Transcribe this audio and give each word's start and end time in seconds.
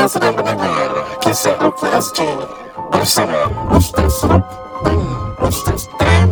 Anda 0.00 0.16
sedang 0.16 0.32
mendengar 0.32 1.04
Kisah 1.20 1.60
OKSJ 1.60 2.24
Bersama 2.88 3.52
Ustaz 3.68 4.24
Rob 4.24 4.40
dan 6.00 6.24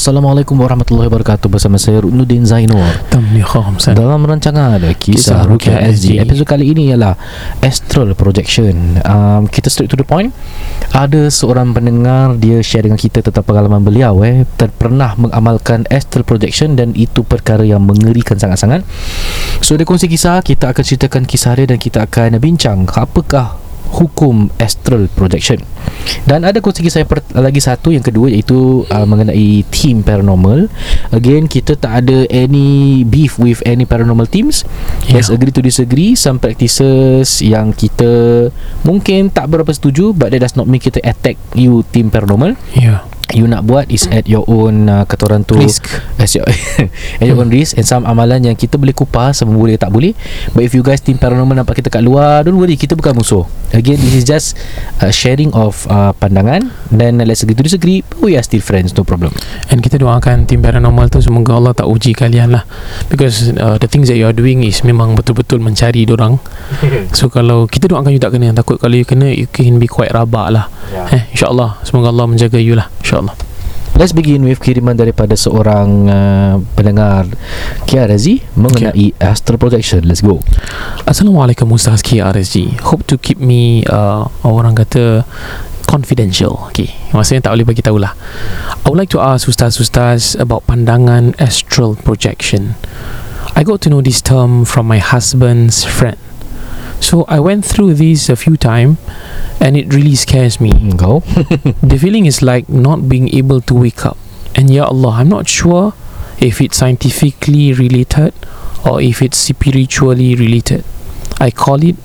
Assalamualaikum 0.00 0.56
warahmatullahi 0.56 1.12
wabarakatuh. 1.12 1.44
Bersama 1.52 1.76
saya 1.76 2.00
Rudnuddin 2.00 2.48
Zainur. 2.48 2.80
Dalam 3.92 4.24
rancangan 4.24 4.80
Kisah 4.96 4.96
Kisah 4.96 5.40
Rukia 5.44 5.76
SG 5.76 6.16
SG. 6.16 6.24
Episod 6.24 6.48
kali 6.48 6.72
ini 6.72 6.88
ialah 6.88 7.20
Astral 7.60 8.16
Projection. 8.16 8.96
Um, 9.04 9.44
Kita 9.44 9.68
straight 9.68 9.92
to 9.92 10.00
the 10.00 10.08
point. 10.08 10.32
Ada 10.96 11.28
seorang 11.28 11.76
pendengar 11.76 12.32
Dia 12.40 12.64
share 12.64 12.88
dengan 12.88 12.96
kita 12.96 13.20
Tentang 13.20 13.44
pengalaman 13.44 13.84
beliau 13.84 14.24
eh, 14.24 14.48
ter- 14.56 14.72
Pernah 14.72 15.20
mengamalkan 15.20 15.84
Astral 15.92 16.24
Projection 16.24 16.80
Dan 16.80 16.96
itu 16.96 17.20
perkara 17.20 17.60
yang 17.60 17.84
mengerikan 17.84 18.40
sangat-sangat. 18.40 18.80
So 19.60 19.76
dia 19.76 19.84
kongsi 19.84 20.08
kisah 20.08 20.40
Kita 20.40 20.72
akan 20.72 20.80
ceritakan 20.80 21.28
kisah 21.28 21.60
dia 21.60 21.68
Dan 21.68 21.76
kita 21.76 22.08
akan 22.08 22.40
bincang 22.40 22.88
Apakah 22.88 23.60
hukum 23.90 24.48
astral 24.62 25.10
projection. 25.12 25.58
Dan 26.24 26.46
ada 26.46 26.62
kongsi 26.62 26.86
kisah 26.86 27.04
per- 27.04 27.26
lagi 27.34 27.58
satu 27.58 27.90
yang 27.90 28.04
kedua 28.04 28.30
iaitu 28.30 28.86
uh, 28.86 29.06
mengenai 29.06 29.66
team 29.68 30.06
paranormal. 30.06 30.70
Again 31.10 31.50
kita 31.50 31.74
tak 31.74 32.06
ada 32.06 32.24
any 32.30 33.02
beef 33.02 33.36
with 33.36 33.60
any 33.66 33.84
paranormal 33.84 34.30
teams. 34.30 34.62
Yeah. 35.06 35.20
let's 35.20 35.30
agree 35.32 35.52
to 35.54 35.62
disagree. 35.62 36.14
Some 36.14 36.38
practices 36.38 37.42
yang 37.42 37.74
kita 37.74 38.48
mungkin 38.86 39.28
tak 39.34 39.50
berapa 39.50 39.70
setuju 39.70 40.14
but 40.14 40.30
that 40.30 40.40
does 40.40 40.54
not 40.54 40.70
mean 40.70 40.80
kita 40.80 41.02
attack 41.02 41.36
you 41.52 41.82
team 41.90 42.08
paranormal. 42.08 42.54
Ya 42.74 43.04
you 43.36 43.46
nak 43.46 43.66
buat 43.66 43.86
is 43.90 44.06
at 44.10 44.26
your 44.26 44.42
own 44.50 44.90
uh, 44.90 45.04
kata 45.06 45.30
orang 45.30 45.42
tu 45.46 45.54
Risk. 45.56 45.86
as 46.18 46.34
your, 46.34 46.46
at 47.20 47.24
your 47.24 47.38
own 47.38 47.50
risk 47.50 47.78
and 47.78 47.86
some 47.86 48.02
amalan 48.06 48.42
yang 48.42 48.56
kita 48.58 48.74
boleh 48.76 48.94
kupas 48.94 49.40
sama 49.40 49.54
boleh 49.54 49.78
tak 49.78 49.94
boleh. 49.94 50.12
But 50.52 50.66
if 50.66 50.72
you 50.74 50.82
guys 50.82 50.98
team 51.00 51.16
paranormal 51.16 51.54
nampak 51.62 51.78
kita 51.78 51.92
kat 51.92 52.02
luar 52.02 52.42
don't 52.42 52.58
worry 52.58 52.74
kita 52.74 52.98
bukan 52.98 53.14
musuh. 53.14 53.46
Again 53.70 54.02
this 54.02 54.18
is 54.18 54.26
just 54.26 54.58
uh, 54.98 55.14
sharing 55.14 55.54
of 55.54 55.86
uh, 55.86 56.10
pandangan. 56.18 56.74
Then 56.90 57.22
uh, 57.22 57.26
let's 57.28 57.46
agree 57.46 57.54
to 57.54 57.62
disagree 57.62 58.02
but 58.02 58.18
we 58.18 58.34
are 58.34 58.42
still 58.42 58.62
friends 58.62 58.90
no 58.98 59.06
problem. 59.06 59.30
And 59.70 59.78
kita 59.78 60.02
doakan 60.02 60.50
tim 60.50 60.60
paranormal 60.60 61.12
tu 61.12 61.22
Semoga 61.22 61.54
Allah 61.54 61.76
tak 61.76 61.86
uji 61.86 62.16
kalian 62.16 62.50
lah. 62.50 62.66
Because 63.06 63.54
uh, 63.54 63.78
the 63.78 63.86
things 63.86 64.10
that 64.10 64.18
you 64.18 64.26
are 64.26 64.34
doing 64.34 64.62
Is 64.66 64.82
memang 64.82 65.14
betul-betul 65.14 65.62
mencari 65.62 66.02
dorang. 66.04 66.42
So 67.18 67.28
kalau 67.28 67.68
kita 67.68 67.86
doakan 67.90 68.10
you 68.10 68.22
tak 68.22 68.34
kena. 68.34 68.50
Takut 68.56 68.80
kalau 68.80 68.96
you 68.96 69.06
kena 69.06 69.30
You 69.30 69.46
can 69.46 69.78
be 69.78 69.86
quite 69.86 70.10
rabak 70.10 70.50
lah. 70.50 70.66
Yeah. 70.90 71.06
eh, 71.14 71.22
InsyaAllah 71.36 71.84
Semoga 71.86 72.10
Allah 72.10 72.26
menjaga 72.26 72.58
you 72.58 72.74
lah. 72.74 72.90
InsyaAllah 73.04 73.19
let's 74.00 74.16
begin 74.16 74.40
with 74.48 74.64
kiriman 74.64 74.96
daripada 74.96 75.36
seorang 75.36 76.08
uh, 76.08 76.56
pendengar 76.72 77.28
Kia 77.84 78.08
Razi 78.08 78.40
mengenai 78.56 79.12
astral 79.20 79.60
projection. 79.60 80.08
Let's 80.08 80.24
go. 80.24 80.40
Assalamualaikum 81.04 81.68
Ustaz 81.74 82.00
Kia 82.00 82.24
RSG 82.32 82.80
Hope 82.86 83.04
to 83.04 83.20
keep 83.20 83.36
me 83.36 83.84
uh, 83.90 84.24
Orang 84.46 84.80
kata 84.80 85.26
Confidential. 85.84 86.70
Okay 86.70 86.88
Maksudnya 87.10 87.50
tak 87.50 87.58
boleh 87.58 87.66
bagi 87.66 87.82
tahulah. 87.82 88.14
I 88.80 88.86
would 88.86 88.96
like 88.96 89.10
to 89.10 89.20
ask 89.20 89.50
Ustaz-Ustaz 89.50 90.38
About 90.38 90.64
pandangan 90.70 91.34
astral 91.42 91.98
projection. 91.98 92.78
I 93.58 93.66
got 93.66 93.82
to 93.84 93.92
know 93.92 94.00
this 94.00 94.22
term 94.22 94.62
From 94.64 94.86
my 94.86 95.02
husband's 95.02 95.82
friend 95.82 96.29
So 97.00 97.24
I 97.28 97.40
went 97.40 97.64
through 97.64 97.94
this 97.94 98.28
a 98.28 98.36
few 98.36 98.56
times 98.56 98.98
And 99.60 99.76
it 99.76 99.92
really 99.92 100.14
scares 100.14 100.60
me. 100.60 100.70
Engkau 100.72 101.24
The 101.82 101.98
feeling 101.98 102.26
is 102.26 102.42
like 102.42 102.68
Not 102.68 103.08
being 103.08 103.32
able 103.34 103.60
to 103.62 103.74
wake 103.74 104.04
up. 104.06 104.16
And 104.54 104.70
Ya 104.70 104.84
Allah 104.84 105.10
I'm 105.24 105.28
not 105.28 105.48
sure 105.48 105.94
If 106.38 106.60
it's 106.60 106.76
scientifically 106.78 107.72
related 107.72 108.32
Or 108.84 109.00
if 109.00 109.22
it's 109.22 109.38
spiritually 109.38 110.34
related. 110.34 110.84
I 111.40 111.50
call 111.50 111.82
it 111.82 111.96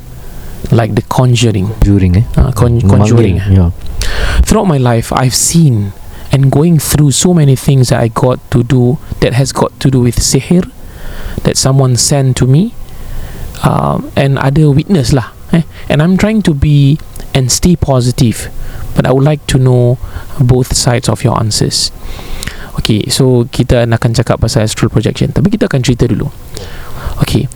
Like 0.72 0.96
the 0.96 1.04
conjuring. 1.04 1.70
Juring 1.84 2.16
eh? 2.18 2.24
Uh, 2.36 2.52
con- 2.52 2.82
Conjuring. 2.82 3.38
yeah. 3.52 3.72
Throughout 4.48 4.66
my 4.68 4.78
life 4.78 5.12
I've 5.14 5.36
seen 5.36 5.92
And 6.32 6.52
going 6.52 6.80
through 6.80 7.12
so 7.12 7.34
many 7.34 7.56
things 7.56 7.90
That 7.90 8.00
I 8.02 8.08
got 8.08 8.40
to 8.52 8.64
do 8.64 8.98
That 9.20 9.34
has 9.34 9.52
got 9.52 9.78
to 9.82 9.92
do 9.92 10.02
with 10.02 10.16
sihir 10.18 10.72
That 11.44 11.58
someone 11.58 11.96
sent 11.98 12.38
to 12.38 12.48
me 12.48 12.74
um, 13.66 14.12
And 14.16 14.38
other 14.38 14.70
witness 14.70 15.12
lah 15.12 15.34
eh? 15.52 15.66
And 15.90 16.02
I'm 16.02 16.16
trying 16.16 16.46
to 16.46 16.54
be 16.54 17.02
And 17.34 17.52
stay 17.52 17.76
positive 17.76 18.48
But 18.96 19.06
I 19.06 19.12
would 19.12 19.26
like 19.26 19.44
to 19.52 19.58
know 19.58 19.98
Both 20.40 20.78
sides 20.78 21.10
of 21.10 21.26
your 21.26 21.36
answers. 21.36 21.92
Okay 22.80 23.10
So 23.12 23.50
kita 23.50 23.90
akan 23.90 24.12
cakap 24.16 24.40
Pasal 24.40 24.64
astral 24.64 24.94
projection 24.94 25.34
Tapi 25.34 25.52
kita 25.52 25.68
akan 25.68 25.82
cerita 25.84 26.08
dulu. 26.08 26.30
Okay. 27.26 27.50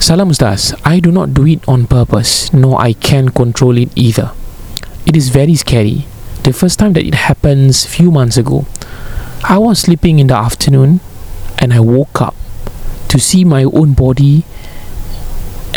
Salam 0.00 0.32
Ustaz 0.32 0.72
I 0.82 0.98
do 0.98 1.12
not 1.12 1.36
do 1.36 1.44
it 1.46 1.60
on 1.68 1.84
purpose 1.86 2.50
Nor 2.56 2.80
I 2.80 2.96
can 2.96 3.30
control 3.30 3.76
it 3.78 3.92
either. 3.94 4.32
It 5.04 5.14
is 5.14 5.28
very 5.28 5.54
scary. 5.54 6.08
The 6.42 6.56
first 6.56 6.80
time 6.80 6.96
that 6.96 7.04
it 7.04 7.28
happens 7.28 7.84
Few 7.84 8.10
months 8.10 8.40
ago. 8.40 8.64
I 9.44 9.60
was 9.60 9.84
sleeping 9.84 10.18
in 10.18 10.26
the 10.32 10.38
afternoon 10.38 11.04
And 11.60 11.76
I 11.76 11.80
woke 11.84 12.18
up 12.24 12.34
To 13.12 13.18
see 13.20 13.44
my 13.44 13.66
own 13.66 13.92
body 13.92 14.46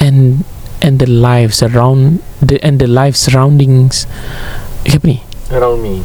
And 0.02 0.46
And 0.84 1.00
the 1.00 1.08
lives 1.08 1.64
around 1.64 2.20
the, 2.44 2.60
And 2.60 2.76
the 2.76 2.92
life 2.92 3.16
surroundings 3.16 4.04
Apa 4.84 5.06
ni? 5.08 5.24
around 5.54 5.80
me. 5.80 6.04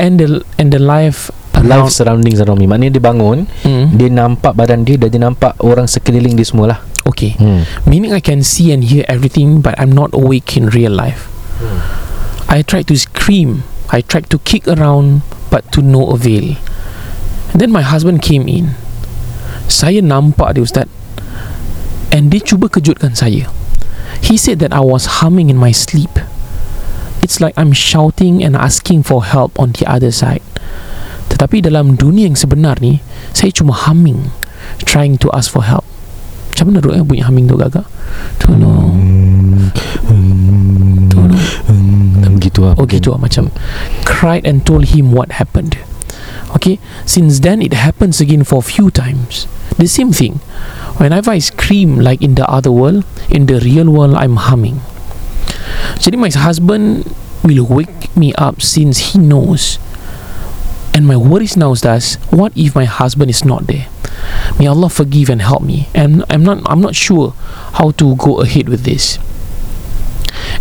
And 0.00 0.16
the 0.16 0.40
And 0.56 0.72
the 0.72 0.80
life 0.80 1.28
life 1.62 1.86
around, 1.86 1.94
surroundings 1.94 2.38
around 2.42 2.58
me. 2.58 2.66
Maknanya 2.66 2.98
dia 2.98 3.04
bangun 3.04 3.38
Hmm, 3.62 3.94
dia 3.94 4.10
nampak 4.10 4.56
badan 4.58 4.82
dia 4.82 4.98
dan 4.98 5.14
dia 5.14 5.22
nampak 5.22 5.54
orang 5.62 5.86
sekeliling 5.86 6.34
dia 6.34 6.46
semua 6.46 6.66
lah 6.74 6.80
Okay. 7.02 7.34
Hmm. 7.38 7.66
Meaning 7.82 8.14
I 8.14 8.22
can 8.22 8.46
see 8.46 8.70
and 8.70 8.86
hear 8.86 9.02
everything 9.10 9.58
But 9.58 9.74
I'm 9.78 9.90
not 9.90 10.14
awake 10.14 10.54
in 10.54 10.70
real 10.70 10.94
life. 10.94 11.26
I 12.46 12.62
tried 12.62 12.86
to 12.90 12.96
scream. 12.98 13.62
I 13.90 14.02
tried 14.02 14.30
to 14.30 14.38
kick 14.42 14.66
around 14.66 15.22
But 15.50 15.68
to 15.74 15.82
no 15.82 16.10
avail. 16.14 16.56
And 17.52 17.58
then 17.60 17.70
my 17.70 17.82
husband 17.84 18.22
came 18.24 18.48
in. 18.48 18.78
Saya 19.68 20.00
nampak 20.00 20.54
dia 20.56 20.62
Ustaz 20.64 20.86
And 22.12 22.28
dia 22.28 22.44
cuba 22.44 22.68
kejutkan 22.68 23.16
saya 23.16 23.48
He 24.20 24.36
said 24.36 24.60
that 24.60 24.76
I 24.76 24.84
was 24.84 25.24
humming 25.24 25.48
in 25.48 25.56
my 25.56 25.72
sleep 25.72 26.12
It's 27.24 27.40
like 27.40 27.56
I'm 27.56 27.72
shouting 27.72 28.44
and 28.44 28.52
asking 28.52 29.08
for 29.08 29.24
help 29.24 29.56
on 29.56 29.72
the 29.72 29.88
other 29.88 30.12
side 30.12 30.44
Tetapi 31.32 31.64
dalam 31.64 31.96
dunia 31.96 32.28
yang 32.28 32.36
sebenar 32.36 32.84
ni 32.84 33.00
Saya 33.32 33.48
cuma 33.56 33.72
humming 33.72 34.28
Trying 34.84 35.16
to 35.24 35.32
ask 35.32 35.48
for 35.48 35.64
help 35.64 35.88
Macam 36.52 36.68
mana 36.68 36.78
Ruk 36.84 36.94
eh 37.00 37.00
bunyi 37.00 37.24
humming 37.24 37.48
tu 37.48 37.56
agak 37.56 37.88
Tolong 38.36 38.92
Tolong 41.08 41.32
Hmm, 41.72 42.36
gitu 42.36 42.68
lah 42.68 42.76
Oh 42.76 42.84
gitu 42.84 43.16
lah 43.16 43.20
macam 43.24 43.48
Cried 44.04 44.44
and 44.44 44.68
told 44.68 44.92
him 44.92 45.16
what 45.16 45.40
happened 45.40 45.80
Okay? 46.56 46.78
Since 47.06 47.40
then 47.40 47.62
it 47.62 47.72
happens 47.72 48.20
again 48.20 48.44
for 48.44 48.62
few 48.62 48.90
times. 48.90 49.46
The 49.78 49.88
same 49.88 50.12
thing. 50.12 50.40
Whenever 51.00 51.30
I 51.30 51.38
scream 51.38 51.98
like 51.98 52.20
in 52.20 52.34
the 52.36 52.44
other 52.44 52.70
world 52.70 53.04
In 53.30 53.46
the 53.46 53.58
real 53.60 53.88
world 53.90 54.14
I'm 54.14 54.36
humming. 54.36 54.80
Jadi 55.96 56.18
my 56.18 56.28
husband 56.28 57.08
Will 57.42 57.66
wake 57.66 58.14
me 58.14 58.32
up 58.34 58.62
Since 58.62 59.12
he 59.12 59.18
knows. 59.18 59.78
And 60.94 61.08
my 61.08 61.16
worries 61.16 61.56
now 61.56 61.72
is 61.72 61.80
that 61.82 62.18
What 62.30 62.52
if 62.54 62.76
my 62.76 62.84
husband 62.84 63.30
is 63.30 63.44
not 63.44 63.66
there? 63.66 63.88
May 64.60 64.68
Allah 64.68 64.92
forgive 64.92 65.30
and 65.32 65.40
help 65.40 65.62
me. 65.62 65.88
And 65.96 66.24
I'm 66.28 66.44
not 66.44 66.60
I'm 66.68 66.80
not 66.84 66.94
sure 66.94 67.32
How 67.80 67.90
to 67.96 68.14
go 68.16 68.44
ahead 68.44 68.68
with 68.68 68.84
this. 68.84 69.18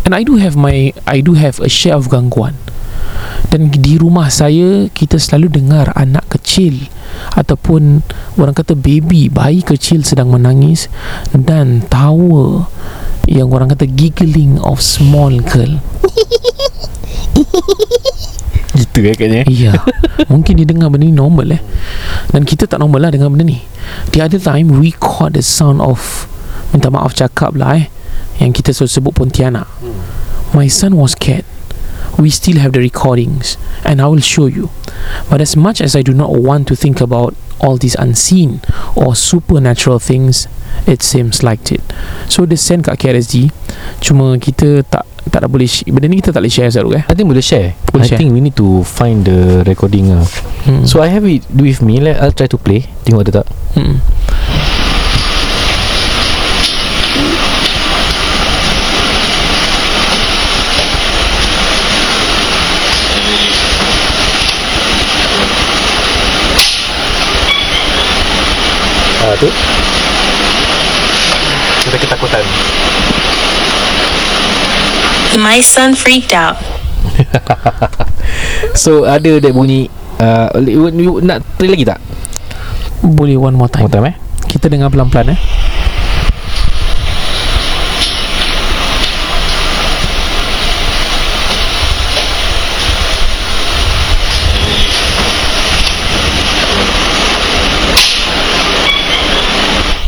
And 0.06 0.16
I 0.16 0.24
do 0.24 0.38
have 0.40 0.56
my 0.56 0.94
I 1.06 1.20
do 1.20 1.34
have 1.36 1.60
a 1.60 1.70
share 1.70 1.96
of 1.96 2.08
gangguan 2.08 2.56
Dan 3.52 3.70
di 3.72 4.00
rumah 4.00 4.32
saya 4.32 4.88
Kita 4.92 5.20
selalu 5.20 5.62
dengar 5.62 5.92
anak 5.96 6.28
kecil 6.38 6.88
Ataupun 7.36 8.02
Orang 8.40 8.56
kata 8.56 8.74
baby 8.78 9.28
Bayi 9.28 9.62
kecil 9.62 10.04
sedang 10.08 10.32
menangis 10.32 10.88
Dan 11.32 11.84
tawa 11.88 12.68
Yang 13.28 13.48
orang 13.52 13.70
kata 13.72 13.86
giggling 13.86 14.58
of 14.66 14.82
small 14.82 15.40
girl. 15.46 15.78
Gitu 18.72 19.04
eh 19.04 19.16
katanya 19.16 19.46
Iya. 19.52 19.72
Mungkin 20.32 20.56
dia 20.58 20.68
dengar 20.68 20.88
benda 20.90 21.06
ni 21.06 21.14
normal 21.14 21.60
eh. 21.60 21.62
Dan 22.32 22.48
kita 22.48 22.66
tak 22.66 22.80
normal 22.80 23.08
lah 23.08 23.12
dengar 23.12 23.28
benda 23.28 23.44
ni. 23.44 23.60
The 24.16 24.24
other 24.24 24.40
time 24.40 24.72
We 24.80 24.96
caught 24.96 25.36
the 25.36 25.44
sound 25.44 25.84
of 25.84 26.26
Minta 26.72 26.88
maaf 26.88 27.12
cakap 27.12 27.52
lah 27.60 27.76
eh 27.78 27.88
yang 28.42 28.58
kita 28.58 28.74
selalu 28.74 28.90
sebut 28.90 29.14
Pontianak. 29.14 29.70
My 30.58 30.66
son 30.66 30.98
was 30.98 31.14
scared 31.14 31.46
we 32.18 32.30
still 32.30 32.58
have 32.60 32.74
the 32.74 32.80
recordings 32.82 33.56
and 33.86 34.02
I 34.02 34.08
will 34.08 34.24
show 34.24 34.48
you. 34.48 34.70
But 35.30 35.40
as 35.40 35.56
much 35.56 35.80
as 35.80 35.96
I 35.96 36.02
do 36.02 36.12
not 36.14 36.32
want 36.36 36.68
to 36.70 36.76
think 36.76 37.00
about 37.00 37.36
all 37.62 37.78
these 37.78 37.94
unseen 37.96 38.60
or 38.98 39.14
supernatural 39.14 40.00
things 40.02 40.50
it 40.90 41.04
seems 41.06 41.44
like 41.44 41.70
it. 41.72 41.84
So 42.26 42.46
the 42.50 42.58
send 42.58 42.90
kat 42.90 42.98
KRSG 42.98 43.52
cuma 44.02 44.40
kita 44.42 44.82
tak 44.90 45.06
tak 45.30 45.46
boleh 45.46 45.70
sh- 45.70 45.86
benda 45.86 46.10
ni 46.10 46.18
kita 46.18 46.34
tak 46.34 46.42
boleh 46.42 46.50
share 46.52 46.74
Zaruk 46.74 46.98
eh? 46.98 47.04
I 47.06 47.14
think 47.14 47.30
boleh 47.30 47.46
share. 47.46 47.78
Boleh 47.94 48.04
I 48.04 48.10
share. 48.10 48.20
think 48.20 48.34
we 48.34 48.42
need 48.42 48.58
to 48.58 48.82
find 48.82 49.22
the 49.24 49.62
recording 49.70 50.10
lah 50.10 50.26
hmm. 50.66 50.84
So 50.90 51.00
I 51.06 51.14
have 51.14 51.24
it 51.30 51.46
with 51.54 51.80
me. 51.86 52.02
Let, 52.02 52.18
I'll 52.18 52.34
try 52.34 52.50
to 52.50 52.58
play. 52.58 52.90
Tengok 53.06 53.30
ada 53.30 53.32
tak? 53.44 53.48
Hmm. 53.78 54.02
Ada 71.92 72.08
ketakutan. 72.08 72.44
My 75.44 75.60
son 75.60 75.92
freaked 76.00 76.32
out. 76.32 76.56
So 78.80 79.04
ada 79.04 79.44
that 79.44 79.52
bunyi 79.52 79.92
uh, 80.24 80.48
you, 80.64 80.88
you, 80.88 81.20
Nak 81.20 81.44
play 81.60 81.68
lagi 81.68 81.84
tak? 81.84 82.00
boleh 83.04 83.36
one 83.36 83.60
more 83.60 83.68
time. 83.68 83.84
More 83.84 83.92
time 83.92 84.08
eh? 84.14 84.16
Kita 84.48 84.72
dengar 84.72 84.88
pelan-pelan 84.88 85.36
eh. 85.36 85.40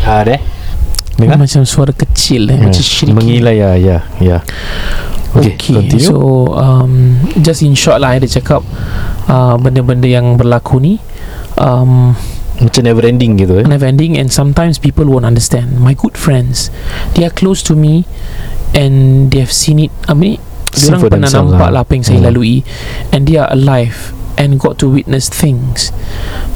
Ah 0.03 0.21
deh 0.21 0.52
Dengar 1.24 1.40
macam 1.40 1.62
suara 1.64 1.92
kecil 1.92 2.52
eh 2.52 2.60
macam 2.60 2.84
shrieking 2.84 3.16
Mengilai 3.16 3.56
ya 3.58 3.72
ya 3.75 3.98
ya 4.20 4.38
Okay, 5.34 5.58
Okay, 5.58 5.74
continue. 5.74 6.06
so 6.06 6.14
um, 6.54 7.18
just 7.42 7.66
in 7.66 7.74
short 7.74 7.98
lah, 7.98 8.14
I 8.14 8.22
ada 8.22 8.30
cakap 8.30 8.62
uh, 9.25 9.58
benda-benda 9.58 10.06
yang 10.06 10.38
berlaku 10.38 10.78
ni 10.78 11.02
um, 11.58 12.14
Macam 12.62 12.86
never 12.86 13.02
ending 13.02 13.42
gitu 13.42 13.58
eh 13.58 13.66
never 13.66 13.90
ending 13.90 14.14
and 14.14 14.30
sometimes 14.30 14.78
people 14.78 15.10
won't 15.10 15.25
understand. 15.25 15.81
My 15.81 15.98
good 15.98 16.14
friends, 16.14 16.70
they 17.18 17.25
are 17.25 17.34
close 17.34 17.66
to 17.66 17.74
me 17.74 18.06
and 18.78 19.28
they 19.34 19.42
have 19.42 19.50
seen 19.50 19.81
it. 19.81 19.92
I 20.06 20.14
mean, 20.14 20.38
diorang 20.70 21.02
for 21.02 21.10
pernah 21.10 21.34
nampak 21.34 21.66
lah. 21.74 21.81
lah 21.81 21.81
apa 21.81 21.92
yang 21.98 22.06
saya 22.06 22.22
Hmm. 22.22 22.30
lalui 22.30 22.62
and 23.10 23.25
they 23.25 23.42
are 23.42 23.50
alive 23.50 24.14
and 24.38 24.62
got 24.62 24.78
to 24.78 24.86
witness 24.86 25.34
things. 25.34 25.90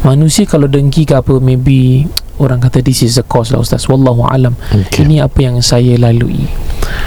Manusia 0.05 0.45
kalau 0.45 0.69
dengki 0.69 1.01
ke 1.01 1.17
apa, 1.17 1.41
maybe 1.41 2.05
orang 2.37 2.61
kata 2.61 2.81
this 2.81 3.01
is 3.01 3.17
the 3.17 3.25
cause 3.25 3.49
lah 3.49 3.61
Ustaz. 3.61 3.85
Wallahu 3.89 4.25
alam. 4.25 4.53
Okay 4.69 5.05
Ini 5.05 5.25
apa 5.25 5.39
yang 5.41 5.61
saya 5.61 5.97
lalui. 5.97 6.45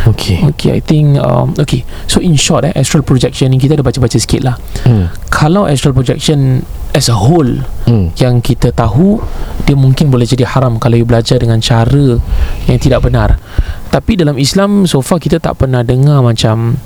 Okay 0.07 0.43
Okay, 0.55 0.77
I 0.77 0.81
think 0.83 1.17
um, 1.19 1.55
okay. 1.57 1.83
So 2.07 2.19
in 2.21 2.35
short, 2.37 2.67
eh, 2.67 2.75
astral 2.75 3.03
projection 3.03 3.51
ni 3.51 3.59
kita 3.59 3.79
ada 3.79 3.85
baca-baca 3.85 4.17
sikit 4.17 4.43
lah. 4.43 4.57
hmm. 4.87 5.31
Kalau 5.31 5.65
astral 5.67 5.95
projection 5.95 6.63
as 6.91 7.07
a 7.07 7.17
whole 7.17 7.63
Hmm. 7.91 8.15
yang 8.23 8.39
kita 8.39 8.71
tahu 8.71 9.19
dia 9.67 9.75
mungkin 9.75 10.15
boleh 10.15 10.23
jadi 10.23 10.47
haram 10.47 10.79
kalau 10.79 10.95
you 10.95 11.03
belajar 11.03 11.43
dengan 11.43 11.59
cara 11.59 12.23
yang 12.71 12.79
tidak 12.79 13.03
benar. 13.03 13.35
Tapi 13.91 14.15
dalam 14.15 14.39
Islam 14.39 14.87
so 14.87 15.03
far 15.03 15.19
kita 15.19 15.43
tak 15.43 15.59
pernah 15.59 15.83
dengar 15.83 16.23
macam 16.23 16.79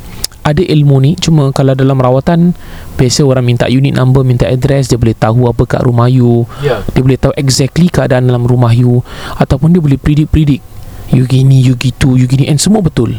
ada 0.44 0.60
ilmu 0.60 1.00
ni 1.00 1.16
cuma 1.16 1.48
kalau 1.56 1.72
dalam 1.72 1.96
rawatan 1.96 2.52
biasa 3.00 3.24
orang 3.24 3.48
minta 3.48 3.64
unit 3.66 3.96
number 3.96 4.20
minta 4.20 4.44
address 4.44 4.92
dia 4.92 5.00
boleh 5.00 5.16
tahu 5.16 5.48
apa 5.48 5.64
kat 5.64 5.80
rumah 5.80 6.06
you. 6.06 6.44
Ya. 6.60 6.84
Dia 6.92 7.00
boleh 7.00 7.16
tahu 7.16 7.32
exactly 7.40 7.88
keadaan 7.88 8.28
dalam 8.28 8.44
rumah 8.44 8.70
you. 8.76 9.00
Ataupun 9.40 9.72
dia 9.72 9.80
boleh 9.80 9.96
predict-predict 9.96 10.74
you 11.12 11.24
gini, 11.28 11.60
you 11.60 11.74
gitu, 11.76 12.16
you 12.16 12.24
gini. 12.28 12.48
And 12.48 12.60
semua 12.60 12.80
betul. 12.80 13.16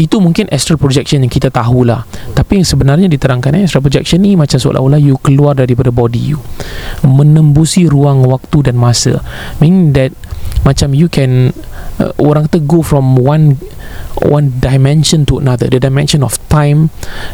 Itu 0.00 0.18
mungkin 0.18 0.48
astral 0.48 0.80
projection 0.80 1.24
yang 1.24 1.32
kita 1.32 1.52
tahulah. 1.52 2.04
Tapi 2.32 2.60
yang 2.60 2.66
sebenarnya 2.68 3.08
diterangkan 3.08 3.56
eh, 3.56 3.64
astral 3.68 3.84
projection 3.84 4.20
ni 4.24 4.36
macam 4.36 4.56
seolah-olah 4.56 5.00
you 5.00 5.16
keluar 5.20 5.56
daripada 5.56 5.92
body 5.92 6.36
you. 6.36 6.38
Menembusi 7.04 7.88
ruang 7.88 8.24
waktu 8.28 8.72
dan 8.72 8.76
masa. 8.80 9.20
Meaning 9.60 9.92
that 9.96 10.12
macam 10.62 10.94
you 10.94 11.08
can 11.10 11.56
uh, 11.98 12.12
orang 12.20 12.46
kata 12.46 12.62
go 12.62 12.84
from 12.84 13.18
one 13.18 13.58
one 14.22 14.54
dimension 14.62 15.26
to 15.26 15.40
another 15.40 15.66
the 15.66 15.80
dimension 15.80 16.22
of 16.22 16.38
time 16.52 16.92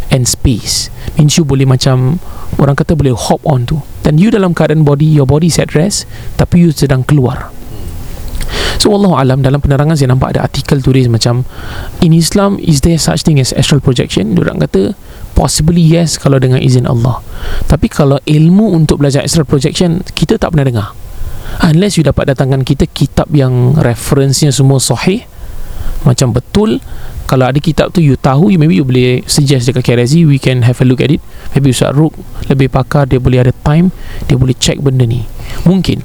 and 0.09 0.25
space 0.31 0.89
means 1.19 1.37
you 1.37 1.45
boleh 1.45 1.69
macam 1.69 2.23
orang 2.57 2.79
kata 2.79 2.95
boleh 2.95 3.13
hop 3.13 3.43
on 3.45 3.69
tu 3.69 3.83
dan 4.07 4.17
you 4.17 4.33
dalam 4.33 4.57
keadaan 4.57 4.87
body 4.87 5.05
your 5.05 5.29
body 5.29 5.53
is 5.53 5.61
at 5.61 5.75
rest 5.77 6.09
tapi 6.41 6.65
you 6.65 6.71
sedang 6.73 7.05
keluar 7.05 7.53
So 8.79 8.95
Allah 8.95 9.27
alam 9.27 9.43
dalam 9.43 9.59
penerangan 9.59 9.99
saya 9.99 10.15
nampak 10.15 10.39
ada 10.39 10.47
artikel 10.47 10.79
tulis 10.79 11.11
macam 11.11 11.43
in 11.99 12.15
Islam 12.15 12.63
is 12.63 12.87
there 12.87 12.97
such 12.97 13.27
thing 13.27 13.43
as 13.43 13.51
astral 13.51 13.83
projection? 13.83 14.39
Diorang 14.39 14.63
kata 14.63 14.95
possibly 15.35 15.83
yes 15.83 16.15
kalau 16.15 16.39
dengan 16.39 16.63
izin 16.63 16.87
Allah. 16.87 17.19
Tapi 17.67 17.91
kalau 17.91 18.23
ilmu 18.23 18.79
untuk 18.79 19.03
belajar 19.03 19.27
astral 19.27 19.51
projection 19.51 20.07
kita 20.15 20.39
tak 20.39 20.55
pernah 20.55 20.67
dengar. 20.71 20.89
Unless 21.65 21.99
you 21.99 22.05
dapat 22.07 22.33
datangkan 22.33 22.63
kita 22.63 22.87
kitab 22.87 23.29
yang 23.35 23.75
referensinya 23.77 24.55
semua 24.55 24.79
sahih 24.79 25.27
macam 26.07 26.31
betul 26.31 26.79
kalau 27.29 27.45
ada 27.45 27.61
kitab 27.61 27.93
tu 27.93 28.01
you 28.01 28.17
tahu 28.17 28.49
you 28.49 28.57
maybe 28.57 28.79
you 28.79 28.87
boleh 28.87 29.21
suggest 29.29 29.69
dekat 29.69 29.85
KRZ 29.85 30.25
we 30.25 30.41
can 30.41 30.65
have 30.65 30.81
a 30.81 30.87
look 30.87 31.05
at 31.05 31.13
it. 31.13 31.21
Maybe 31.53 31.77
Ustaz 31.77 31.93
Ruk 31.93 32.17
lebih 32.49 32.73
pakar 32.73 33.05
dia 33.05 33.21
boleh 33.21 33.45
ada 33.45 33.53
time 33.53 33.93
dia 34.25 34.41
boleh 34.41 34.57
check 34.57 34.81
benda 34.81 35.05
ni. 35.05 35.29
Mungkin. 35.69 36.01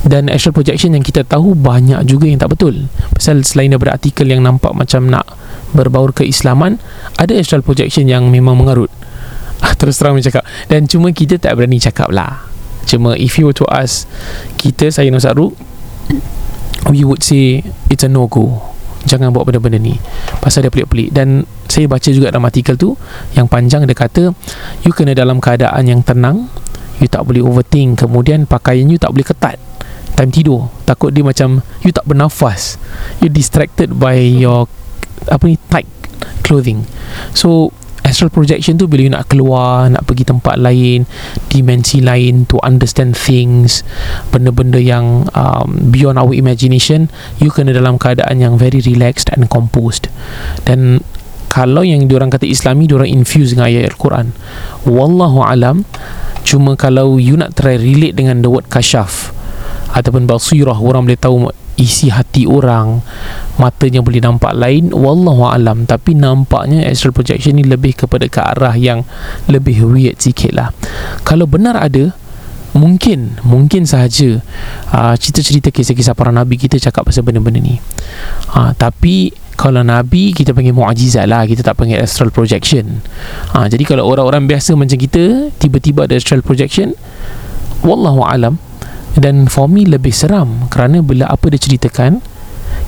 Dan 0.00 0.32
astral 0.32 0.56
projection 0.56 0.96
yang 0.96 1.04
kita 1.04 1.26
tahu 1.26 1.52
banyak 1.52 2.00
juga 2.08 2.24
yang 2.24 2.40
tak 2.40 2.56
betul. 2.56 2.88
Pasal 3.12 3.44
selain 3.44 3.74
daripada 3.74 3.98
artikel 3.98 4.30
yang 4.30 4.40
nampak 4.40 4.72
macam 4.72 5.10
nak 5.10 5.26
berbaur 5.74 6.14
keislaman 6.14 6.80
ada 7.18 7.36
astral 7.36 7.60
projection 7.66 8.06
yang 8.06 8.30
memang 8.30 8.54
mengarut. 8.56 8.88
Ah, 9.60 9.76
terus 9.76 10.00
terang 10.00 10.16
saya 10.16 10.30
cakap. 10.32 10.44
Dan 10.70 10.88
cuma 10.88 11.12
kita 11.12 11.36
tak 11.36 11.58
berani 11.58 11.82
cakap 11.82 12.08
lah 12.14 12.48
cuma 12.88 13.16
if 13.16 13.36
you 13.40 13.48
were 13.48 13.56
to 13.56 13.66
ask 13.68 14.06
kita 14.56 14.92
saya 14.92 15.10
Ustaz 15.12 15.36
Ruk 15.36 15.56
we 16.88 17.04
would 17.04 17.20
say 17.20 17.60
it's 17.92 18.02
a 18.02 18.10
no 18.10 18.26
go 18.26 18.70
jangan 19.04 19.32
buat 19.32 19.48
benda-benda 19.48 19.80
ni. 19.80 19.96
Pasal 20.40 20.66
dia 20.66 20.72
pelik-pelik. 20.72 21.12
Dan 21.12 21.44
saya 21.70 21.86
baca 21.86 22.08
juga 22.10 22.32
dalam 22.32 22.44
artikel 22.44 22.74
tu 22.76 22.96
yang 23.36 23.46
panjang 23.46 23.86
dia 23.86 23.96
kata 23.96 24.34
you 24.84 24.92
kena 24.92 25.16
dalam 25.16 25.38
keadaan 25.40 25.86
yang 25.88 26.00
tenang. 26.04 26.50
You 27.00 27.08
tak 27.08 27.24
boleh 27.24 27.40
overthink. 27.40 28.04
Kemudian 28.04 28.44
pakaian 28.44 28.84
you 28.88 29.00
tak 29.00 29.12
boleh 29.16 29.24
ketat. 29.24 29.56
Time 30.16 30.32
tidur. 30.32 30.68
Takut 30.84 31.14
dia 31.14 31.24
macam 31.24 31.64
you 31.80 31.92
tak 31.94 32.04
bernafas. 32.04 32.76
You 33.24 33.32
distracted 33.32 33.96
by 33.96 34.20
your 34.20 34.68
apa 35.28 35.48
ni 35.48 35.56
tight 35.72 35.88
clothing. 36.44 36.84
So 37.32 37.72
astral 38.10 38.34
projection 38.34 38.74
tu 38.74 38.90
bila 38.90 39.06
you 39.06 39.12
nak 39.14 39.30
keluar 39.30 39.86
nak 39.86 40.02
pergi 40.02 40.26
tempat 40.26 40.58
lain 40.58 41.06
dimensi 41.46 42.02
lain 42.02 42.42
to 42.50 42.58
understand 42.66 43.14
things 43.14 43.86
benda-benda 44.34 44.82
yang 44.82 45.30
um, 45.38 45.94
beyond 45.94 46.18
our 46.18 46.34
imagination 46.34 47.06
you 47.38 47.54
kena 47.54 47.70
dalam 47.70 47.94
keadaan 47.94 48.42
yang 48.42 48.58
very 48.58 48.82
relaxed 48.82 49.30
and 49.30 49.46
composed. 49.46 50.10
Dan 50.66 51.06
kalau 51.50 51.86
yang 51.86 52.10
diorang 52.10 52.30
kata 52.30 52.46
islami 52.46 52.90
diorang 52.90 53.10
infuse 53.10 53.54
dengan 53.54 53.70
ayat 53.70 53.94
Al-Quran. 53.94 54.34
Wallahu 54.86 55.46
alam 55.46 55.86
cuma 56.42 56.74
kalau 56.74 57.20
you 57.20 57.38
nak 57.38 57.54
try 57.54 57.78
relate 57.78 58.16
dengan 58.16 58.42
the 58.42 58.50
word 58.50 58.66
kasyaf 58.66 59.30
ataupun 59.92 60.24
basirah 60.24 60.78
orang 60.78 61.04
boleh 61.04 61.20
tahu 61.20 61.50
isi 61.80 62.12
hati 62.12 62.44
orang 62.44 63.00
matanya 63.56 64.04
boleh 64.04 64.20
nampak 64.20 64.52
lain 64.52 64.92
wallahu 64.92 65.48
alam. 65.48 65.88
Tapi 65.88 66.12
nampaknya 66.12 66.84
astral 66.84 67.16
projection 67.16 67.56
ni 67.56 67.64
lebih 67.64 67.96
kepada 67.96 68.28
ke 68.28 68.40
arah 68.40 68.76
yang 68.76 69.02
lebih 69.48 69.88
weird 69.88 70.20
sikit 70.20 70.52
lah. 70.52 70.68
Kalau 71.24 71.48
benar 71.48 71.80
ada 71.80 72.12
mungkin 72.70 73.34
mungkin 73.42 73.82
sahaja 73.82 74.38
uh, 74.94 75.14
cerita-cerita 75.18 75.74
kisah-kisah 75.74 76.14
para 76.14 76.30
nabi 76.30 76.54
kita 76.54 76.78
cakap 76.78 77.08
pasal 77.08 77.24
benda-benda 77.24 77.58
ni. 77.58 77.80
Uh, 78.52 78.70
tapi 78.76 79.34
kalau 79.56 79.84
nabi 79.84 80.32
kita 80.32 80.56
panggil 80.56 80.72
mu'ajizat 80.72 81.28
lah. 81.28 81.44
Kita 81.48 81.60
tak 81.60 81.80
panggil 81.80 82.00
astral 82.00 82.32
projection. 82.32 83.04
Uh, 83.56 83.68
jadi 83.68 83.84
kalau 83.88 84.04
orang-orang 84.08 84.48
biasa 84.48 84.76
macam 84.76 84.96
kita 84.96 85.52
tiba-tiba 85.56 86.04
ada 86.04 86.16
astral 86.16 86.44
projection 86.44 86.92
wallahu 87.80 88.20
alam 88.24 88.60
dan 89.18 89.50
for 89.50 89.66
me 89.66 89.88
lebih 89.88 90.14
seram 90.14 90.70
kerana 90.70 91.02
bila 91.02 91.26
apa 91.26 91.50
dia 91.50 91.58
ceritakan 91.58 92.22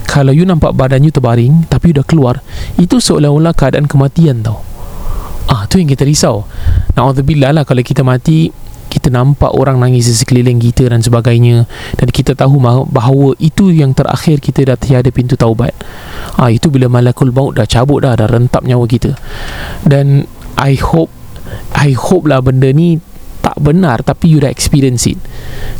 kalau 0.06 0.30
you 0.30 0.46
nampak 0.46 0.76
badan 0.76 1.02
you 1.02 1.10
terbaring 1.10 1.66
tapi 1.66 1.90
you 1.90 1.96
dah 1.98 2.06
keluar 2.06 2.38
itu 2.78 3.02
seolah-olah 3.02 3.54
keadaan 3.56 3.90
kematian 3.90 4.44
tau. 4.44 4.62
Ah 5.50 5.66
tu 5.66 5.82
yang 5.82 5.90
kita 5.90 6.06
risau. 6.06 6.46
Na'udzubillah 6.94 7.50
lah 7.50 7.64
kalau 7.66 7.82
kita 7.82 8.06
mati 8.06 8.52
kita 8.92 9.08
nampak 9.08 9.56
orang 9.56 9.80
nangis 9.80 10.04
di 10.04 10.12
sekeliling 10.12 10.60
kita 10.60 10.92
dan 10.92 11.00
sebagainya 11.00 11.64
dan 11.96 12.08
kita 12.12 12.36
tahu 12.36 12.60
bahawa, 12.92 13.32
itu 13.40 13.72
yang 13.72 13.96
terakhir 13.96 14.36
kita 14.36 14.68
dah 14.68 14.76
tiada 14.76 15.08
pintu 15.08 15.32
taubat. 15.32 15.72
Ah 16.36 16.52
itu 16.52 16.68
bila 16.68 16.92
malakul 16.92 17.32
maut 17.32 17.56
dah 17.56 17.64
cabut 17.64 18.04
dah 18.04 18.12
dah 18.12 18.28
rentap 18.28 18.68
nyawa 18.68 18.84
kita. 18.84 19.16
Dan 19.88 20.28
I 20.60 20.76
hope 20.76 21.08
I 21.72 21.96
hope 21.96 22.28
lah 22.28 22.44
benda 22.44 22.68
ni 22.68 23.00
tak 23.52 23.60
benar 23.60 24.00
tapi 24.00 24.32
you 24.32 24.40
dah 24.40 24.48
experience 24.48 25.04
it. 25.04 25.20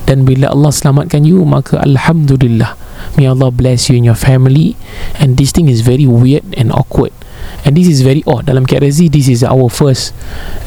Dan 0.04 0.28
bila 0.28 0.52
Allah 0.52 0.68
selamatkan 0.68 1.24
you 1.24 1.40
maka 1.48 1.80
Alhamdulillah. 1.80 2.76
May 3.16 3.24
Allah 3.24 3.48
bless 3.48 3.88
you 3.88 3.96
and 3.96 4.04
your 4.04 4.18
family. 4.18 4.76
And 5.16 5.40
this 5.40 5.50
thing 5.56 5.72
is 5.72 5.80
very 5.80 6.04
weird 6.04 6.44
and 6.54 6.68
awkward. 6.68 7.16
And 7.64 7.74
this 7.74 7.88
is 7.88 8.04
very 8.04 8.20
odd. 8.28 8.46
Dalam 8.52 8.68
KRZ 8.68 9.08
this 9.08 9.32
is 9.32 9.40
our 9.40 9.72
first 9.72 10.12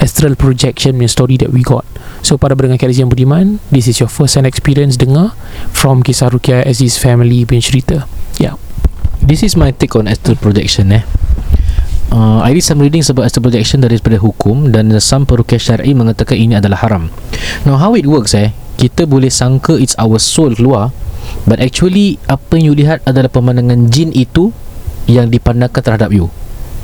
astral 0.01 0.33
projection 0.33 0.97
story 1.05 1.37
that 1.37 1.53
we 1.53 1.61
got. 1.61 1.85
So 2.25 2.41
para 2.41 2.57
pendengar 2.57 2.81
KRZ 2.81 3.05
yang 3.05 3.13
beriman 3.13 3.61
this 3.69 3.85
is 3.85 4.01
your 4.01 4.09
first 4.09 4.33
hand 4.33 4.49
experience 4.49 4.97
dengar 4.97 5.37
from 5.69 6.01
kisah 6.01 6.33
Rukia 6.33 6.65
Aziz 6.65 6.97
family 6.97 7.45
punya 7.45 7.61
cerita. 7.61 7.97
Yeah 8.41 8.57
This 9.25 9.41
is 9.41 9.57
my 9.57 9.71
take 9.73 9.95
on 9.95 10.09
astral 10.09 10.37
projection 10.37 10.91
eh. 10.91 11.01
Uh, 12.13 12.39
I 12.45 12.53
did 12.53 12.61
some 12.61 12.79
reading 12.79 13.01
about 13.01 13.25
astral 13.25 13.49
projection 13.49 13.81
daripada 13.81 14.21
hukum 14.21 14.69
dan 14.69 14.93
some 15.01 15.25
perukiah 15.25 15.57
syar'i 15.57 15.97
mengatakan 15.97 16.37
ini 16.37 16.53
adalah 16.61 16.85
haram. 16.85 17.09
Now 17.65 17.81
how 17.81 17.97
it 17.97 18.05
works 18.05 18.37
eh, 18.37 18.53
kita 18.77 19.09
boleh 19.09 19.33
sangka 19.33 19.75
it's 19.75 19.97
our 19.97 20.21
soul 20.21 20.53
keluar 20.53 20.93
but 21.49 21.57
actually 21.57 22.21
apa 22.29 22.61
yang 22.61 22.65
you 22.71 22.75
lihat 22.77 23.01
adalah 23.09 23.27
pemandangan 23.27 23.89
jin 23.89 24.13
itu 24.13 24.53
yang 25.09 25.33
dipandangkan 25.33 25.81
terhadap 25.81 26.13
you. 26.13 26.29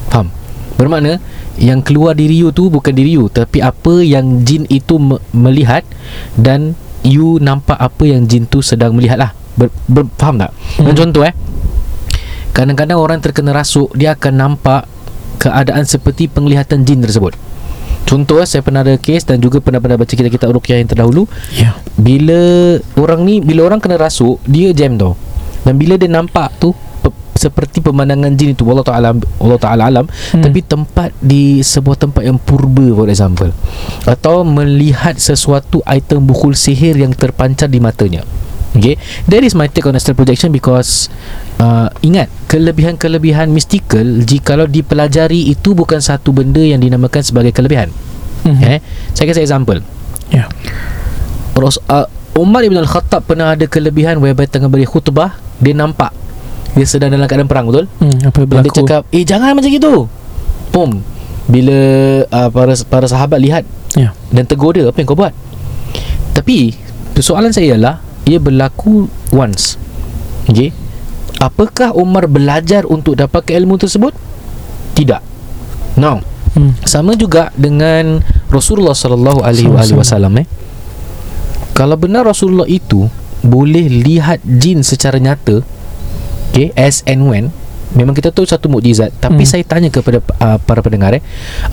Faham? 0.10 0.34
Bermakna 0.76 1.22
yang 1.62 1.86
keluar 1.86 2.18
diri 2.18 2.42
you 2.42 2.50
tu 2.50 2.74
bukan 2.74 2.90
diri 2.90 3.14
you 3.14 3.30
tapi 3.30 3.62
apa 3.62 4.02
yang 4.02 4.42
jin 4.42 4.66
itu 4.74 4.98
me- 4.98 5.22
melihat 5.38 5.86
dan 6.34 6.74
you 7.06 7.38
nampak 7.38 7.78
apa 7.78 8.04
yang 8.10 8.26
jin 8.26 8.50
tu 8.50 8.66
sedang 8.66 8.98
melihat 8.98 9.22
lah. 9.22 9.32
Ber, 9.54 9.70
ber, 9.86 10.10
faham 10.18 10.42
tak? 10.42 10.52
Hmm. 10.80 10.86
Dan 10.90 10.94
contoh 10.96 11.24
eh 11.28 11.36
Kadang-kadang 12.52 13.00
orang 13.00 13.20
terkena 13.20 13.52
rasuk 13.52 13.92
Dia 13.96 14.16
akan 14.16 14.34
nampak 14.36 14.88
Keadaan 15.42 15.84
seperti 15.90 16.30
penglihatan 16.30 16.86
jin 16.86 17.02
tersebut. 17.02 17.34
Contoh 18.06 18.44
saya 18.44 18.60
pernah 18.60 18.84
ada 18.84 18.98
kes 18.98 19.24
Dan 19.24 19.40
juga 19.40 19.64
pernah-pernah 19.64 19.96
baca 19.96 20.10
kitab-kitab 20.10 20.52
Ruqyah 20.52 20.84
yang 20.84 20.90
terdahulu. 20.90 21.30
Yeah 21.54 21.78
Bila 21.96 22.76
orang 22.98 23.24
ni 23.24 23.40
Bila 23.40 23.70
orang 23.70 23.80
kena 23.80 23.96
rasuk 23.96 24.42
Dia 24.44 24.74
jam 24.76 24.98
tau. 25.00 25.16
Dan 25.62 25.78
bila 25.78 25.96
dia 25.96 26.10
nampak 26.10 26.50
tu 26.58 26.74
pe- 26.74 27.14
seperti 27.38 27.80
pemandangan 27.80 28.34
jin 28.34 28.58
itu 28.58 28.66
Allah 28.66 28.82
Ta'ala 28.82 29.10
Allah 29.14 29.60
Ta'ala 29.62 29.84
alam. 29.88 30.06
Hmm. 30.10 30.42
Tapi 30.42 30.60
tempat 30.66 31.14
di 31.22 31.62
sebuah 31.62 32.02
tempat 32.02 32.26
yang 32.26 32.42
purba 32.42 32.92
For 32.98 33.08
example. 33.08 33.54
Atau 34.10 34.42
melihat 34.44 35.16
sesuatu 35.22 35.86
item 35.86 36.26
bukul 36.26 36.58
sihir 36.58 36.98
Yang 36.98 37.22
terpancar 37.22 37.70
di 37.70 37.78
matanya 37.78 38.26
Okay? 38.72 38.96
That 39.28 39.44
is 39.44 39.52
my 39.52 39.68
take 39.68 39.84
on 39.84 40.00
astral 40.00 40.16
projection 40.16 40.56
Because 40.56 41.12
uh, 41.60 41.92
Ingat 42.00 42.32
Kelebihan-kelebihan 42.48 43.52
mystical 43.52 44.24
Jikalau 44.24 44.68
dipelajari 44.68 45.52
Itu 45.52 45.76
bukan 45.76 46.00
satu 46.00 46.32
benda 46.32 46.64
Yang 46.64 46.88
dinamakan 46.88 47.22
sebagai 47.24 47.52
kelebihan. 47.52 47.92
Mm-hmm. 48.48 48.64
Eh? 48.64 48.80
Saya 49.14 49.26
kasih 49.28 49.44
example. 49.44 49.84
Yeah 50.32 50.48
Ros, 51.52 51.78
uh, 51.92 52.08
Umar 52.40 52.64
Ibn 52.64 52.80
Al-Khattab 52.88 53.28
pernah 53.28 53.54
ada 53.54 53.68
kelebihan 53.68 54.24
Whereby 54.24 54.48
tengah 54.48 54.72
beri 54.72 54.88
khutbah 54.88 55.36
Dia 55.60 55.76
nampak 55.76 56.16
Dia 56.74 56.88
sedang 56.88 57.12
dalam 57.12 57.28
keadaan 57.28 57.52
perang 57.52 57.68
betul? 57.68 57.86
Hmm, 58.00 58.18
apa 58.24 58.36
yang 58.42 58.48
Dan 58.50 58.64
dia 58.66 58.74
cakap 58.82 59.02
Eh 59.12 59.28
jangan 59.28 59.52
macam 59.52 59.68
itu. 59.68 60.08
Pum 60.72 60.90
Bila 61.52 61.80
uh, 62.32 62.50
para 62.50 62.74
para 62.88 63.06
sahabat 63.12 63.38
lihat 63.44 63.68
yeah 64.00 64.16
Dan 64.32 64.48
tegur 64.48 64.74
dia 64.74 64.88
Apa 64.88 64.96
yang 65.04 65.12
kau 65.12 65.20
buat? 65.20 65.36
Tapi 66.32 66.72
Persoalan 67.12 67.52
saya 67.52 67.76
ialah 67.76 68.11
Ia 68.30 68.38
berlaku 68.38 69.10
once 69.34 69.78
Okay 70.46 70.74
Apakah 71.42 71.98
Umar 71.98 72.30
belajar 72.30 72.86
Untuk 72.86 73.18
dapatkan 73.18 73.58
ilmu 73.58 73.82
tersebut 73.82 74.14
Tidak 74.94 75.22
Now 75.98 76.22
hmm. 76.56 76.86
sama 76.86 77.18
juga 77.18 77.50
dengan 77.58 78.22
Rasulullah 78.52 78.96
sallallahu 78.96 79.42
alaihi 79.42 79.72
wasallam 79.72 80.44
eh. 80.44 80.48
Kalau 81.72 81.96
benar 81.96 82.28
Rasulullah 82.28 82.68
itu 82.68 83.08
boleh 83.42 83.90
lihat 83.90 84.44
jin 84.46 84.86
secara 84.86 85.18
nyata, 85.18 85.66
okay, 86.52 86.70
as 86.78 87.02
and 87.10 87.26
when 87.26 87.50
Memang 87.92 88.16
kita 88.16 88.32
tahu 88.32 88.48
satu 88.48 88.72
mukjizat 88.72 89.12
Tapi 89.20 89.44
Hmm. 89.44 89.50
saya 89.50 89.64
tanya 89.68 89.90
kepada 89.92 90.24
uh, 90.40 90.60
para 90.64 90.80
pendengar 90.80 91.12
eh, 91.12 91.24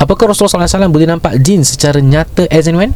Apakah 0.01 0.33
Rasulullah 0.33 0.67
SAW 0.67 0.91
boleh 0.91 1.07
nampak 1.07 1.39
jin 1.39 1.63
secara 1.63 2.03
nyata 2.03 2.49
as 2.51 2.67
and 2.67 2.79
when? 2.79 2.91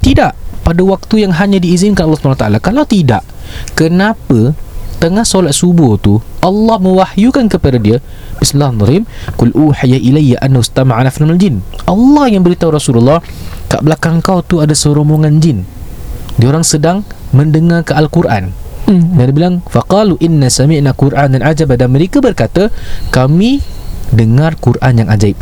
Tidak 0.00 0.49
Pada 0.70 0.82
waktu 0.86 1.26
yang 1.26 1.34
hanya 1.34 1.58
diizinkan 1.58 2.06
Allah 2.06 2.22
SWT 2.22 2.46
Kalau 2.62 2.86
tidak 2.86 3.26
Kenapa 3.74 4.54
Tengah 5.02 5.26
solat 5.26 5.56
subuh 5.56 5.98
tu 5.98 6.22
Allah 6.38 6.78
mewahyukan 6.78 7.50
kepada 7.50 7.82
dia 7.82 7.98
Bismillahirrahmanirrahim 8.38 9.04
Kul 9.34 9.50
uhaya 9.58 9.98
ilayya 9.98 10.38
anna 10.38 10.62
ustama'a 10.62 11.10
minal 11.18 11.40
jin 11.42 11.58
Allah 11.90 12.30
yang 12.30 12.46
beritahu 12.46 12.70
Rasulullah 12.70 13.18
Kat 13.66 13.82
belakang 13.82 14.22
kau 14.22 14.46
tu 14.46 14.62
ada 14.62 14.76
serombongan 14.76 15.42
jin 15.42 15.66
Diorang 16.38 16.62
sedang 16.62 17.02
mendengar 17.34 17.82
ke 17.82 17.98
Al-Quran 17.98 18.54
Hmm. 18.90 19.14
dan 19.14 19.30
dia 19.30 19.34
bilang 19.36 19.54
faqalu 19.70 20.18
inna 20.18 20.50
sami'na 20.50 20.90
qur'anan 20.98 21.46
ajaba 21.46 21.78
dan 21.78 21.94
mereka 21.94 22.18
berkata 22.18 22.74
kami 23.14 23.62
dengar 24.10 24.58
Quran 24.58 25.06
yang 25.06 25.08
ajaib. 25.14 25.38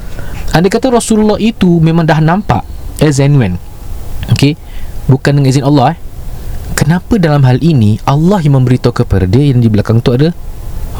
Andai 0.52 0.68
kata 0.68 0.92
Rasulullah 0.92 1.40
itu 1.40 1.80
memang 1.80 2.04
dah 2.04 2.20
nampak 2.20 2.60
as 3.00 3.16
and 3.16 3.40
when. 3.40 3.56
Okey. 4.36 4.60
Bukan 5.08 5.40
dengan 5.40 5.48
izin 5.48 5.64
Allah 5.64 5.96
eh. 5.96 5.98
Kenapa 6.76 7.18
dalam 7.18 7.42
hal 7.42 7.58
ini 7.58 7.98
Allah 8.06 8.38
yang 8.38 8.60
memberitahu 8.60 9.02
kepada 9.02 9.26
dia 9.26 9.50
yang 9.50 9.58
di 9.58 9.66
belakang 9.66 9.98
tu 9.98 10.14
ada 10.14 10.30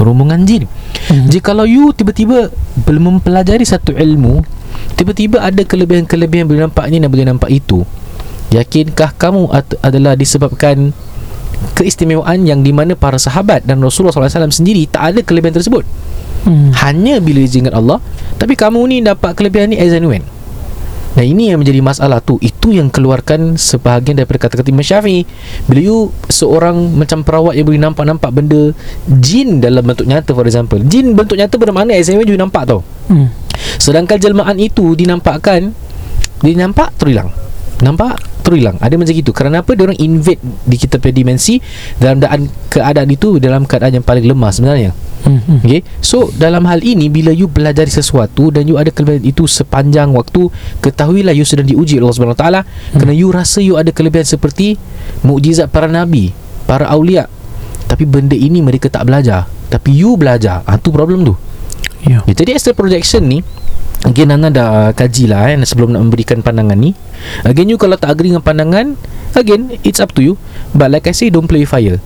rombongan 0.01 0.43
jin. 0.43 0.65
Hmm. 1.07 1.29
Jikalau 1.31 1.69
you 1.69 1.95
tiba-tiba 1.95 2.51
belum 2.83 3.19
mempelajari 3.21 3.63
satu 3.63 3.95
ilmu, 3.95 4.43
tiba-tiba 4.97 5.39
ada 5.39 5.63
kelebihan-kelebihan 5.63 6.49
boleh 6.51 6.63
nampak 6.67 6.85
ni 6.91 6.99
dan 6.99 7.09
boleh 7.11 7.27
nampak 7.27 7.51
itu. 7.53 7.87
Yakinkah 8.49 9.13
kamu 9.15 9.53
at- 9.53 9.79
adalah 9.85 10.17
disebabkan 10.17 10.91
keistimewaan 11.75 12.47
yang 12.47 12.63
di 12.63 12.71
mana 12.71 12.95
para 12.95 13.19
sahabat 13.19 13.67
dan 13.67 13.83
Rasulullah 13.83 14.15
SAW 14.15 14.51
sendiri 14.51 14.87
tak 14.87 15.15
ada 15.15 15.21
kelebihan 15.23 15.59
tersebut 15.59 15.83
Hmm. 16.39 16.71
hanya 16.71 17.19
bila 17.19 17.43
diizinkan 17.43 17.75
Allah 17.75 17.99
tapi 18.39 18.55
kamu 18.55 18.79
ni 18.87 18.97
dapat 19.03 19.35
kelebihan 19.35 19.75
ni 19.75 19.77
as 19.77 19.91
and 19.91 20.07
when 20.07 20.23
dan 21.19 21.27
ini 21.27 21.51
yang 21.51 21.59
menjadi 21.59 21.83
masalah 21.83 22.23
tu. 22.23 22.39
Itu 22.39 22.71
yang 22.71 22.95
keluarkan 22.95 23.59
sebahagian 23.59 24.23
daripada 24.23 24.47
kata-kata 24.47 24.71
Imam 24.71 24.87
Syafi'i. 24.87 25.27
Bila 25.67 25.81
you 25.83 26.15
seorang 26.31 26.95
macam 26.95 27.27
perawat 27.27 27.59
yang 27.59 27.67
boleh 27.67 27.83
nampak-nampak 27.83 28.31
benda 28.31 28.71
jin 29.19 29.59
dalam 29.59 29.83
bentuk 29.83 30.07
nyata 30.07 30.31
for 30.31 30.47
example. 30.47 30.79
Jin 30.87 31.19
bentuk 31.19 31.35
nyata 31.35 31.59
bermakna 31.59 31.99
when 31.99 32.23
you 32.23 32.39
nampak 32.39 32.71
tau. 32.71 32.87
Hmm. 33.11 33.35
Sedangkan 33.83 34.23
jelmaan 34.23 34.63
itu 34.63 34.95
dinampakkan 34.95 35.75
Dia 36.47 36.55
nampak 36.55 36.95
terus 36.95 37.19
hilang 37.19 37.35
Nampak 37.83 38.15
terus 38.49 38.65
hilang. 38.65 38.81
Ada 38.81 38.97
macam 38.97 39.13
itu 39.13 39.31
Kerana 39.37 39.61
apa? 39.61 39.77
Dia 39.77 39.85
orang 39.85 40.01
invade 40.01 40.41
di 40.41 40.77
kita 40.81 40.97
punya 40.97 41.15
dimensi 41.21 41.61
Dalam 42.01 42.17
keadaan, 42.17 42.43
keadaan 42.73 43.09
itu 43.13 43.37
Dalam 43.37 43.69
keadaan 43.69 44.01
yang 44.01 44.07
paling 44.07 44.25
lemah 44.25 44.49
sebenarnya. 44.49 44.97
Hmm. 45.29 45.45
Hmm. 45.45 45.61
Okay? 45.61 45.85
So 46.01 46.33
dalam 46.33 46.65
hal 46.65 46.81
ini 46.81 47.13
Bila 47.13 47.29
you 47.29 47.53
pelajari 47.53 47.93
sesuatu 47.93 48.49
Dan 48.49 48.65
you 48.65 48.81
ada 48.81 48.89
kelebihan 48.89 49.29
itu 49.29 49.45
sepanjang 49.45 50.17
waktu 50.17 50.49
Ketahuilah 50.81 51.37
you 51.37 51.45
sedang 51.45 51.69
diuji 51.69 52.01
Allah 52.01 52.17
SWT 52.17 52.25
hmm. 52.25 52.97
Kerana 52.97 53.13
you 53.13 53.29
rasa 53.29 53.61
you 53.61 53.77
ada 53.77 53.93
kelebihan 53.93 54.25
seperti 54.25 54.81
Mukjizat 55.21 55.69
para 55.69 55.91
nabi 55.91 56.33
Para 56.65 56.89
awliya 56.89 57.29
Tapi 57.85 58.05
benda 58.09 58.37
ini 58.37 58.61
mereka 58.61 58.93
tak 58.93 59.09
belajar. 59.09 59.49
Tapi 59.73 59.97
you 59.97 60.17
belajar. 60.21 60.61
Ha, 60.69 60.77
Itu 60.77 60.93
problem 60.93 61.25
tu. 61.25 61.35
Yeah. 62.05 62.23
Ya, 62.31 62.35
jadi 62.45 62.57
astral 62.57 62.79
projection 62.79 63.27
ni 63.27 63.43
Again 64.07 64.31
Nana 64.31 64.49
dah 64.55 64.95
kaji 64.95 65.27
lah 65.27 65.51
eh, 65.51 65.59
Sebelum 65.59 65.91
nak 65.91 66.07
memberikan 66.07 66.39
pandangan 66.39 66.79
ni. 66.79 66.95
Again 67.43 67.75
you 67.75 67.79
kalau 67.81 67.99
tak 67.99 68.15
agree 68.15 68.31
dengan 68.31 68.47
pandangan 68.47 68.95
Again 69.35 69.75
it's 69.83 69.99
up 69.99 70.15
to 70.15 70.23
you. 70.23 70.35
But 70.71 70.95
like 70.95 71.11
I 71.11 71.15
say 71.17 71.35
Don't 71.35 71.51
play 71.51 71.67
with 71.67 71.73
fire. 71.73 71.99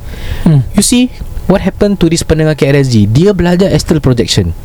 Hmm. 0.48 0.64
You 0.72 0.80
see 0.80 1.12
What 1.50 1.60
happened 1.60 2.00
to 2.00 2.08
this 2.08 2.24
pendengar 2.24 2.56
KRSG 2.56 3.12
Dia 3.12 3.36
belajar 3.36 3.68
astral 3.68 4.00
projection. 4.00 4.56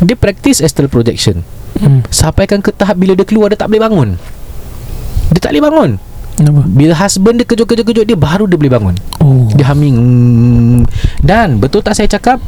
Dia 0.00 0.16
practice 0.16 0.64
astral 0.64 0.88
projection. 0.88 1.44
Hmm. 1.76 2.00
Sampaikan 2.08 2.64
ke 2.64 2.72
tahap 2.72 2.96
Bila 2.96 3.12
dia 3.12 3.28
keluar 3.28 3.52
Dia 3.52 3.60
tak 3.60 3.68
boleh 3.68 3.84
bangun. 3.84 4.08
Dia 5.36 5.40
tak 5.44 5.52
boleh 5.52 5.64
bangun. 5.68 5.90
Kenapa? 6.40 6.60
Bila 6.64 6.92
husband 6.96 7.36
dia 7.36 7.44
kejut-kejut 7.44 8.08
Dia 8.08 8.16
baru 8.16 8.48
dia 8.48 8.56
boleh 8.56 8.72
bangun. 8.72 8.96
Oh. 9.20 9.52
dia 9.52 9.68
humming. 9.68 9.98
Dan 11.20 11.60
betul 11.60 11.84
tak 11.84 11.92
saya 11.92 12.08
cakap? 12.08 12.40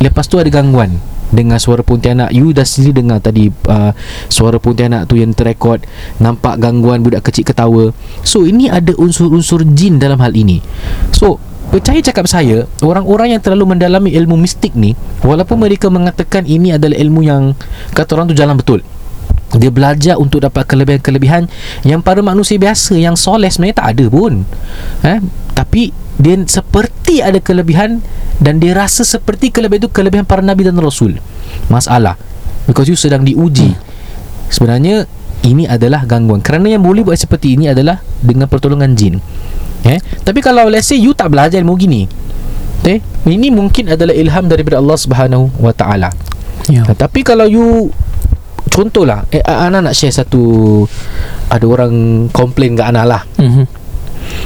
Lepas 0.00 0.24
tu 0.24 0.40
ada 0.40 0.48
gangguan 0.48 0.96
Dengan 1.34 1.58
suara 1.58 1.82
pontianak. 1.82 2.30
You 2.30 2.54
dah 2.54 2.62
sendiri 2.62 3.02
dengar 3.02 3.18
tadi 3.18 3.50
uh, 3.50 3.90
Suara 4.30 4.62
pontianak 4.62 5.10
tu 5.10 5.18
yang 5.18 5.34
terekod 5.34 5.82
Nampak 6.22 6.62
gangguan 6.62 7.02
budak 7.02 7.26
kecil 7.26 7.42
ketawa. 7.42 7.90
So 8.22 8.46
ini 8.46 8.70
ada 8.70 8.94
unsur-unsur 8.94 9.66
jin 9.74 9.98
dalam 9.98 10.22
hal 10.22 10.30
ini. 10.38 10.62
So 11.10 11.42
Percaya 11.74 11.98
cakap 11.98 12.30
saya 12.30 12.70
Orang-orang 12.84 13.34
yang 13.34 13.42
terlalu 13.42 13.74
mendalami 13.74 14.14
ilmu 14.14 14.38
mistik 14.38 14.78
ni 14.78 14.94
Walaupun 15.26 15.58
mereka 15.58 15.90
mengatakan 15.90 16.46
Ini 16.46 16.78
adalah 16.78 16.94
ilmu 16.94 17.24
yang 17.24 17.56
Kata 17.96 18.14
orang 18.14 18.30
tu 18.30 18.36
jalan 18.36 18.54
betul 18.60 18.84
dia 19.54 19.70
belajar 19.70 20.18
untuk 20.18 20.42
dapat 20.42 20.66
kelebihan-kelebihan 20.66 21.46
yang 21.86 22.02
para 22.02 22.18
manusia 22.20 22.58
biasa 22.58 22.98
yang 22.98 23.14
soleh 23.14 23.46
sebenarnya 23.46 23.76
tak 23.78 23.88
ada 23.94 24.04
pun. 24.10 24.42
Eh? 25.06 25.18
Tapi 25.54 25.94
dia 26.18 26.34
seperti 26.46 27.22
ada 27.22 27.38
kelebihan 27.38 28.02
dan 28.42 28.58
dia 28.58 28.74
rasa 28.74 29.06
seperti 29.06 29.54
kelebihan 29.54 29.86
itu 29.86 29.90
kelebihan 29.90 30.26
para 30.26 30.42
nabi 30.42 30.66
dan 30.66 30.78
rasul 30.78 31.14
masalah 31.70 32.18
because 32.66 32.90
you 32.90 32.98
sedang 32.98 33.22
diuji 33.22 33.74
sebenarnya 34.50 35.06
ini 35.46 35.66
adalah 35.70 36.02
gangguan 36.04 36.42
kerana 36.42 36.70
yang 36.70 36.82
boleh 36.82 37.06
buat 37.06 37.18
seperti 37.18 37.54
ini 37.54 37.70
adalah 37.70 38.02
dengan 38.18 38.50
pertolongan 38.50 38.94
jin 38.98 39.22
eh? 39.86 39.98
tapi 40.26 40.42
kalau 40.42 40.66
let's 40.66 40.90
say 40.90 40.98
you 40.98 41.14
tak 41.14 41.30
belajar 41.30 41.62
ilmu 41.62 41.78
gini 41.78 42.06
eh? 42.82 42.98
ini 43.26 43.48
mungkin 43.54 43.94
adalah 43.94 44.14
ilham 44.14 44.50
daripada 44.50 44.82
Allah 44.82 44.98
Subhanahu 44.98 45.54
wa 45.62 45.70
taala 45.70 46.10
Ya. 46.64 46.80
Tapi 46.88 47.20
kalau 47.20 47.44
you 47.44 47.92
Contohlah 48.72 49.28
eh, 49.28 49.44
Ana 49.44 49.84
nak 49.84 49.92
share 49.92 50.08
satu 50.08 50.40
Ada 51.52 51.60
orang 51.68 51.92
Komplain 52.32 52.72
kat 52.72 52.88
Ana 52.88 53.04
lah 53.04 53.22
Mhm. 53.36 53.83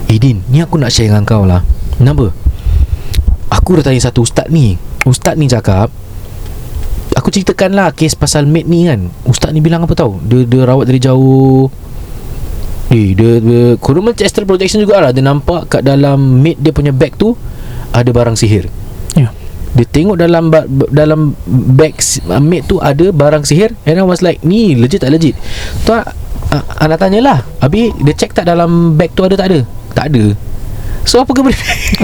Eh 0.08 0.18
Din 0.20 0.40
Ni 0.48 0.64
aku 0.64 0.80
nak 0.80 0.92
share 0.92 1.12
dengan 1.12 1.24
kau 1.28 1.44
lah. 1.44 1.62
Kenapa? 2.00 2.32
Aku 3.48 3.76
dah 3.80 3.84
tanya 3.84 4.00
satu 4.00 4.24
ustaz 4.24 4.48
ni. 4.48 4.76
Ustaz 5.04 5.36
ni 5.36 5.48
cakap 5.48 5.92
Aku 7.16 7.34
ceritakan 7.34 7.74
lah 7.74 7.88
Kes 7.90 8.14
pasal 8.14 8.46
mate 8.46 8.70
ni 8.70 8.86
kan. 8.86 9.10
Ustaz 9.26 9.50
ni 9.52 9.60
bilang 9.60 9.84
apa 9.84 9.92
tau? 9.98 10.22
Dia, 10.22 10.46
dia 10.46 10.62
rawat 10.64 10.86
dari 10.86 11.00
jauh. 11.02 11.66
Eh 12.88 13.12
dia, 13.12 13.42
dia 13.42 13.76
Kurang 13.82 14.08
macam 14.08 14.24
astral 14.24 14.46
projection 14.46 14.80
juga 14.80 15.02
lah. 15.02 15.10
Dia 15.10 15.24
nampak 15.24 15.68
kat 15.68 15.82
dalam 15.82 16.40
mate 16.40 16.60
dia 16.62 16.70
punya 16.70 16.94
bag 16.94 17.18
tu 17.18 17.34
Ada 17.92 18.08
barang 18.14 18.36
sihir. 18.38 18.70
Ya. 19.16 19.34
dia 19.68 19.84
tengok 19.84 20.16
dalam 20.16 20.48
dalam 20.88 21.36
bag 21.76 22.00
uh, 22.30 22.40
mate 22.40 22.64
tu 22.64 22.80
ada 22.80 23.12
barang 23.12 23.44
sihir. 23.44 23.76
And 23.84 24.00
I 24.00 24.04
was 24.06 24.24
like 24.24 24.40
ni 24.40 24.78
legit 24.78 25.04
tak 25.04 25.12
legit? 25.12 25.36
Tu 25.84 25.92
uh, 25.92 26.64
anak 26.80 26.98
tanyalah 27.02 27.44
habis 27.60 27.92
dia 28.00 28.14
check 28.16 28.32
tak 28.32 28.48
dalam 28.48 28.96
bag 28.96 29.12
tu 29.12 29.24
ada 29.24 29.36
tak 29.36 29.52
ada 29.52 29.60
tak 29.98 30.14
ada 30.14 30.38
so 31.02 31.18
apa 31.18 31.34
kena 31.34 31.50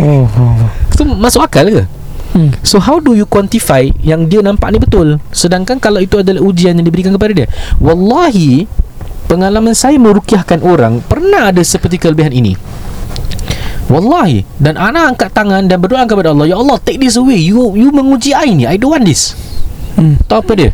Oh, 0.02 0.26
oh. 0.26 0.66
tu 0.98 1.06
masuk 1.06 1.46
akal 1.46 1.70
ke? 1.70 1.84
Hmm. 2.34 2.50
So 2.66 2.82
how 2.82 2.98
do 2.98 3.14
you 3.14 3.30
quantify 3.30 3.86
yang 4.02 4.26
dia 4.26 4.42
nampak 4.42 4.74
ni 4.74 4.82
betul? 4.82 5.22
Sedangkan 5.30 5.78
kalau 5.78 6.02
itu 6.02 6.18
adalah 6.18 6.42
ujian 6.42 6.74
yang 6.74 6.82
diberikan 6.82 7.14
kepada 7.14 7.30
dia. 7.30 7.46
Wallahi 7.78 8.66
Pengalaman 9.24 9.72
saya 9.72 9.96
merukiahkan 9.96 10.60
orang 10.60 11.00
Pernah 11.00 11.48
ada 11.48 11.62
seperti 11.64 11.96
kelebihan 11.96 12.34
ini. 12.34 12.58
Wallahi 13.86 14.42
Dan 14.58 14.74
Ana 14.76 15.14
angkat 15.14 15.30
tangan 15.30 15.64
dan 15.70 15.78
berdoa 15.78 16.04
kepada 16.10 16.34
Allah 16.34 16.50
Ya 16.50 16.58
Allah 16.58 16.76
take 16.82 16.98
this 16.98 17.14
away. 17.14 17.38
You 17.38 17.78
you 17.78 17.94
menguji 17.94 18.34
I 18.34 18.50
ni. 18.50 18.66
I 18.66 18.82
don't 18.82 18.90
want 18.90 19.06
this. 19.06 19.38
Hmm. 19.94 20.18
Tahu 20.26 20.42
apa 20.42 20.52
dia? 20.58 20.70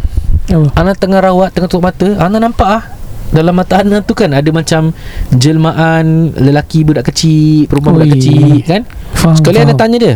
Apa? 0.48 0.66
Ana 0.80 0.96
tengah 0.96 1.20
rawat 1.20 1.52
Tengah 1.52 1.68
tutup 1.68 1.84
mata. 1.84 2.08
Ana 2.16 2.40
nampak 2.40 2.68
ah 2.68 2.82
dalam 3.30 3.54
mata 3.54 3.78
Ana 3.78 3.98
tu 4.00 4.12
kan 4.12 4.28
Ada 4.28 4.50
macam 4.50 4.90
Jelmaan 5.30 6.34
Lelaki 6.34 6.82
budak 6.82 7.06
kecil 7.06 7.64
Perempuan 7.64 7.96
budak 7.96 8.08
Ui. 8.08 8.14
kecil 8.16 8.58
Kan 8.62 8.82
Faham, 9.12 9.34
Sekali 9.34 9.56
Ana 9.56 9.70
faham. 9.70 9.80
tanya 9.80 9.96
dia 9.96 10.14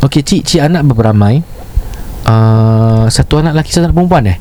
Okey 0.00 0.22
cik 0.22 0.42
Cik 0.42 0.60
anak 0.62 0.82
berapa 0.82 1.12
ramai 1.12 1.44
uh, 2.24 3.04
Satu 3.06 3.38
anak 3.38 3.52
lelaki 3.52 3.70
Satu 3.70 3.86
anak 3.86 3.94
perempuan 3.94 4.24
eh 4.26 4.38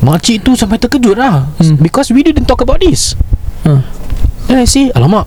Makcik 0.00 0.42
tu 0.42 0.52
sampai 0.52 0.76
terkejut 0.76 1.14
lah 1.14 1.48
Hmm. 1.56 1.78
Because 1.78 2.10
we 2.10 2.20
didn't 2.20 2.44
talk 2.44 2.60
about 2.60 2.78
this 2.78 3.14
Hmm. 3.62 3.80
Then 4.44 4.60
I 4.60 4.66
say 4.66 4.92
Alamak 4.92 5.24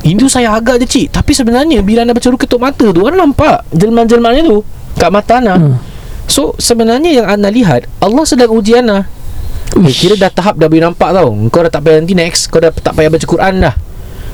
Ini 0.00 0.16
tu 0.16 0.26
saya 0.26 0.50
agak 0.50 0.80
je 0.80 0.86
cik 0.88 1.06
Tapi 1.12 1.30
sebenarnya 1.30 1.80
Bila 1.80 2.00
anda 2.00 2.10
baca 2.10 2.24
ketuk 2.24 2.56
mata 2.56 2.88
tu 2.88 3.04
Anda 3.04 3.20
nampak 3.20 3.68
Jelmaan-jelmaannya 3.70 4.42
tu 4.42 4.64
Kat 4.94 5.08
mata 5.08 5.38
Ana 5.38 5.54
Hmm. 5.54 5.76
So 6.24 6.56
sebenarnya 6.56 7.12
yang 7.14 7.26
anda 7.28 7.46
lihat 7.46 7.84
Allah 8.00 8.24
sedang 8.24 8.48
uji 8.50 8.74
anda 8.74 9.04
eh, 9.76 9.94
Kira 9.94 10.14
dah 10.14 10.30
tahap 10.30 10.54
dah 10.56 10.66
boleh 10.70 10.84
nampak 10.86 11.10
tau. 11.10 11.28
Kau 11.50 11.60
dah 11.66 11.72
tak 11.72 11.82
payah 11.86 11.98
nanti 12.02 12.14
next. 12.14 12.48
Kau 12.50 12.62
dah 12.62 12.70
tak 12.70 12.94
payah 12.94 13.10
baca 13.10 13.26
Quran 13.26 13.54
dah. 13.62 13.74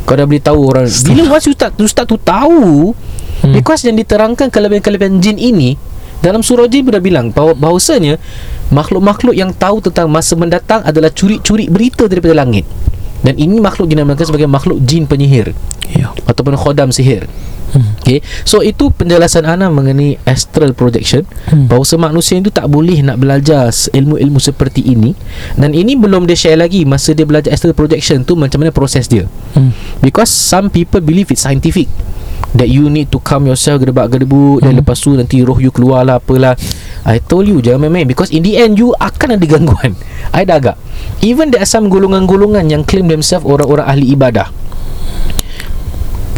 Kau 0.04 0.14
dah 0.16 0.24
boleh 0.24 0.42
tahu 0.42 0.60
orang 0.64 0.84
Bila 0.88 1.22
once 1.36 1.46
ustaz, 1.52 1.70
ustaz 1.76 2.04
tu 2.08 2.16
tahu 2.16 2.92
Hmm. 3.40 3.56
Because 3.56 3.88
yang 3.88 3.96
diterangkan 3.96 4.52
kelebihan-kelebihan 4.52 5.16
jin 5.24 5.40
ini 5.40 5.72
Dalam 6.20 6.44
surah 6.44 6.68
jin 6.68 6.84
pun 6.84 6.92
dah 6.92 7.00
bilang 7.00 7.32
bahawa, 7.32 7.56
Bahawasanya 7.56 8.20
Makhluk-makhluk 8.68 9.32
yang 9.32 9.56
tahu 9.56 9.80
tentang 9.80 10.12
masa 10.12 10.36
mendatang 10.36 10.84
Adalah 10.84 11.08
curi-curi 11.08 11.72
berita 11.72 12.04
daripada 12.04 12.36
langit. 12.36 12.68
Dan 13.24 13.40
ini 13.40 13.56
makhluk 13.56 13.88
dinamakan 13.88 14.28
sebagai 14.28 14.44
makhluk 14.44 14.76
jin 14.84 15.08
penyihir. 15.08 15.56
Ya. 15.88 16.12
Ataupun 16.28 16.52
khodam 16.52 16.92
sihir 16.92 17.24
Hmm. 17.70 17.86
Okay 18.02 18.18
So 18.42 18.60
itu 18.60 18.90
penjelasan 18.90 19.46
Ana 19.46 19.70
mengenai 19.70 20.18
astral 20.24 20.74
projection 20.74 21.22
Hmm. 21.46 21.66
Bahawa 21.66 22.10
manusia 22.10 22.36
itu 22.36 22.50
tak 22.50 22.66
boleh 22.66 22.98
nak 23.00 23.18
belajar 23.18 23.70
ilmu-ilmu 23.70 24.38
seperti 24.38 24.82
ini 24.84 25.14
Dan 25.54 25.70
ini 25.70 25.94
belum 25.94 26.26
dia 26.26 26.34
share 26.34 26.58
lagi 26.58 26.82
Masa 26.82 27.10
dia 27.10 27.22
belajar 27.22 27.50
astral 27.50 27.72
projection 27.72 28.22
tu 28.22 28.34
Macam 28.34 28.58
mana 28.58 28.70
proses 28.70 29.06
dia 29.06 29.30
Hmm. 29.54 29.70
Because 29.98 30.30
some 30.30 30.66
people 30.68 30.98
believe 30.98 31.30
it's 31.30 31.42
scientific 31.42 31.86
That 32.50 32.66
you 32.66 32.90
need 32.90 33.14
to 33.14 33.18
calm 33.18 33.46
yourself 33.46 33.78
Gedebak-gedebu 33.78 34.62
Dan 34.62 34.74
Hmm. 34.74 34.80
lepas 34.82 34.98
tu 34.98 35.14
nanti 35.14 35.38
roh 35.40 35.58
you 35.58 35.70
keluar 35.70 36.02
lah 36.02 36.18
Apalah 36.18 36.58
I 37.02 37.18
told 37.18 37.46
you 37.46 37.58
jangan 37.58 37.86
main-main 37.86 38.06
Because 38.06 38.30
in 38.30 38.42
the 38.42 38.58
end 38.58 38.76
You 38.76 38.94
akan 38.94 39.38
ada 39.38 39.46
gangguan 39.46 39.94
I 40.36 40.42
dah 40.42 40.58
agak 40.58 40.76
Even 41.22 41.54
there 41.54 41.62
are 41.62 41.70
some 41.70 41.86
golongan-golongan 41.86 42.66
Yang 42.66 42.82
claim 42.90 43.06
themselves 43.06 43.46
Orang-orang 43.46 43.86
ahli 43.86 44.10
ibadah 44.10 44.50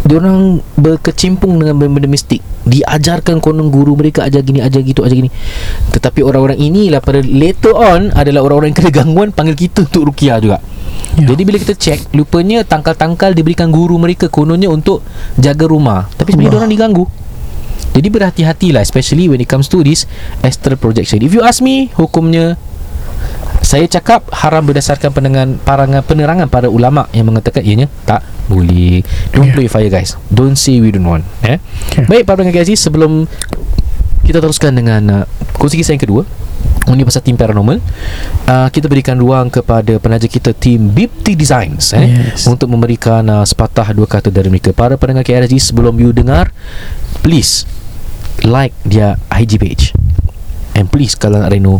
Diorang 0.03 0.59
berkecimpung 0.75 1.63
dengan 1.63 1.79
benda-benda 1.79 2.11
mistik. 2.11 2.43
Diajarkan 2.63 3.43
konon 3.43 3.67
guru 3.67 3.99
mereka 3.99 4.23
Ajar 4.23 4.39
gini, 4.39 4.63
ajar 4.63 4.79
gitu, 4.83 5.03
ajar 5.03 5.15
gini. 5.19 5.31
Tetapi 5.91 6.23
orang-orang 6.23 6.55
inilah 6.55 7.03
pada 7.03 7.19
later 7.19 7.75
on 7.75 8.07
Adalah 8.15 8.39
orang-orang 8.39 8.71
yang 8.71 8.79
kena 8.79 8.91
gangguan 8.91 9.29
Panggil 9.35 9.67
kita 9.67 9.83
untuk 9.83 10.07
rukiah 10.07 10.39
juga. 10.39 10.63
Ya. 11.19 11.27
Jadi 11.35 11.41
bila 11.43 11.59
kita 11.59 11.75
check 11.75 11.99
Lupanya 12.15 12.63
tangkal-tangkal 12.63 13.35
diberikan 13.35 13.67
guru 13.67 13.99
mereka 13.99 14.31
Kononnya 14.31 14.71
untuk 14.71 15.03
jaga 15.35 15.67
rumah. 15.67 16.07
Tapi 16.15 16.35
sebenarnya 16.35 16.55
Wah. 16.55 16.61
orang 16.63 16.71
diganggu. 16.71 17.03
Jadi 17.91 18.07
berhati-hatilah 18.07 18.79
Especially 18.79 19.27
when 19.27 19.43
it 19.43 19.47
comes 19.51 19.67
to 19.67 19.83
this 19.83 20.07
Astral 20.39 20.79
projection. 20.79 21.19
If 21.19 21.35
you 21.35 21.43
ask 21.43 21.59
me 21.59 21.91
Hukumnya 21.99 22.55
saya 23.63 23.87
cakap 23.87 24.27
haram 24.35 24.67
berdasarkan 24.67 25.09
parangan, 25.63 26.03
penerangan 26.03 26.47
para 26.51 26.67
ulama 26.67 27.07
yang 27.15 27.31
mengatakan 27.31 27.63
ianya 27.63 27.87
tak 28.03 28.19
boleh. 28.51 29.03
Don't 29.31 29.51
play 29.55 29.65
with 29.67 29.73
fire 29.73 29.87
guys. 29.91 30.19
Don't 30.27 30.59
say 30.59 30.79
we 30.83 30.91
don't 30.91 31.07
want. 31.07 31.23
Eh? 31.43 31.57
Okay. 31.91 32.05
Baik 32.07 32.23
para 32.27 32.43
pendengar 32.43 32.63
Aziz 32.63 32.83
sebelum 32.83 33.27
kita 34.23 34.39
teruskan 34.39 34.71
dengan 34.71 35.01
uh, 35.11 35.23
kongsi 35.59 35.79
kisah 35.79 35.95
yang 35.95 36.03
kedua 36.03 36.23
ini 36.91 37.03
pasal 37.07 37.23
tim 37.23 37.35
paranormal 37.39 37.79
uh, 38.47 38.67
kita 38.71 38.87
berikan 38.91 39.15
ruang 39.19 39.47
kepada 39.51 39.99
penaja 39.99 40.27
kita 40.27 40.51
tim 40.55 40.91
Bipti 40.91 41.35
Designs 41.35 41.91
eh, 41.95 42.07
Yes. 42.31 42.47
untuk 42.47 42.67
memberikan 42.71 43.23
uh, 43.27 43.43
sepatah 43.43 43.91
dua 43.95 44.07
kata 44.07 44.31
dari 44.31 44.47
mereka 44.51 44.71
para 44.75 44.95
pendengar 44.99 45.27
KRG 45.27 45.59
sebelum 45.59 45.95
you 45.99 46.11
dengar 46.15 46.51
please 47.23 47.67
like 48.43 48.75
dia 48.87 49.15
IG 49.31 49.59
page 49.59 49.83
and 50.75 50.87
please 50.91 51.15
kalau 51.15 51.39
nak 51.39 51.51
reno 51.51 51.79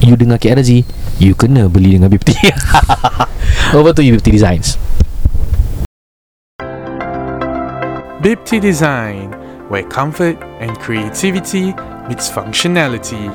you 0.00 0.16
dengar 0.16 0.40
KRG 0.40 0.84
you 1.20 1.32
kena 1.36 1.68
beli 1.68 1.96
dengan 2.00 2.08
Bipti 2.12 2.36
over 3.76 3.92
to 3.92 4.00
you 4.04 4.16
Bipti 4.20 4.36
Designs 4.36 4.76
Bipti 8.20 8.60
Design, 8.60 9.32
where 9.72 9.80
comfort 9.88 10.36
and 10.60 10.76
creativity 10.76 11.72
meets 12.04 12.28
functionality. 12.28 13.32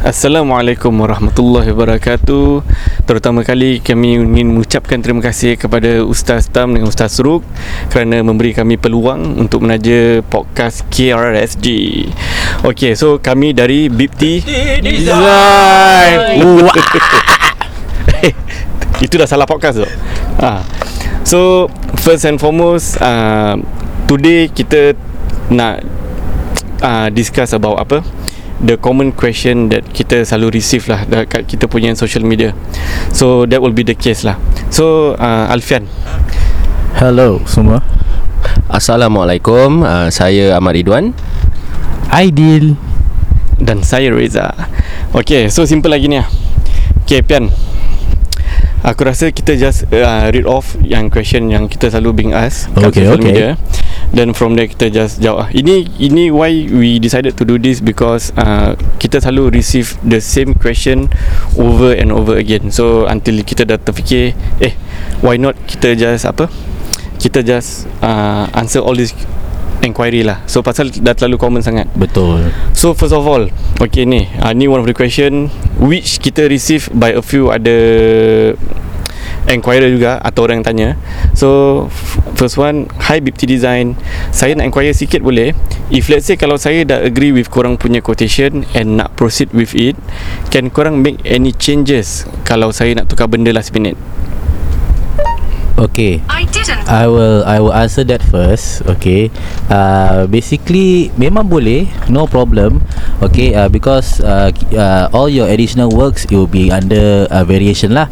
Assalamualaikum 0.00 0.88
warahmatullahi 0.96 1.76
wabarakatuh 1.76 2.64
Terutama 3.04 3.44
kali 3.44 3.84
kami 3.84 4.16
ingin 4.16 4.56
mengucapkan 4.56 5.04
terima 5.04 5.20
kasih 5.20 5.60
kepada 5.60 6.00
Ustaz 6.00 6.48
Tam 6.48 6.72
dengan 6.72 6.88
Ustaz 6.88 7.20
Suruk 7.20 7.44
Kerana 7.92 8.24
memberi 8.24 8.56
kami 8.56 8.80
peluang 8.80 9.36
untuk 9.36 9.68
menaja 9.68 10.24
podcast 10.24 10.88
KRSG 10.88 11.66
Okay, 12.64 12.96
so 12.96 13.20
kami 13.20 13.52
dari 13.52 13.92
Bipti 13.92 14.40
Design. 14.80 16.40
Itu 19.04 19.16
dah 19.16 19.28
salah 19.28 19.48
podcast 19.48 19.80
tu. 19.80 19.88
Ha. 20.40 20.64
So, 21.24 21.68
first 22.00 22.24
and 22.24 22.40
foremost 22.40 22.96
uh, 23.00 23.60
Today 24.10 24.50
kita 24.50 24.98
nak 25.54 25.86
uh, 26.82 27.06
discuss 27.14 27.54
about 27.54 27.78
apa? 27.78 28.02
The 28.58 28.74
common 28.74 29.14
question 29.14 29.70
that 29.70 29.86
kita 29.94 30.26
selalu 30.26 30.58
receive 30.58 30.84
lah 30.90 31.06
dekat 31.06 31.46
kita 31.46 31.70
punya 31.70 31.94
social 31.94 32.26
media. 32.26 32.50
So 33.14 33.46
that 33.46 33.62
will 33.62 33.70
be 33.70 33.86
the 33.86 33.94
case 33.94 34.26
lah. 34.26 34.34
So 34.66 35.14
uh, 35.14 35.46
Alfian. 35.46 35.86
Hello 36.98 37.38
semua. 37.46 37.86
Assalamualaikum. 38.66 39.86
Uh, 39.86 40.10
Saya 40.10 40.58
Ahmad 40.58 40.74
Ridwan. 40.74 41.14
Aidil 42.10 42.74
dan 43.62 43.86
saya 43.86 44.10
Reza. 44.10 44.50
Okay 45.14 45.46
so 45.46 45.62
simple 45.70 45.86
lagi 45.86 46.10
ni 46.10 46.18
lah. 46.18 46.26
Okay 47.06 47.22
Pian 47.22 47.46
Aku 48.80 49.04
rasa 49.04 49.28
kita 49.28 49.60
just 49.60 49.84
uh, 49.92 50.32
read 50.32 50.48
off 50.48 50.72
yang 50.80 51.12
question 51.12 51.52
yang 51.52 51.68
kita 51.68 51.92
selalu 51.92 52.24
being 52.24 52.32
asked 52.32 52.72
kat 52.72 52.88
Okay, 52.88 53.04
social 53.04 53.20
okay. 53.20 53.28
media 53.28 53.48
then 54.10 54.34
from 54.34 54.58
there 54.58 54.66
kita 54.66 54.90
just 54.90 55.22
jawab 55.22 55.46
ah. 55.46 55.48
ini 55.54 55.86
ini 56.02 56.34
why 56.34 56.50
we 56.70 56.98
decided 56.98 57.38
to 57.38 57.46
do 57.46 57.56
this 57.58 57.78
because 57.78 58.34
uh, 58.34 58.74
kita 58.98 59.22
selalu 59.22 59.62
receive 59.62 59.94
the 60.02 60.18
same 60.18 60.54
question 60.58 61.06
over 61.54 61.94
and 61.94 62.10
over 62.10 62.34
again 62.34 62.74
so 62.74 63.06
until 63.06 63.38
kita 63.46 63.62
dah 63.62 63.78
terfikir 63.78 64.34
eh 64.58 64.74
why 65.22 65.38
not 65.38 65.54
kita 65.70 65.94
just 65.94 66.26
apa 66.26 66.50
kita 67.22 67.44
just 67.46 67.86
uh, 68.02 68.50
answer 68.56 68.82
all 68.82 68.96
this 68.96 69.14
enquiry 69.82 70.22
lah. 70.24 70.44
So 70.44 70.60
pasal 70.60 70.92
dah 70.92 71.16
terlalu 71.16 71.36
common 71.40 71.62
sangat. 71.64 71.88
Betul. 71.96 72.52
So 72.76 72.92
first 72.96 73.12
of 73.12 73.24
all 73.24 73.48
Okay 73.80 74.04
ni 74.08 74.28
uh, 74.40 74.52
Ni 74.52 74.68
one 74.68 74.80
of 74.80 74.88
the 74.88 74.96
question 74.96 75.48
Which 75.80 76.20
kita 76.20 76.48
receive 76.48 76.88
By 76.92 77.16
a 77.16 77.24
few 77.24 77.52
ada 77.52 77.76
Enquirer 79.48 79.88
juga 79.88 80.20
Atau 80.20 80.48
orang 80.48 80.60
yang 80.60 80.66
tanya. 80.66 80.88
So 81.36 81.88
First 82.36 82.56
one 82.56 82.88
Hi 83.08 83.20
BIPT 83.20 83.48
Design. 83.48 83.96
Saya 84.32 84.56
nak 84.56 84.72
enquire 84.72 84.96
sikit 84.96 85.20
boleh? 85.20 85.52
If 85.92 86.08
let's 86.08 86.28
say 86.28 86.40
Kalau 86.40 86.56
saya 86.56 86.84
dah 86.88 87.00
agree 87.04 87.32
With 87.32 87.52
korang 87.52 87.76
punya 87.76 88.00
quotation 88.00 88.64
And 88.72 89.00
nak 89.00 89.16
proceed 89.16 89.52
with 89.52 89.76
it 89.76 89.96
Can 90.48 90.72
korang 90.72 91.00
make 91.04 91.20
any 91.24 91.52
changes 91.52 92.24
Kalau 92.48 92.72
saya 92.72 92.96
nak 92.96 93.08
tukar 93.12 93.28
benda 93.28 93.52
last 93.52 93.72
minute 93.76 93.96
Okay. 95.78 96.20
I 96.28 96.44
didn't. 96.48 96.88
I 96.90 97.06
will 97.06 97.46
I 97.46 97.62
will 97.62 97.72
answer 97.72 98.02
that 98.08 98.20
first. 98.24 98.82
Okay. 98.98 99.30
Uh, 99.70 100.26
basically 100.26 101.08
memang 101.14 101.46
boleh, 101.46 101.88
no 102.10 102.26
problem. 102.26 102.82
Okay. 103.22 103.54
Uh, 103.54 103.70
because 103.70 104.20
uh, 104.20 104.50
uh, 104.74 105.06
all 105.14 105.30
your 105.30 105.46
additional 105.48 105.88
works 105.92 106.26
it 106.28 106.36
will 106.36 106.50
be 106.50 106.68
under 106.68 107.24
uh, 107.30 107.46
variation 107.46 107.96
lah. 107.96 108.10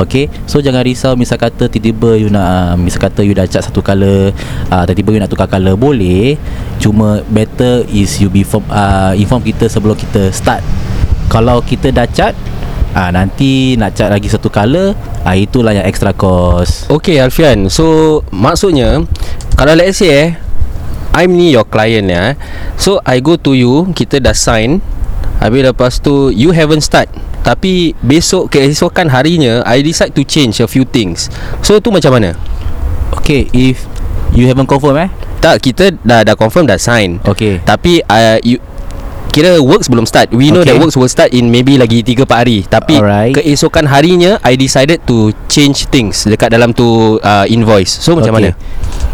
Okay. 0.00 0.30
So 0.46 0.62
jangan 0.62 0.86
risau 0.86 1.18
misal 1.18 1.36
kata 1.36 1.68
tiba-tiba 1.68 2.16
you 2.16 2.28
nak 2.32 2.46
uh, 2.46 2.74
misal 2.80 3.04
kata 3.10 3.20
you 3.26 3.36
dah 3.36 3.44
cat 3.50 3.66
satu 3.66 3.84
color, 3.84 4.32
uh, 4.72 4.82
tiba-tiba 4.88 5.10
you 5.16 5.20
nak 5.20 5.30
tukar 5.32 5.50
color 5.50 5.76
boleh. 5.76 6.40
Cuma 6.80 7.20
better 7.28 7.84
is 7.92 8.16
you 8.16 8.32
be 8.32 8.40
inform, 8.40 8.64
uh, 8.72 9.12
inform 9.12 9.44
kita 9.44 9.68
sebelum 9.68 9.92
kita 9.92 10.32
start. 10.32 10.64
Kalau 11.28 11.60
kita 11.62 11.92
dah 11.92 12.08
cat 12.08 12.32
Ah 12.90 13.14
nanti 13.14 13.78
nak 13.78 13.94
cat 13.94 14.10
lagi 14.10 14.26
satu 14.26 14.50
color, 14.50 14.98
ah 15.22 15.38
itulah 15.38 15.70
yang 15.70 15.86
extra 15.86 16.10
cost. 16.10 16.90
Okay 16.90 17.22
Alfian 17.22 17.70
So 17.70 18.20
maksudnya 18.34 19.06
Kalau 19.54 19.78
let's 19.78 20.02
say 20.02 20.10
eh 20.10 20.28
I'm 21.14 21.38
ni 21.38 21.54
your 21.54 21.66
client 21.66 22.10
ya 22.10 22.32
eh. 22.32 22.34
So 22.74 22.98
I 23.06 23.22
go 23.22 23.38
to 23.38 23.54
you 23.54 23.90
Kita 23.94 24.18
dah 24.18 24.34
sign 24.34 24.82
Habis 25.38 25.70
lepas 25.70 26.02
tu 26.02 26.34
You 26.34 26.50
haven't 26.50 26.82
start 26.82 27.10
Tapi 27.46 27.94
besok 28.02 28.50
Keesokan 28.54 29.10
harinya 29.10 29.62
I 29.62 29.86
decide 29.86 30.14
to 30.18 30.22
change 30.26 30.58
a 30.58 30.66
few 30.66 30.82
things 30.82 31.30
So 31.62 31.78
tu 31.78 31.94
macam 31.94 32.18
mana? 32.18 32.34
Okay, 33.22 33.50
if 33.54 33.86
you 34.34 34.46
haven't 34.46 34.70
confirm 34.70 34.98
eh? 34.98 35.10
Tak 35.42 35.62
kita 35.62 35.94
dah 36.02 36.22
dah 36.22 36.34
confirm 36.38 36.66
dah 36.66 36.78
sign 36.78 37.22
Okay. 37.22 37.58
Tapi 37.62 38.02
uh, 38.06 38.38
you 38.42 38.58
Kira 39.30 39.62
works 39.62 39.86
belum 39.86 40.10
start 40.10 40.34
We 40.34 40.50
know 40.50 40.66
Okay. 40.66 40.74
that 40.74 40.82
works 40.82 40.98
will 40.98 41.06
start 41.06 41.30
In 41.30 41.54
maybe 41.54 41.78
lagi 41.78 42.02
3-4 42.02 42.26
hari 42.34 42.66
Tapi 42.66 42.98
Alright. 42.98 43.34
keesokan 43.38 43.86
harinya 43.86 44.42
I 44.42 44.58
decided 44.58 45.06
to 45.06 45.30
Change 45.46 45.86
things 45.86 46.26
Dekat 46.26 46.50
dalam 46.50 46.74
tu 46.74 47.16
uh, 47.22 47.46
Invoice 47.46 48.02
So 48.02 48.18
macam 48.18 48.34
mana? 48.34 48.58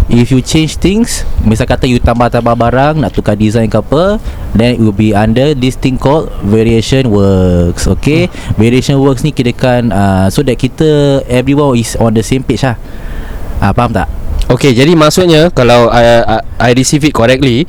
If 0.09 0.33
you 0.33 0.41
change 0.41 0.81
things 0.81 1.29
Misal 1.45 1.69
kata 1.69 1.85
you 1.85 2.01
tambah-tambah 2.01 2.57
barang 2.57 3.05
Nak 3.05 3.13
tukar 3.13 3.37
design 3.37 3.69
ke 3.69 3.77
apa 3.77 4.17
Then 4.57 4.81
it 4.81 4.81
will 4.81 4.97
be 4.97 5.13
under 5.13 5.53
This 5.53 5.77
thing 5.77 6.01
called 6.01 6.33
Variation 6.49 7.13
works 7.13 7.85
Okay 8.01 8.33
hmm. 8.33 8.57
Variation 8.57 8.97
works 8.97 9.21
ni 9.21 9.37
kirakan 9.37 9.93
uh, 9.93 10.33
So 10.33 10.41
that 10.49 10.57
kita 10.57 11.21
Everyone 11.29 11.77
is 11.77 11.93
on 12.01 12.17
the 12.17 12.25
same 12.25 12.41
page 12.41 12.65
lah 12.65 12.81
uh, 13.61 13.73
Faham 13.77 13.93
tak? 13.93 14.09
Okay 14.49 14.73
jadi 14.73 14.97
maksudnya 14.97 15.53
Kalau 15.53 15.93
I, 15.93 16.25
I, 16.25 16.37
I 16.57 16.71
receive 16.73 17.05
it 17.05 17.13
correctly 17.13 17.69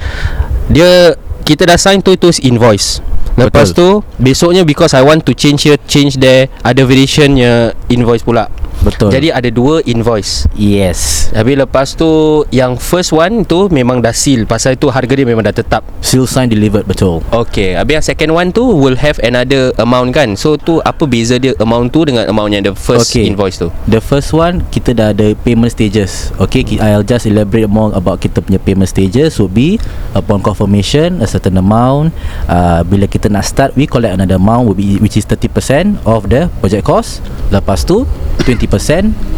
Dia 0.72 1.12
Kita 1.48 1.64
dah 1.64 1.80
sign 1.80 2.04
tu 2.04 2.12
Itu 2.12 2.28
invoice 2.44 3.00
Lepas 3.40 3.72
Betul. 3.72 4.04
tu 4.04 4.20
Besoknya 4.20 4.68
because 4.68 4.92
I 4.92 5.08
want 5.08 5.24
to 5.24 5.32
change 5.32 5.64
here 5.64 5.80
Change 5.88 6.20
there 6.20 6.52
Ada 6.60 6.84
variationnya 6.84 7.72
Invoice 7.88 8.28
pula 8.28 8.52
Betul. 8.88 9.12
Jadi 9.12 9.28
ada 9.36 9.50
dua 9.52 9.84
invoice. 9.84 10.48
Yes. 10.56 11.28
Habis 11.36 11.60
lepas 11.60 11.92
tu 11.92 12.08
Yang 12.56 12.80
first 12.80 13.12
one 13.12 13.44
tu 13.44 13.68
Memang 13.68 14.00
dah 14.00 14.16
seal. 14.16 14.48
Pasal 14.48 14.80
tu 14.80 14.88
harga 14.88 15.12
dia 15.12 15.28
memang 15.28 15.44
dah 15.44 15.52
tetap. 15.52 15.84
Seal 16.00 16.24
sign 16.24 16.48
delivered 16.48 16.88
Betul. 16.88 17.20
Okay. 17.28 17.76
Habis 17.76 18.00
yang 18.00 18.06
second 18.08 18.32
one 18.32 18.50
tu 18.56 18.64
Will 18.64 18.96
have 18.96 19.20
another 19.20 19.76
amount 19.76 20.16
kan? 20.16 20.40
So 20.40 20.56
tu 20.56 20.80
apa 20.88 21.04
beza 21.04 21.36
dia 21.36 21.52
Amount 21.60 21.92
tu 21.92 22.08
dengan 22.08 22.32
amount 22.32 22.56
yang 22.56 22.64
The 22.64 22.72
first 22.72 23.12
Okay. 23.12 23.28
invoice 23.28 23.60
tu? 23.60 23.68
The 23.92 24.00
first 24.00 24.32
one 24.32 24.64
Kita 24.72 24.96
dah 24.96 25.12
ada 25.12 25.36
payment 25.44 25.76
stages. 25.76 26.32
Okay 26.40 26.64
I'll 26.80 27.04
just 27.04 27.28
elaborate 27.28 27.68
more 27.68 27.92
About 27.92 28.24
kita 28.24 28.40
punya 28.40 28.64
payment 28.64 28.88
stages. 28.88 29.36
Would 29.44 29.52
be 29.52 29.76
Upon 30.16 30.40
confirmation 30.40 31.20
A 31.20 31.28
certain 31.28 31.60
amount. 31.60 32.16
Uh, 32.48 32.88
Bila 32.88 33.04
kita 33.04 33.28
nak 33.28 33.44
start 33.44 33.76
We 33.76 33.84
collect 33.84 34.16
another 34.16 34.40
amount 34.40 34.80
be, 34.80 34.96
Which 35.04 35.20
is 35.20 35.28
30% 35.28 36.08
Of 36.08 36.32
the 36.32 36.48
project 36.64 36.88
cost. 36.88 37.20
Lepas 37.52 37.84
tu 37.84 38.08
20% 38.48 38.77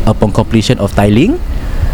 Upon 0.06 0.30
completion 0.32 0.78
of 0.80 0.92
tiling. 0.94 1.36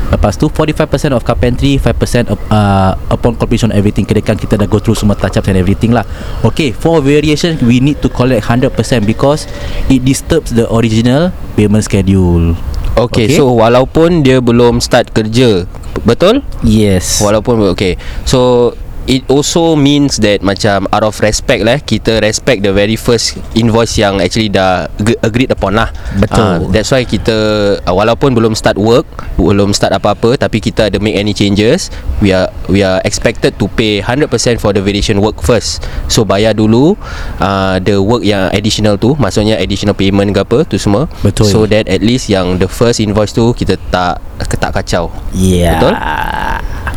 Lepas 0.05 0.37
tu 0.37 0.53
45% 0.53 1.17
of 1.17 1.25
carpentry 1.25 1.81
5% 1.81 2.29
up, 2.29 2.37
uh, 2.53 2.93
upon 3.09 3.33
completion 3.33 3.73
of 3.73 3.77
everything. 3.81 4.05
Kirakan 4.05 4.37
kita 4.37 4.53
dah 4.53 4.69
go 4.69 4.77
through 4.77 4.93
semua 4.93 5.17
touch 5.17 5.33
ups 5.33 5.49
and 5.49 5.57
everything 5.57 5.89
lah. 5.89 6.05
Okay 6.45 6.69
for 6.69 7.01
variation 7.01 7.57
We 7.65 7.81
need 7.81 8.05
to 8.05 8.09
collect 8.13 8.45
100% 8.45 8.69
Because 9.01 9.49
It 9.89 10.05
disturbs 10.05 10.53
the 10.53 10.69
original 10.69 11.33
Payment 11.57 11.81
schedule. 11.81 12.53
Okay, 12.95 13.27
Okay. 13.27 13.35
so 13.35 13.51
walaupun 13.51 14.23
dia 14.23 14.39
belum 14.39 14.79
start 14.79 15.11
kerja. 15.11 15.67
Betul? 16.07 16.39
Yes. 16.63 17.19
Walaupun 17.19 17.75
okay. 17.75 17.99
So 18.23 18.71
It 19.05 19.21
also 19.29 19.77
means 19.77 20.17
that 20.17 20.41
Macam 20.41 20.89
out 20.89 21.05
of 21.05 21.13
respect 21.21 21.61
lah 21.61 21.77
Kita 21.77 22.17
respect 22.17 22.65
the 22.65 22.73
very 22.73 22.97
first 22.97 23.37
Invoice 23.53 23.95
yang 23.95 24.17
actually 24.17 24.49
dah 24.49 24.89
ag- 24.91 25.21
Agreed 25.21 25.53
upon 25.53 25.77
lah 25.77 25.93
Betul. 26.17 26.41
Ah, 26.41 26.57
That's 26.73 26.89
why 26.89 27.05
kita 27.05 27.33
uh, 27.79 27.93
Walaupun 27.93 28.33
belum 28.33 28.57
start 28.57 28.75
work 28.75 29.05
Belum 29.37 29.71
start 29.71 29.93
apa-apa 29.93 30.41
Tapi 30.41 30.57
kita 30.57 30.89
ada 30.89 30.97
make 30.97 31.13
any 31.13 31.37
changes 31.37 31.93
We 32.17 32.33
are 32.33 32.49
We 32.65 32.81
are 32.81 32.97
expected 33.05 33.61
to 33.61 33.69
pay 33.69 34.01
100% 34.01 34.25
for 34.57 34.73
the 34.73 34.81
variation 34.81 35.21
work 35.21 35.37
first 35.39 35.85
So 36.09 36.25
bayar 36.25 36.57
dulu 36.57 36.97
uh, 37.37 37.77
The 37.77 38.01
work 38.01 38.25
yang 38.25 38.49
additional 38.49 38.97
tu 38.97 39.13
Maksudnya 39.15 39.61
additional 39.61 39.93
payment 39.93 40.33
ke 40.33 40.41
apa 40.41 40.65
Tu 40.65 40.81
semua 40.81 41.05
Betul. 41.21 41.45
So 41.45 41.69
that 41.69 41.85
at 41.85 42.01
least 42.01 42.25
yang 42.25 42.57
The 42.57 42.65
first 42.65 42.97
invoice 42.97 43.37
tu 43.37 43.53
Kita 43.53 43.77
tak 43.93 44.17
Tak 44.41 44.81
kacau 44.81 45.13
Yeah 45.29 45.77
Betul? 45.77 45.93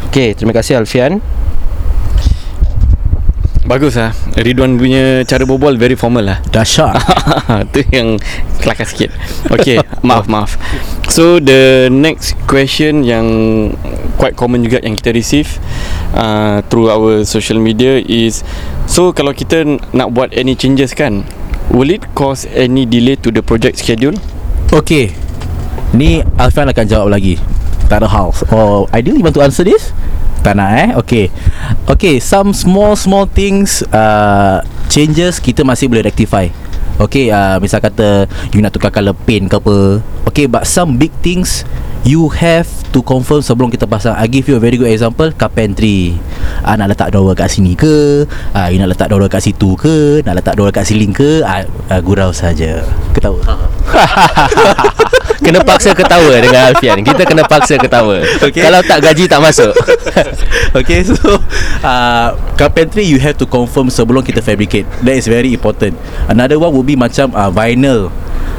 Okay 0.09 0.33
terima 0.33 0.57
kasih 0.57 0.81
Alfian 0.81 1.21
Bagus 3.69 4.01
lah 4.01 4.17
Ridwan 4.33 4.81
punya 4.81 5.29
cara 5.29 5.45
berbual 5.45 5.77
Very 5.77 5.93
formal 5.93 6.25
lah 6.25 6.39
Dahsyat. 6.49 6.97
Tu 7.77 7.85
yang 7.93 8.17
kelakar 8.65 8.89
sikit. 8.89 9.13
Okay 9.53 9.77
Maaf 10.09 10.25
maaf. 10.25 10.57
So 11.13 11.37
the 11.37 11.93
next 11.93 12.41
question 12.49 13.05
Yang 13.05 13.29
Quite 14.17 14.41
common 14.41 14.65
juga 14.65 14.81
Yang 14.81 15.05
kita 15.05 15.11
receive 15.13 15.49
uh, 16.17 16.65
Through 16.73 16.89
our 16.89 17.29
social 17.29 17.61
media 17.61 18.01
Is 18.01 18.41
So 18.89 19.13
kalau 19.13 19.37
kita 19.37 19.69
Nak 19.93 20.17
buat 20.17 20.33
any 20.33 20.57
changes 20.57 20.97
kan 20.97 21.29
Will 21.69 21.93
it 21.93 22.09
cause 22.17 22.49
any 22.49 22.89
delay 22.89 23.21
To 23.21 23.29
the 23.29 23.45
project 23.45 23.77
schedule? 23.77 24.17
Okay 24.73 25.13
Ni 25.93 26.25
Alfian 26.41 26.69
akan 26.69 26.85
jawab 26.89 27.09
lagi. 27.13 27.37
Tak 27.93 28.01
ada 28.01 28.09
hal 28.09 28.33
Oh 28.49 28.89
Ideal 28.97 29.21
you 29.21 29.25
want 29.25 29.37
to 29.37 29.45
answer 29.45 29.61
this? 29.61 29.93
Tak 30.45 30.55
nak 30.55 30.71
eh? 30.79 30.89
Okay. 30.99 31.25
Okay 31.89 32.15
Some 32.23 32.55
small 32.55 32.95
small 32.95 33.27
things 33.27 33.83
uh, 33.91 34.63
Changes 34.89 35.43
Kita 35.43 35.67
masih 35.67 35.91
boleh 35.91 36.07
rectify. 36.07 36.49
Okay 36.99 37.31
uh, 37.31 37.59
Misal 37.59 37.83
kata 37.83 38.27
You 38.55 38.63
nak 38.63 38.75
tukar 38.75 38.95
colour 38.95 39.15
paint 39.15 39.51
ke 39.51 39.57
apa. 39.59 39.77
Okay 40.29 40.47
but 40.47 40.65
some 40.69 40.99
big 40.99 41.11
things 41.25 41.67
You 42.09 42.33
have 42.41 42.65
to 42.97 43.05
confirm 43.05 43.45
sebelum 43.45 43.69
kita 43.69 43.85
pasang. 43.85 44.17
I 44.17 44.33
give 44.33 44.49
you 44.49 44.57
a 44.57 44.63
very 44.65 44.81
good 44.81 44.89
example 44.89 45.29
Carpentry 45.37 46.17
ah, 46.65 46.73
Nak 46.73 46.97
letak 46.97 47.13
door 47.13 47.37
kat 47.37 47.53
sini 47.53 47.77
ke? 47.77 48.25
Ah, 48.57 48.73
You 48.73 48.81
nak 48.81 48.97
letak 48.97 49.13
door 49.13 49.21
kat 49.29 49.45
situ 49.45 49.77
ke? 49.77 50.25
Nak 50.25 50.41
letak 50.41 50.57
door 50.57 50.73
kat 50.73 50.89
ceiling 50.89 51.13
ke? 51.13 51.45
Ah, 51.45 51.69
ah, 51.93 52.01
Gurau 52.01 52.33
saja. 52.33 52.81
Ketawa? 53.13 53.45
Kena 55.45 55.61
paksa 55.61 55.93
ketawa 55.93 56.33
dengan 56.41 56.73
Alfian. 56.73 57.05
Kita 57.05 57.29
kena 57.29 57.45
paksa 57.45 57.77
ketawa. 57.77 58.25
Okay. 58.41 58.65
Kalau 58.65 58.81
tak 58.85 59.05
gaji 59.05 59.29
tak 59.29 59.45
masuk. 59.45 59.73
Okay 60.79 61.01
so 61.01 61.17
uh, 61.81 62.37
carpentry 62.61 63.05
you 63.05 63.17
have 63.17 63.37
to 63.37 63.49
confirm 63.49 63.93
sebelum 63.93 64.25
kita 64.25 64.41
fabricate. 64.41 64.89
That 65.05 65.17
is 65.17 65.29
very 65.29 65.53
important. 65.53 65.97
Another 66.29 66.57
one 66.57 66.73
would 66.73 66.89
be 66.89 66.97
macam 66.97 67.33
uh, 67.33 67.49
vinyl 67.49 68.13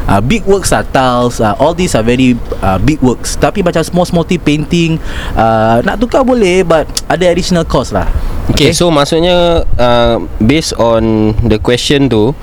uh, 0.08 0.21
big 0.21 0.45
works 0.45 0.73
are 0.73 0.86
tiles 0.89 1.39
uh, 1.39 1.54
all 1.58 1.73
these 1.73 1.93
are 1.93 2.06
very 2.06 2.36
uh, 2.62 2.78
big 2.82 2.99
works. 2.99 3.36
Tapi 3.38 3.62
macam 3.62 3.82
small 3.86 4.06
small 4.06 4.25
thing 4.25 4.41
painting 4.41 4.97
uh, 5.36 5.84
nak 5.86 5.99
tukar 5.99 6.25
boleh 6.25 6.65
but 6.65 6.86
ada 7.08 7.25
additional 7.30 7.65
cost 7.65 7.93
lah. 7.93 8.10
Okay, 8.49 8.73
so 8.73 8.89
maksudnya 8.89 9.62
uh, 9.78 10.17
Based 10.41 10.73
on 10.82 11.32
the 11.45 11.62
question 11.62 12.10
tu 12.10 12.34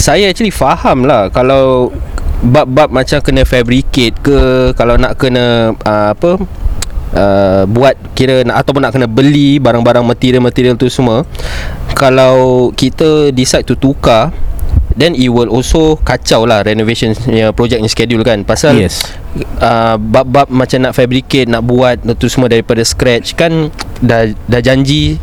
Saya 0.00 0.32
actually 0.32 0.48
faham 0.48 1.04
lah 1.04 1.28
Kalau 1.28 1.92
Bab-bab 2.40 2.88
macam 2.88 3.20
kena 3.20 3.44
fabricate 3.44 4.16
ke 4.24 4.72
Kalau 4.72 4.96
nak 4.96 5.20
kena 5.20 5.76
uh, 5.84 6.16
Apa 6.16 6.40
uh, 7.14 7.62
buat 7.68 7.94
kira 8.14 8.42
nak 8.46 8.64
ataupun 8.64 8.82
nak 8.82 8.92
kena 8.94 9.08
beli 9.10 9.58
barang-barang 9.58 10.04
material-material 10.06 10.78
tu 10.78 10.86
semua 10.90 11.26
kalau 11.94 12.70
kita 12.72 13.34
decide 13.34 13.66
to 13.66 13.74
tukar 13.76 14.32
then 15.00 15.16
it 15.16 15.26
will 15.26 15.48
also 15.48 15.96
kacau 15.98 16.44
lah 16.44 16.60
renovation 16.60 17.16
punya 17.16 17.50
project 17.50 17.80
ni 17.80 17.88
schedule 17.88 18.20
kan 18.20 18.44
pasal 18.44 18.76
Yes. 18.76 19.00
uh, 19.58 19.96
bab-bab 19.96 20.46
macam 20.46 20.78
nak 20.82 20.92
fabricate 20.92 21.48
nak 21.48 21.64
buat 21.64 21.96
tu 22.14 22.28
semua 22.28 22.46
daripada 22.46 22.80
scratch 22.82 23.32
kan 23.32 23.72
dah 23.98 24.28
dah 24.44 24.60
janji 24.60 25.16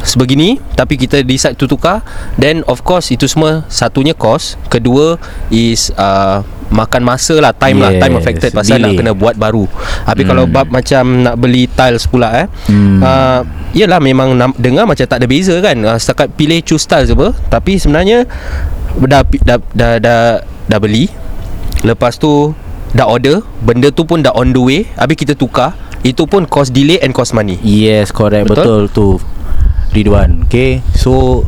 sebegini 0.00 0.56
tapi 0.72 0.96
kita 0.96 1.20
decide 1.20 1.54
to 1.54 1.64
tukar 1.64 2.00
then 2.34 2.64
of 2.64 2.80
course 2.80 3.08
itu 3.08 3.24
semua 3.24 3.62
satunya 3.68 4.10
cost 4.12 4.56
kedua 4.66 5.20
is 5.48 5.92
uh, 5.94 6.40
makan 6.70 7.02
masa 7.02 7.36
lah 7.36 7.52
time 7.52 7.78
lah 7.78 7.92
time 7.92 8.14
Yes, 8.14 8.20
affected 8.20 8.50
pasal 8.50 8.78
nak 8.78 8.90
delay. 8.90 8.98
kena 8.98 9.12
buat 9.12 9.36
baru 9.36 9.68
tapi 10.02 10.22
kalau 10.24 10.48
Hmm. 10.48 10.54
bab 10.54 10.66
macam 10.70 11.04
nak 11.20 11.36
beli 11.36 11.68
tiles 11.68 12.06
pula 12.06 12.32
eh 12.34 12.46
Hmm. 12.66 12.98
uh, 12.98 13.40
Yelah 13.70 14.02
memang 14.02 14.34
dengar 14.56 14.82
macam 14.82 15.04
tak 15.04 15.22
ada 15.22 15.26
beza 15.26 15.54
kan 15.60 15.78
uh, 15.78 15.94
Setakat 15.94 16.34
pilih 16.34 16.58
choose 16.58 16.82
tiles 16.82 17.06
apa 17.08 17.30
Tapi 17.46 17.78
sebenarnya 17.78 18.26
dah, 19.06 19.22
dah, 19.22 19.58
dah, 19.74 19.92
dah, 20.00 20.20
dah 20.42 20.78
beli. 20.78 21.06
Lepas 21.86 22.20
tu 22.20 22.52
Dah 22.90 23.06
order. 23.06 23.46
Benda 23.62 23.94
tu 23.94 24.02
pun 24.02 24.18
dah 24.18 24.34
on 24.34 24.50
the 24.50 24.62
way. 24.62 24.80
Habis 24.98 25.22
kita 25.22 25.34
tukar. 25.38 25.78
Itu 26.02 26.26
pun 26.26 26.48
cost 26.48 26.74
delay 26.74 26.98
and 26.98 27.14
cost 27.14 27.36
money. 27.36 27.60
Yes 27.62 28.10
correct. 28.10 28.50
Betul? 28.50 28.90
betul, 28.90 28.90
tu 28.90 29.06
Ridwan. 29.94 30.48
Okay 30.48 30.80
So 30.96 31.44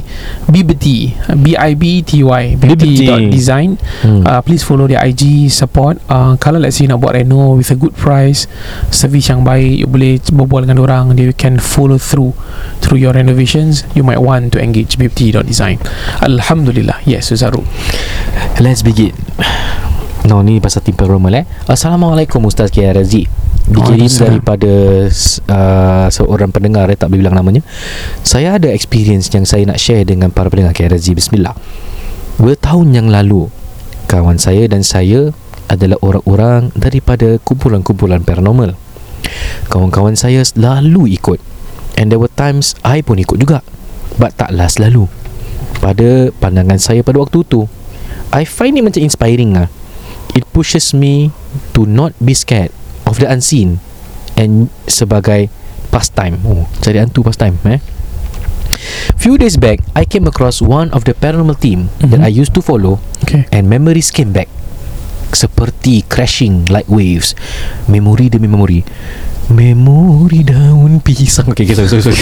BIPT 0.46 0.86
B-I-B-T-Y 1.34 2.42
BIPT 2.60 2.84
dot 3.06 3.22
design. 3.30 3.76
Hmm. 4.06 4.22
uh, 4.22 4.40
Please 4.46 4.62
follow 4.62 4.86
their 4.86 5.02
IG 5.02 5.50
Support. 5.50 5.98
Uh, 6.06 6.38
Kalau 6.38 6.62
let's 6.62 6.78
say 6.78 6.86
nak 6.86 7.02
buat 7.02 7.18
reno 7.18 7.58
With 7.58 7.74
a 7.74 7.78
good 7.78 7.98
price 7.98 8.46
Service 8.94 9.26
yang 9.26 9.42
baik 9.42 9.82
You 9.82 9.88
boleh 9.90 10.22
berbual 10.30 10.68
dengan 10.68 10.78
orang 10.86 11.18
They 11.18 11.34
can 11.34 11.58
follow 11.58 11.98
through 11.98 12.36
Through 12.80 13.02
your 13.02 13.12
renovations. 13.12 13.82
You 13.92 14.06
might 14.06 14.22
want 14.22 14.54
to 14.54 14.58
engage 14.62 14.96
BIPT 14.96 15.34
dot 15.34 15.44
design. 15.50 15.82
Alhamdulillah. 16.22 17.02
Yes 17.04 17.32
Suzaru 17.34 17.66
Let's 18.60 18.86
begin 18.86 19.16
No 20.30 20.46
ni 20.46 20.62
pasal 20.62 20.86
tim 20.86 20.94
paranormal 20.94 21.42
eh. 21.42 21.44
Assalamualaikum 21.66 22.38
Ustaz 22.46 22.70
Kia 22.70 22.94
Razi 22.94 23.26
Dikirim 23.66 24.06
Waalaikumsalam. 24.06 24.26
daripada 24.30 24.72
uh, 25.50 26.06
Seorang 26.06 26.54
pendengar 26.54 26.86
eh, 26.86 26.94
Tak 26.94 27.10
boleh 27.10 27.26
bilang 27.26 27.34
namanya. 27.34 27.66
Saya 28.22 28.54
ada 28.54 28.70
experience 28.70 29.26
Yang 29.34 29.50
saya 29.50 29.66
nak 29.66 29.82
share 29.82 30.06
Dengan 30.06 30.30
para 30.30 30.46
pendengar 30.46 30.70
Kia 30.70 30.86
Razi 30.86 31.18
Bismillah. 31.18 31.58
Bertahun 32.38 32.94
yang 32.94 33.10
lalu 33.10 33.50
Kawan 34.06 34.38
saya 34.38 34.70
dan 34.70 34.86
saya 34.86 35.34
Adalah 35.66 35.98
orang-orang 35.98 36.70
Daripada 36.78 37.34
kumpulan-kumpulan 37.42 38.22
paranormal. 38.22 38.78
Kawan-kawan 39.66 40.14
saya 40.14 40.46
Selalu 40.46 41.18
ikut. 41.18 41.42
And 41.98 42.14
there 42.14 42.22
were 42.22 42.30
times 42.38 42.78
I 42.86 43.02
pun 43.02 43.18
ikut 43.18 43.34
juga. 43.34 43.66
But 44.14 44.38
taklah 44.38 44.70
selalu 44.70 45.10
Pada 45.82 46.30
pandangan 46.38 46.78
saya 46.78 47.02
pada 47.02 47.18
waktu 47.18 47.42
tu 47.50 47.66
I 48.30 48.46
find 48.46 48.78
it 48.78 48.86
macam 48.86 49.02
inspiring 49.02 49.58
lah 49.58 49.79
It 50.34 50.46
pushes 50.54 50.94
me 50.94 51.34
to 51.74 51.86
not 51.86 52.14
be 52.22 52.34
scared 52.34 52.70
of 53.06 53.18
the 53.18 53.26
unseen 53.26 53.82
and 54.38 54.70
sebagai 54.86 55.50
pastime. 55.90 56.38
Oh, 56.46 56.70
cari 56.80 57.02
hantu 57.02 57.26
pastime 57.26 57.58
eh. 57.66 57.80
Few 59.20 59.36
days 59.36 59.60
back, 59.60 59.84
I 59.92 60.08
came 60.08 60.24
across 60.24 60.62
one 60.64 60.88
of 60.96 61.04
the 61.04 61.12
paranormal 61.12 61.60
team 61.60 61.92
mm-hmm. 62.00 62.16
that. 62.16 62.20
I 62.24 62.32
used 62.32 62.56
to 62.56 62.62
follow 62.64 63.02
Okay 63.26 63.44
and 63.52 63.68
memories 63.68 64.08
came 64.08 64.32
back 64.32 64.48
seperti 65.30 66.02
crashing 66.10 66.66
like 66.66 66.90
waves. 66.90 67.34
Memori 67.86 68.30
demi 68.30 68.50
memori. 68.50 68.82
Memori 69.50 70.42
daun 70.42 70.98
pisang. 71.02 71.50
Okay, 71.54 71.66
okay 71.66 71.74
sorry, 71.74 71.90
sorry, 71.90 72.02
sorry. 72.02 72.18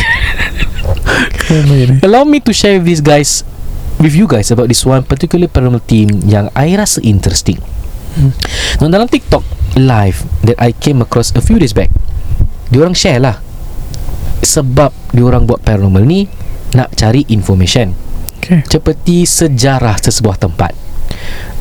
Allow 2.07 2.25
me 2.29 2.41
to 2.45 2.53
share 2.53 2.77
with 2.81 2.89
these 2.89 3.01
guys 3.01 3.45
with 4.01 4.15
you 4.15 4.29
guys 4.29 4.53
about 4.53 4.69
this 4.69 4.85
one 4.85 5.03
particular 5.03 5.49
paranormal 5.49 5.85
team 5.89 6.09
yang 6.29 6.53
I 6.53 6.77
rasa 6.77 7.01
interesting. 7.01 7.59
Hmm. 8.19 8.35
Hmm. 8.83 8.91
dalam 8.91 9.07
TikTok 9.07 9.47
live 9.79 10.27
that 10.43 10.59
I 10.59 10.75
came 10.75 10.99
across 10.99 11.31
a 11.39 11.43
few 11.43 11.63
days 11.63 11.71
back, 11.71 11.89
diorang 12.75 12.99
share 12.99 13.23
lah 13.23 13.39
sebab 14.43 14.91
diorang 15.15 15.47
buat 15.47 15.63
paranormal 15.63 16.03
ni 16.03 16.27
nak 16.75 16.95
cari 16.99 17.27
information 17.31 17.95
Okay 18.39 18.63
seperti 18.67 19.29
sejarah 19.29 20.01
sesebuah 20.01 20.41
tempat. 20.41 20.73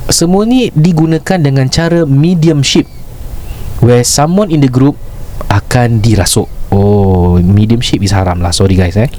Semua 0.08 0.48
ni 0.48 0.72
digunakan 0.72 1.36
dengan 1.36 1.68
cara 1.68 2.08
mediumship 2.08 2.88
where 3.84 4.08
someone 4.08 4.48
in 4.48 4.64
the 4.64 4.72
group 4.72 4.96
akan 5.52 6.00
dirasuk. 6.00 6.48
Oh, 6.72 7.36
mediumship 7.44 8.00
is 8.00 8.16
haram 8.16 8.40
lah. 8.40 8.56
Sorry 8.56 8.80
guys 8.80 8.96
eh. 8.96 9.12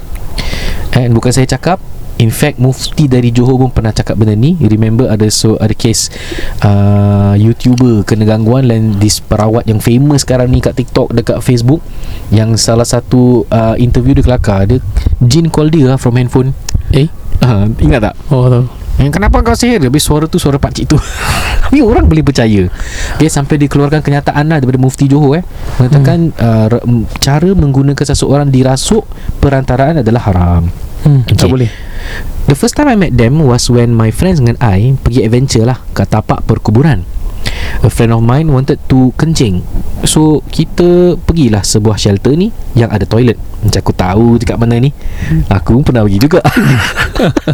And 0.96 1.12
bukan 1.12 1.30
saya 1.30 1.44
cakap 1.44 1.76
In 2.18 2.34
fact 2.34 2.58
Mufti 2.58 3.06
dari 3.06 3.30
Johor 3.30 3.62
pun 3.62 3.70
pernah 3.70 3.94
cakap 3.94 4.18
benda 4.18 4.34
ni. 4.34 4.58
Remember 4.58 5.06
ada 5.06 5.30
so 5.30 5.54
ada 5.62 5.70
case 5.70 6.10
uh, 6.66 7.38
YouTuber 7.38 8.02
kena 8.02 8.26
gangguan 8.26 8.66
dan 8.66 8.98
this 8.98 9.22
perawat 9.22 9.70
yang 9.70 9.78
famous 9.78 10.26
sekarang 10.26 10.50
ni 10.50 10.58
kat 10.58 10.74
TikTok 10.74 11.14
dekat 11.14 11.38
Facebook 11.46 11.78
yang 12.34 12.58
salah 12.58 12.82
satu 12.82 13.46
uh, 13.54 13.78
interview 13.78 14.18
dia 14.18 14.26
kelakar. 14.26 14.66
Dia 14.66 14.82
jin 15.22 15.46
call 15.46 15.70
dia 15.70 15.94
lah 15.94 15.98
from 15.98 16.18
handphone. 16.18 16.58
Eh? 16.90 17.06
Uh, 17.38 17.70
ingat 17.78 18.10
tak? 18.10 18.14
Oh 18.34 18.50
tahu. 18.50 18.66
Yang 18.98 19.14
kenapa 19.14 19.38
kau 19.46 19.54
sihir? 19.54 19.78
Habis 19.78 20.02
suara 20.02 20.26
tu 20.26 20.42
suara 20.42 20.58
pakcik 20.58 20.90
tu. 20.90 20.98
Tapi 21.70 21.78
orang 21.86 22.10
boleh 22.10 22.26
percaya. 22.26 22.66
Okay, 23.14 23.30
Sampai 23.30 23.62
dikeluarkan 23.62 24.02
kenyataan 24.02 24.50
lah 24.50 24.58
Daripada 24.58 24.80
mufti 24.80 25.06
Johor 25.06 25.38
eh. 25.38 25.44
Mengatakan 25.78 26.32
hmm. 26.34 26.72
uh, 26.74 27.06
Cara 27.22 27.50
menggunakan 27.52 28.00
seseorang 28.00 28.48
dirasuk 28.50 29.06
Perantaraan 29.38 30.02
adalah 30.02 30.22
haram. 30.26 30.66
Hmm, 31.06 31.22
Tak 31.28 31.46
Okay. 31.46 31.52
boleh 31.52 31.70
The 32.48 32.56
first 32.56 32.80
time 32.80 32.88
I 32.88 32.96
met 32.96 33.12
them 33.12 33.44
Was 33.44 33.68
when 33.68 33.92
my 33.92 34.08
friends 34.08 34.40
dengan 34.40 34.56
I 34.58 34.96
Pergi 35.04 35.20
adventure 35.28 35.68
lah 35.68 35.84
Kat 35.92 36.08
tapak 36.08 36.48
perkuburan. 36.48 37.04
A 37.84 37.90
friend 37.92 38.10
of 38.16 38.24
mine 38.24 38.50
wanted 38.50 38.80
to 38.90 39.14
kencing. 39.14 39.62
So 40.02 40.42
kita 40.48 41.20
pergilah 41.22 41.62
sebuah 41.62 42.00
shelter 42.00 42.34
ni 42.34 42.50
Yang 42.72 42.90
ada 42.96 43.04
toilet. 43.04 43.38
Macam 43.60 43.80
aku 43.84 43.92
tahu 43.94 44.26
dekat 44.40 44.56
mana 44.56 44.80
ni. 44.80 44.90
Aku 45.52 45.78
pun 45.78 45.92
pernah 45.92 46.02
pergi 46.08 46.18
juga. 46.18 46.40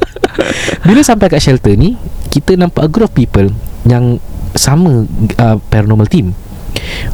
Bila 0.86 1.00
sampai 1.02 1.26
kat 1.26 1.42
shelter 1.42 1.74
ni 1.74 1.98
Kita 2.30 2.54
nampak 2.54 2.86
a 2.86 2.90
group 2.90 3.10
of 3.10 3.16
people 3.18 3.50
Yang 3.84 4.22
sama 4.54 5.10
uh, 5.42 5.58
paranormal 5.68 6.06
team. 6.06 6.38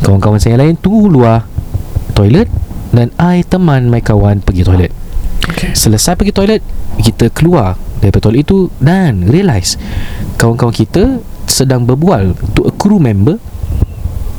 Kawan-kawan 0.05 0.37
saya 0.37 0.61
lain 0.61 0.77
tu 0.77 1.09
luar 1.09 1.49
toilet 2.13 2.53
Dan 2.93 3.09
I 3.17 3.41
teman 3.41 3.89
my 3.89 4.05
kawan 4.05 4.45
pergi 4.45 4.69
toilet. 4.69 4.93
Okay. 5.49 5.73
Selesai 5.73 6.21
pergi 6.21 6.37
toilet 6.37 6.63
Kita 7.01 7.33
keluar 7.33 7.77
daripada 8.01 8.29
toilet 8.29 8.45
itu 8.47 8.69
Dan 8.81 9.29
realise 9.29 9.77
Kawan-kawan 10.37 10.75
kita 10.75 11.21
sedang 11.49 11.85
berbual 11.85 12.37
To 12.57 12.69
a 12.69 12.73
crew 12.75 13.01
member 13.01 13.41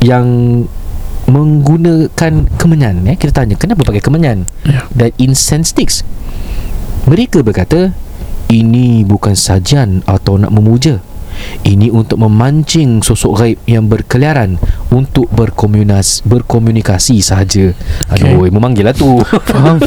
Yang 0.02 0.28
Menggunakan 1.32 2.50
kemenyan 2.60 3.08
eh? 3.08 3.16
Kita 3.16 3.44
tanya 3.44 3.56
Kenapa 3.56 3.86
pakai 3.88 4.04
kemenyan 4.04 4.46
Ya. 4.66 4.86
Dan 4.92 5.14
incense 5.22 5.74
sticks 5.74 6.04
Mereka 7.08 7.46
berkata 7.46 7.94
Ini 8.52 9.06
bukan 9.08 9.38
sajian 9.38 10.04
Atau 10.06 10.38
nak 10.38 10.52
memuja 10.52 11.02
ini 11.62 11.94
untuk 11.94 12.18
memancing 12.18 13.06
sosok 13.06 13.34
gaib 13.38 13.58
yang 13.70 13.86
berkeliaran 13.86 14.58
untuk 14.90 15.30
berkomunas 15.30 16.26
berkomunikasi 16.26 17.22
sahaja. 17.22 17.74
Aduh, 18.10 18.46
okay. 18.46 18.52
memanggil 18.52 18.86
lah 18.90 18.96
tu. 18.96 19.22
Faham 19.50 19.78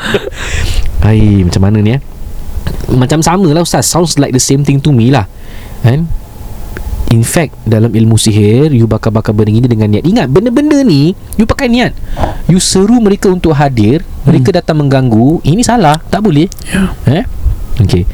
Hai, 1.00 1.42
macam 1.44 1.62
mana 1.64 1.80
ni 1.80 1.96
eh? 1.96 2.02
macam 2.90 3.22
sama 3.22 3.48
lah 3.50 3.62
Ustaz. 3.62 3.86
Sounds 3.86 4.18
like 4.18 4.34
the 4.34 4.42
same 4.42 4.66
thing 4.66 4.82
to 4.82 4.90
me 4.90 5.14
lah. 5.14 5.26
Kan 5.80 6.10
In 7.10 7.24
fact 7.26 7.56
Dalam 7.64 7.90
ilmu 7.90 8.20
sihir 8.20 8.70
You 8.70 8.84
bakar-bakar 8.84 9.34
benda 9.34 9.50
ni 9.50 9.64
dengan 9.64 9.88
niat. 9.90 10.04
Ingat 10.06 10.26
benda-benda 10.30 10.78
ni 10.84 11.16
You 11.40 11.46
pakai 11.48 11.70
niat. 11.70 11.96
You 12.46 12.62
seru 12.62 13.00
mereka 13.02 13.30
untuk 13.30 13.56
hadir 13.56 14.04
Mereka 14.26 14.54
datang 14.54 14.82
mengganggu. 14.82 15.42
Ini 15.42 15.62
salah. 15.64 15.98
Tak 16.10 16.22
boleh. 16.22 16.46
Yeah. 17.08 17.24
Eh? 17.24 17.24
Okay. 17.80 18.04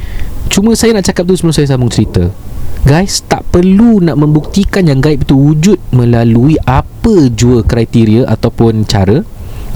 Cuma 0.48 0.72
saya 0.78 0.94
nak 0.94 1.04
cakap 1.04 1.26
tu 1.28 1.34
Sebelum 1.36 1.52
saya 1.52 1.68
sambung 1.68 1.92
cerita. 1.92 2.30
Guys 2.86 3.20
Tak 3.26 3.44
perlu 3.50 4.00
nak 4.00 4.16
membuktikan 4.16 4.86
Yang 4.86 5.00
gaib 5.02 5.20
itu 5.26 5.34
wujud 5.36 5.78
Melalui 5.92 6.56
apa 6.64 7.28
jua 7.34 7.66
kriteria 7.66 8.30
Ataupun 8.30 8.86
cara. 8.88 9.26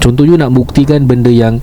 Contoh 0.01 0.25
you 0.25 0.33
nak 0.39 0.55
buktikan 0.55 1.05
Benda 1.05 1.29
yang 1.29 1.61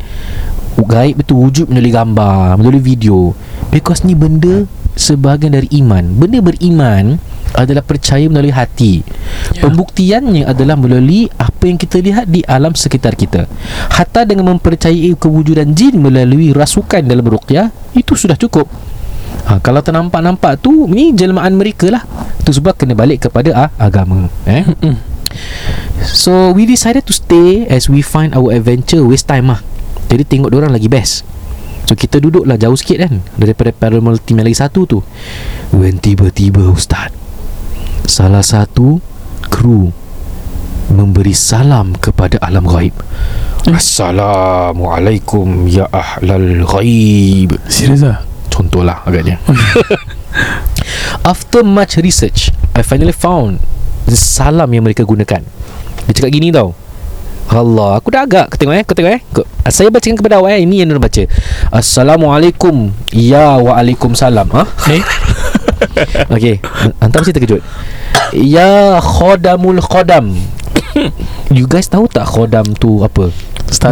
Gaib 0.87 1.19
itu 1.19 1.35
wujud 1.35 1.67
melalui 1.67 1.91
gambar 1.91 2.55
Melalui 2.59 2.83
video. 2.83 3.35
Because 3.75 4.07
ni 4.07 4.15
benda 4.15 4.67
Sebahagian 4.99 5.55
dari 5.55 5.71
iman. 5.79 6.11
Benda 6.19 6.43
beriman 6.43 7.23
adalah 7.55 7.87
percaya 7.87 8.27
melalui 8.27 8.51
hati. 8.51 9.07
Ya. 9.55 9.63
Pembuktiannya 9.63 10.43
adalah 10.43 10.75
melalui 10.75 11.31
Apa 11.39 11.71
yang 11.71 11.79
kita 11.79 12.03
lihat 12.03 12.27
di 12.27 12.43
alam 12.43 12.75
sekitar 12.75 13.15
kita. 13.15 13.47
Hatta 13.95 14.27
dengan 14.27 14.51
mempercayai 14.55 15.15
kewujudan 15.15 15.71
jin 15.71 16.03
Melalui 16.03 16.51
rasukan 16.51 17.07
dalam 17.07 17.23
ruqyah 17.23 17.71
Itu 17.95 18.19
sudah 18.19 18.35
cukup. 18.35 18.67
Ha, 19.47 19.63
Kalau 19.63 19.87
ternampak-nampak 19.87 20.59
tu 20.59 20.91
Ni 20.91 21.15
jelmaan 21.15 21.55
mereka 21.55 21.95
lah. 21.95 22.03
Itu 22.43 22.59
sebab 22.59 22.75
kena 22.75 22.99
balik 22.99 23.31
kepada 23.31 23.55
ah, 23.55 23.71
agama 23.79 24.27
eh? 24.51 24.67
So 26.03 26.51
we 26.51 26.67
decided 26.67 27.07
to 27.07 27.15
stay 27.15 27.71
As 27.71 27.87
we 27.87 28.03
find 28.03 28.35
our 28.35 28.51
adventure 28.51 29.07
Waste 29.07 29.31
time 29.31 29.55
lah 29.55 29.63
Jadi 30.09 30.25
tengok 30.25 30.53
orang 30.53 30.73
lagi 30.73 30.89
best. 30.89 31.25
So 31.89 31.97
kita 31.97 32.21
duduklah 32.21 32.61
jauh 32.61 32.77
sikit 32.77 33.09
kan 33.09 33.25
Daripada 33.41 33.73
paranormal 33.73 34.21
team 34.21 34.37
yang 34.37 34.53
lagi 34.53 34.61
satu 34.61 34.85
tu. 34.85 35.01
When 35.73 35.97
tiba-tiba 35.97 36.69
Ustaz 36.69 37.09
Salah 38.05 38.45
satu 38.45 39.01
Kru 39.49 39.89
Memberi 40.93 41.33
salam 41.33 41.97
kepada 41.97 42.37
alam 42.45 42.69
gaib 42.69 42.93
Assalamualaikum 43.65 45.65
Ya 45.65 45.89
ahlal 45.89 46.69
gaib 46.69 47.57
Serius 47.73 48.05
lah 48.05 48.21
Contohlah 48.53 49.01
agaknya. 49.09 49.41
After 51.33 51.65
much 51.65 51.97
research 52.05 52.53
I 52.77 52.85
finally 52.85 53.17
found 53.17 53.65
The 54.09 54.17
salam 54.17 54.73
yang 54.73 54.89
mereka 54.89 55.05
gunakan. 55.05 55.45
Dia 56.09 56.13
cakap 56.17 56.33
gini 56.33 56.49
tau 56.49 56.73
Allah 57.49 57.97
Aku 57.97 58.13
dah 58.13 58.29
agak 58.29 58.53
Kau 58.53 58.59
tengok 58.61 58.77
eh 58.77 58.85
Kau 58.85 58.95
tengok 58.95 59.13
eh. 59.17 59.21
Kau, 59.33 59.45
Saya 59.69 59.89
bacakan 59.89 60.17
kepada 60.21 60.41
awak 60.41 60.61
eh. 60.61 60.69
Ini 60.69 60.85
yang 60.85 60.93
dia 60.93 61.01
baca. 61.01 61.23
Assalamualaikum. 61.73 62.93
Ya 63.13 63.57
waalaikumsalam. 63.57 64.49
Ha? 64.53 64.63
Eh? 64.93 65.03
Okay 66.35 66.61
Hantar 67.01 67.25
mesti 67.25 67.35
terkejut 67.35 67.63
Ya 68.37 69.01
khodamul 69.01 69.81
khodam. 69.81 70.37
You 71.49 71.65
guys 71.65 71.89
tahu 71.89 72.11
tak 72.11 72.29
khodam 72.29 72.77
tu 72.77 73.01
apa? 73.01 73.33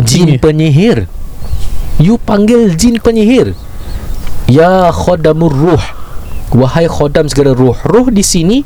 Jin 0.04 0.36
penyihir. 0.36 1.08
You 1.96 2.20
panggil 2.20 2.76
jin 2.76 3.00
penyihir. 3.00 3.56
Ya 4.44 4.92
khodamur 4.92 5.54
ruh. 5.54 5.84
Wahai 6.52 6.84
khodam 6.84 7.32
segala 7.32 7.56
ruh. 7.56 7.76
Ruh 7.88 8.12
di 8.12 8.20
sini 8.20 8.60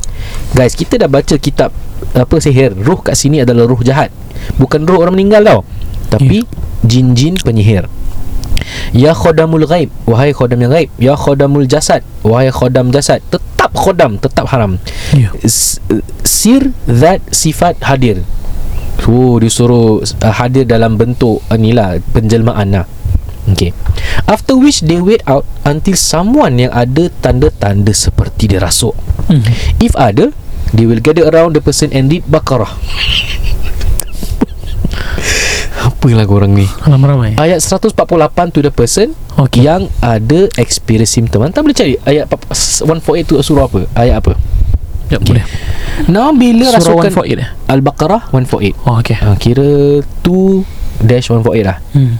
Guys 0.51 0.75
kita 0.75 0.99
dah 0.99 1.07
baca 1.07 1.35
kitab 1.39 1.71
Apa 2.11 2.41
sihir. 2.43 2.75
Ruh 2.75 2.99
kat 2.99 3.15
sini 3.15 3.43
adalah 3.43 3.67
ruh 3.67 3.79
jahat. 3.81 4.11
Bukan 4.59 4.83
ruh 4.83 4.99
orang 5.03 5.15
meninggal 5.15 5.41
tau. 5.43 5.61
Tapi 6.11 6.43
Jin-jin 6.81 7.37
penyihir. 7.37 7.85
Ya 8.91 9.13
khodamul 9.13 9.69
ghaib. 9.69 9.93
Wahai 10.09 10.33
khodam 10.33 10.59
yang 10.65 10.73
ghaib. 10.73 10.89
Ya 10.97 11.13
khodamul 11.13 11.69
jasad. 11.69 12.01
Wahai 12.25 12.49
khodam 12.49 12.89
jasad. 12.89 13.21
Tetap 13.29 13.71
khodam 13.77 14.17
Tetap 14.17 14.49
haram. 14.49 14.81
S- 15.45 15.77
Sir 16.25 16.73
That 16.89 17.21
Sifat 17.29 17.79
hadir. 17.85 18.25
Oh 19.05 19.41
dia 19.41 19.49
suruh 19.49 20.01
uh, 20.01 20.33
Hadir 20.33 20.63
dalam 20.69 20.93
bentuk 20.93 21.41
uh, 21.49 21.57
Ni 21.57 21.73
lah 21.73 21.97
Penjelmaan 22.13 22.69
lah. 22.69 22.85
Okay 23.49 23.73
After 24.29 24.53
which 24.53 24.85
they 24.85 25.01
wait 25.01 25.25
out 25.25 25.41
Until 25.65 25.97
someone 25.97 26.61
yang 26.61 26.69
ada 26.69 27.09
Tanda-tanda 27.19 27.89
seperti 27.91 28.45
dia 28.45 28.61
rasuk. 28.61 28.93
Hmm. 29.25 29.41
If 29.81 29.97
ada 29.97 30.29
They 30.71 30.87
will 30.87 31.03
gather 31.03 31.27
around 31.27 31.55
the 31.55 31.63
person 31.63 31.91
and 31.91 32.07
read 32.07 32.23
Baqarah. 32.23 32.71
Apa 35.81 36.05
lagu 36.13 36.33
orang 36.37 36.53
ni? 36.53 36.65
Ramai-ramai. 36.85 37.37
Ayat 37.37 37.61
148 37.61 37.93
to 38.53 38.59
the 38.61 38.73
person 38.73 39.13
Okay. 39.37 39.65
Yang 39.65 39.89
ada 40.01 40.49
experience 40.61 41.13
symptom 41.13 41.41
Hantar 41.41 41.65
boleh 41.65 41.77
cari. 41.77 41.93
Ayat 42.05 42.29
pap- 42.29 42.49
148 42.53 43.25
tu 43.25 43.35
surah 43.41 43.65
apa? 43.65 43.85
Ayat 43.97 44.21
apa? 44.21 44.33
Ya 45.09 45.17
boleh. 45.19 45.43
Now 46.07 46.31
bila 46.31 46.71
Surah 46.71 47.03
rasukan 47.03 47.11
148 47.11 47.43
eh 47.43 47.49
Al-Baqarah 47.67 48.31
148 48.31 48.87
Oh 48.87 48.95
okay 48.95 49.15
ha, 49.19 49.35
Kira 49.35 49.99
2 49.99 51.03
dash 51.03 51.27
148 51.27 51.67
lah. 51.67 51.77
Hmm. 51.91 52.15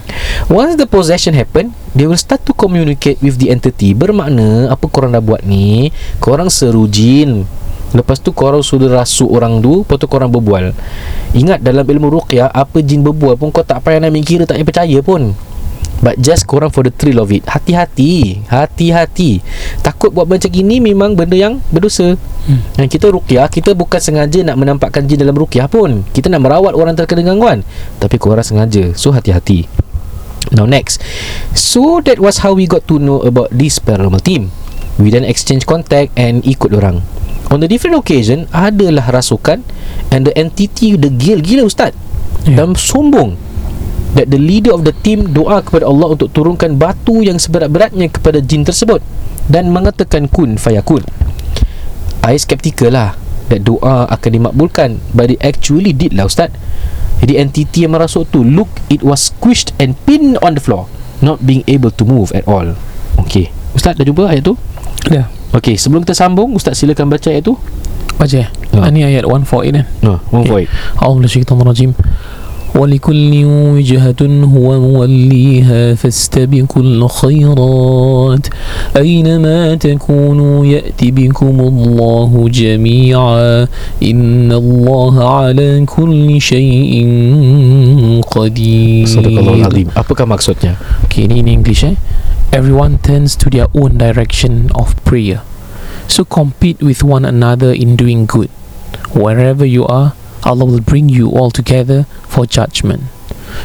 Once 0.52 0.76
the 0.76 0.84
possession 0.84 1.32
happen 1.32 1.72
They 1.96 2.04
will 2.04 2.20
start 2.20 2.44
to 2.44 2.52
communicate 2.52 3.18
with 3.24 3.40
the 3.40 3.48
entity. 3.48 3.96
Bermakna 3.96 4.68
Apa 4.68 4.86
korang 4.92 5.16
dah 5.16 5.24
buat 5.24 5.40
ni? 5.46 5.88
Korang 6.20 6.52
seru 6.52 6.84
jin 6.84 7.48
Lepas 7.92 8.24
tu 8.24 8.32
korang 8.32 8.64
sudah 8.64 8.88
rasuk 9.04 9.28
orang 9.28 9.60
tu 9.60 9.84
Lepas 9.84 10.00
tu 10.00 10.08
korang 10.08 10.32
berbual. 10.32 10.72
Ingat 11.36 11.60
dalam 11.60 11.84
ilmu 11.84 12.08
ruqyah 12.08 12.48
Apa 12.48 12.80
jin 12.80 13.04
berbual 13.04 13.36
pun 13.36 13.52
Kau 13.52 13.64
tak 13.64 13.84
payah 13.84 14.00
nak 14.00 14.12
kira 14.24 14.48
Tak 14.48 14.56
payah 14.56 14.68
percaya 14.68 14.98
pun. 15.04 15.36
But 16.02 16.18
just 16.18 16.50
korang 16.50 16.74
for 16.74 16.82
the 16.82 16.90
thrill 16.90 17.22
of 17.22 17.30
it. 17.30 17.46
Hati-hati 17.46 18.42
Hati-hati. 18.48 19.44
Takut 19.84 20.10
buat 20.10 20.26
macam 20.26 20.48
gini 20.48 20.80
Memang 20.80 21.14
benda 21.14 21.36
yang 21.36 21.60
berdosa. 21.68 22.16
Hmm. 22.48 22.60
Dan 22.74 22.88
kita 22.88 23.12
ruqyah 23.12 23.46
Kita 23.52 23.76
bukan 23.76 24.00
sengaja 24.00 24.40
nak 24.40 24.56
menampakkan 24.56 25.04
jin 25.04 25.20
dalam 25.20 25.36
ruqyah 25.36 25.68
pun. 25.68 26.02
Kita 26.10 26.32
nak 26.32 26.48
merawat 26.48 26.72
orang 26.72 26.96
terkena 26.96 27.22
gangguan. 27.28 27.60
Tapi 28.00 28.16
korang 28.16 28.42
sengaja. 28.42 28.96
So 28.96 29.12
hati-hati. 29.12 29.68
Now 30.50 30.66
next. 30.66 31.00
So 31.54 32.02
that 32.08 32.18
was 32.18 32.40
how 32.40 32.56
we 32.56 32.66
got 32.66 32.88
to 32.90 32.98
know 32.98 33.22
about 33.22 33.52
this 33.54 33.78
paranormal 33.78 34.24
team. 34.24 34.50
We 35.00 35.08
then 35.08 35.24
exchange 35.24 35.64
contact 35.64 36.12
and 36.20 36.44
ikut 36.44 36.74
orang 36.76 37.00
On 37.50 37.58
the 37.58 37.66
different 37.66 37.98
occasion 37.98 38.46
Adalah 38.54 39.10
rasukan 39.10 39.64
And 40.12 40.28
the 40.28 40.34
entity 40.38 40.94
The 40.94 41.10
gil-gila 41.10 41.66
ustaz. 41.66 41.96
Ya. 42.46 42.62
Dan 42.62 42.78
sombong 42.78 43.34
That 44.12 44.28
the 44.28 44.38
leader 44.38 44.76
of 44.76 44.84
the 44.84 44.92
team 44.92 45.32
Doa 45.32 45.64
kepada 45.64 45.88
Allah 45.88 46.14
Untuk 46.14 46.30
turunkan 46.30 46.76
batu 46.76 47.24
Yang 47.24 47.48
seberat-beratnya 47.48 48.12
Kepada 48.12 48.38
jin 48.44 48.62
tersebut 48.62 49.00
Dan 49.48 49.72
mengatakan 49.74 50.30
kun 50.30 50.60
fayakun. 50.60 51.02
I 52.22 52.38
skeptical 52.38 52.94
lah 52.94 53.18
That 53.50 53.66
doa 53.66 54.06
akan 54.06 54.30
dimakbulkan 54.30 55.02
But 55.16 55.34
it 55.34 55.40
actually 55.42 55.90
did 55.96 56.14
lah 56.14 56.30
ustaz. 56.30 56.54
Jadi 57.18 57.38
entity 57.38 57.88
yang 57.88 57.96
merasuk 57.98 58.30
tu 58.30 58.46
Look 58.46 58.70
it 58.86 59.02
was 59.02 59.32
squished 59.32 59.74
and 59.82 59.98
pinned 60.06 60.38
on 60.44 60.54
the 60.54 60.62
floor 60.62 60.86
Not 61.22 61.42
being 61.42 61.62
able 61.70 61.94
to 61.94 62.02
move 62.02 62.34
at 62.34 62.46
all. 62.50 62.74
Okay. 63.22 63.54
Ustaz 63.72 63.94
dah 63.94 64.02
jumpa 64.02 64.26
ayat 64.26 64.42
tu? 64.42 64.58
Dah 65.06 65.41
Okey, 65.52 65.76
sebelum 65.76 66.00
kita 66.04 66.16
sambung, 66.16 66.56
ustaz 66.56 66.80
silakan 66.80 67.12
baca 67.12 67.28
ayat 67.28 67.44
tu. 67.44 67.60
Baca 68.16 68.36
ya. 68.36 68.48
Ini 68.72 69.00
ayat 69.04 69.24
148 69.28 69.68
kan. 69.68 69.84
Eh. 69.84 69.84
Ha, 70.08 70.12
148. 70.32 70.68
Allahu 71.52 71.72
Akbar. 71.72 71.94
ولكل 72.75 73.31
وجهة 73.45 74.21
هو 74.53 74.79
موليها 74.79 75.93
فاستبقوا 75.93 76.83
الخيرات 76.83 78.45
أينما 78.97 79.75
تكونوا 79.75 80.65
يأتي 80.65 81.11
بكم 81.11 81.59
الله 81.59 82.49
جميعا 82.53 83.67
إن 84.03 84.51
الله 84.51 85.15
على 85.35 85.85
كل 85.85 86.41
شيء 86.41 86.93
قدير 88.29 89.07
Sadaqallahu 89.07 89.65
azim 89.65 89.87
Apakah 89.97 90.25
maksudnya? 90.29 90.77
Okay, 91.09 91.25
ini 91.25 91.41
in 91.41 91.47
English 91.49 91.81
eh. 91.81 91.95
Everyone 92.53 93.01
turns 93.01 93.33
to 93.41 93.49
their 93.49 93.67
own 93.73 93.97
direction 93.97 94.69
of 94.77 94.93
prayer. 95.03 95.41
So 96.07 96.23
compete 96.23 96.79
with 96.79 97.03
one 97.03 97.25
another 97.27 97.73
in 97.75 97.99
doing 97.99 98.23
good. 98.23 98.47
Wherever 99.11 99.67
you 99.67 99.83
are, 99.83 100.15
Allah 100.47 100.63
will 100.63 100.83
bring 100.83 101.09
you 101.11 101.27
all 101.27 101.51
together 101.51 102.07
for 102.32 102.48
judgment. 102.48 103.12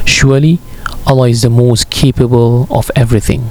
Surely, 0.03 0.59
Allah 1.07 1.31
is 1.31 1.47
the 1.47 1.53
most 1.53 1.87
capable 1.87 2.67
of 2.67 2.91
everything. 2.99 3.47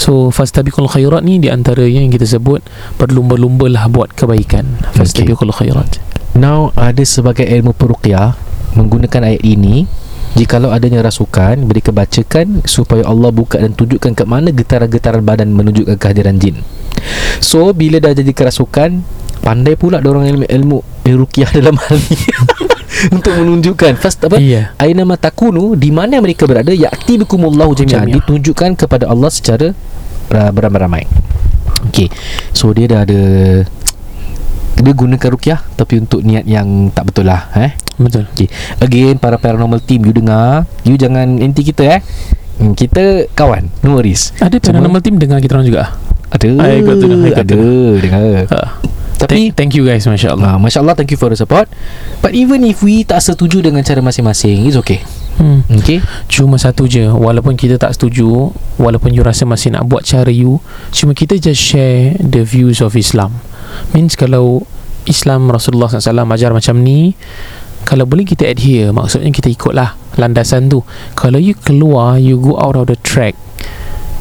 So 0.00 0.32
fastabiqul 0.32 0.88
khairat 0.88 1.26
ni 1.26 1.36
di 1.36 1.52
antaranya 1.52 2.00
yang 2.00 2.14
kita 2.14 2.24
sebut 2.24 2.64
berlumba-lumbalah 2.96 3.92
buat 3.92 4.16
kebaikan. 4.16 4.80
Fastabiqul 4.96 5.52
khairat. 5.52 6.00
Now 6.38 6.70
ada 6.78 7.02
sebagai 7.02 7.42
ilmu 7.42 7.74
peruqyah 7.74 8.38
Menggunakan 8.78 9.26
ayat 9.26 9.42
ini 9.42 9.90
Jikalau 10.38 10.70
adanya 10.70 11.02
rasukan 11.02 11.58
Mereka 11.66 11.90
bacakan 11.90 12.62
Supaya 12.62 13.02
Allah 13.08 13.34
buka 13.34 13.58
dan 13.58 13.74
tunjukkan 13.74 14.14
Ke 14.14 14.22
mana 14.22 14.54
getaran-getaran 14.54 15.26
badan 15.26 15.50
Menunjukkan 15.50 15.98
kehadiran 15.98 16.38
jin 16.38 16.62
So 17.42 17.74
bila 17.74 17.98
dah 17.98 18.14
jadi 18.14 18.30
kerasukan 18.30 19.02
Pandai 19.42 19.74
pula 19.74 19.98
orang 19.98 20.30
ilmu 20.30 20.46
ilmu 20.46 20.78
ruqyah 21.08 21.50
dalam 21.58 21.74
hal 21.74 21.96
ni 21.96 22.16
Untuk 23.16 23.32
menunjukkan. 23.34 23.94
First 23.98 24.24
apa? 24.26 24.36
Iya. 24.38 24.74
Aina 24.78 25.06
matakunu 25.06 25.78
Di 25.78 25.90
mana 25.94 26.18
mereka 26.18 26.44
berada 26.44 26.70
Yakti 26.74 27.20
bikumullahu 27.22 27.74
jami'an. 27.78 28.06
Jami'an. 28.08 28.16
Ditunjukkan 28.20 28.70
kepada 28.74 29.06
Allah 29.06 29.30
secara 29.30 29.72
uh, 30.34 30.50
beramai-ramai. 30.50 31.06
Okay 31.90 32.10
So 32.50 32.74
dia 32.74 32.90
dah 32.90 33.06
ada 33.06 33.20
Dia 34.78 34.92
gunakan 34.94 35.28
rukyah 35.30 35.60
Tapi 35.78 36.02
untuk 36.02 36.26
niat 36.26 36.42
yang 36.42 36.90
tak 36.90 37.12
betul 37.12 37.30
lah 37.30 37.50
eh? 37.54 37.78
Betul. 37.98 38.26
Okay 38.34 38.50
Again 38.82 39.22
para 39.22 39.38
paranormal 39.38 39.82
team 39.82 40.02
You 40.02 40.14
dengar. 40.14 40.66
You 40.82 40.98
jangan 40.98 41.38
anti 41.38 41.62
kita 41.62 41.86
eh? 41.86 42.00
Hmm, 42.58 42.74
kita 42.74 43.30
kawan 43.38 43.70
No 43.86 43.94
worries. 43.94 44.34
Ada 44.42 44.58
paranormal 44.58 44.98
team 44.98 45.22
dengar 45.22 45.38
kita 45.38 45.54
orang 45.54 45.68
juga? 45.70 45.94
Ada 46.28 46.48
I 46.60 46.84
got 46.84 47.00
to 47.00 47.06
know, 47.08 47.24
I 47.24 47.32
Ada 47.32 47.60
Dengar. 48.04 48.44
Uh, 48.52 48.68
Tapi 49.18 49.50
thank, 49.50 49.58
thank 49.58 49.72
you 49.74 49.82
guys 49.82 50.06
Masya 50.06 50.38
Allah. 50.38 50.54
Ah, 50.54 50.58
Masya 50.62 50.78
Allah 50.78 50.94
Thank 50.94 51.10
you 51.10 51.18
for 51.18 51.34
the 51.34 51.34
support. 51.34 51.66
But 52.22 52.38
even 52.38 52.62
if 52.62 52.86
we 52.86 53.02
tak 53.02 53.18
setuju 53.18 53.66
Dengan 53.66 53.82
cara 53.82 53.98
masing-masing 53.98 54.62
It's 54.70 54.78
okay. 54.78 55.02
Hmm. 55.42 55.66
Okay? 55.82 55.98
Cuma 56.30 56.54
satu 56.54 56.86
je 56.86 57.10
Walaupun 57.10 57.58
kita 57.58 57.82
tak 57.82 57.98
setuju 57.98 58.54
Walaupun 58.78 59.10
you 59.10 59.26
rasa 59.26 59.42
masih 59.42 59.74
nak 59.74 59.90
buat 59.90 60.06
cara 60.06 60.30
you 60.30 60.62
Cuma 60.94 61.18
kita 61.18 61.34
just 61.34 61.58
share 61.58 62.14
The 62.22 62.46
views 62.46 62.78
of 62.78 62.94
Islam. 62.94 63.42
Means 63.90 64.14
kalau 64.14 64.62
Islam 65.10 65.50
Rasulullah 65.50 65.90
SAW 65.90 66.30
ajar 66.30 66.54
macam 66.54 66.78
ni 66.78 67.18
Kalau 67.82 68.06
boleh 68.06 68.22
kita 68.22 68.46
adhere 68.46 68.94
Maksudnya 68.94 69.34
kita 69.34 69.50
ikutlah 69.50 69.98
Landasan 70.14 70.70
tu. 70.70 70.86
Kalau 71.18 71.42
you 71.42 71.58
keluar 71.58 72.22
You 72.22 72.38
go 72.38 72.54
out 72.54 72.78
of 72.78 72.86
the 72.86 72.98
track 73.02 73.34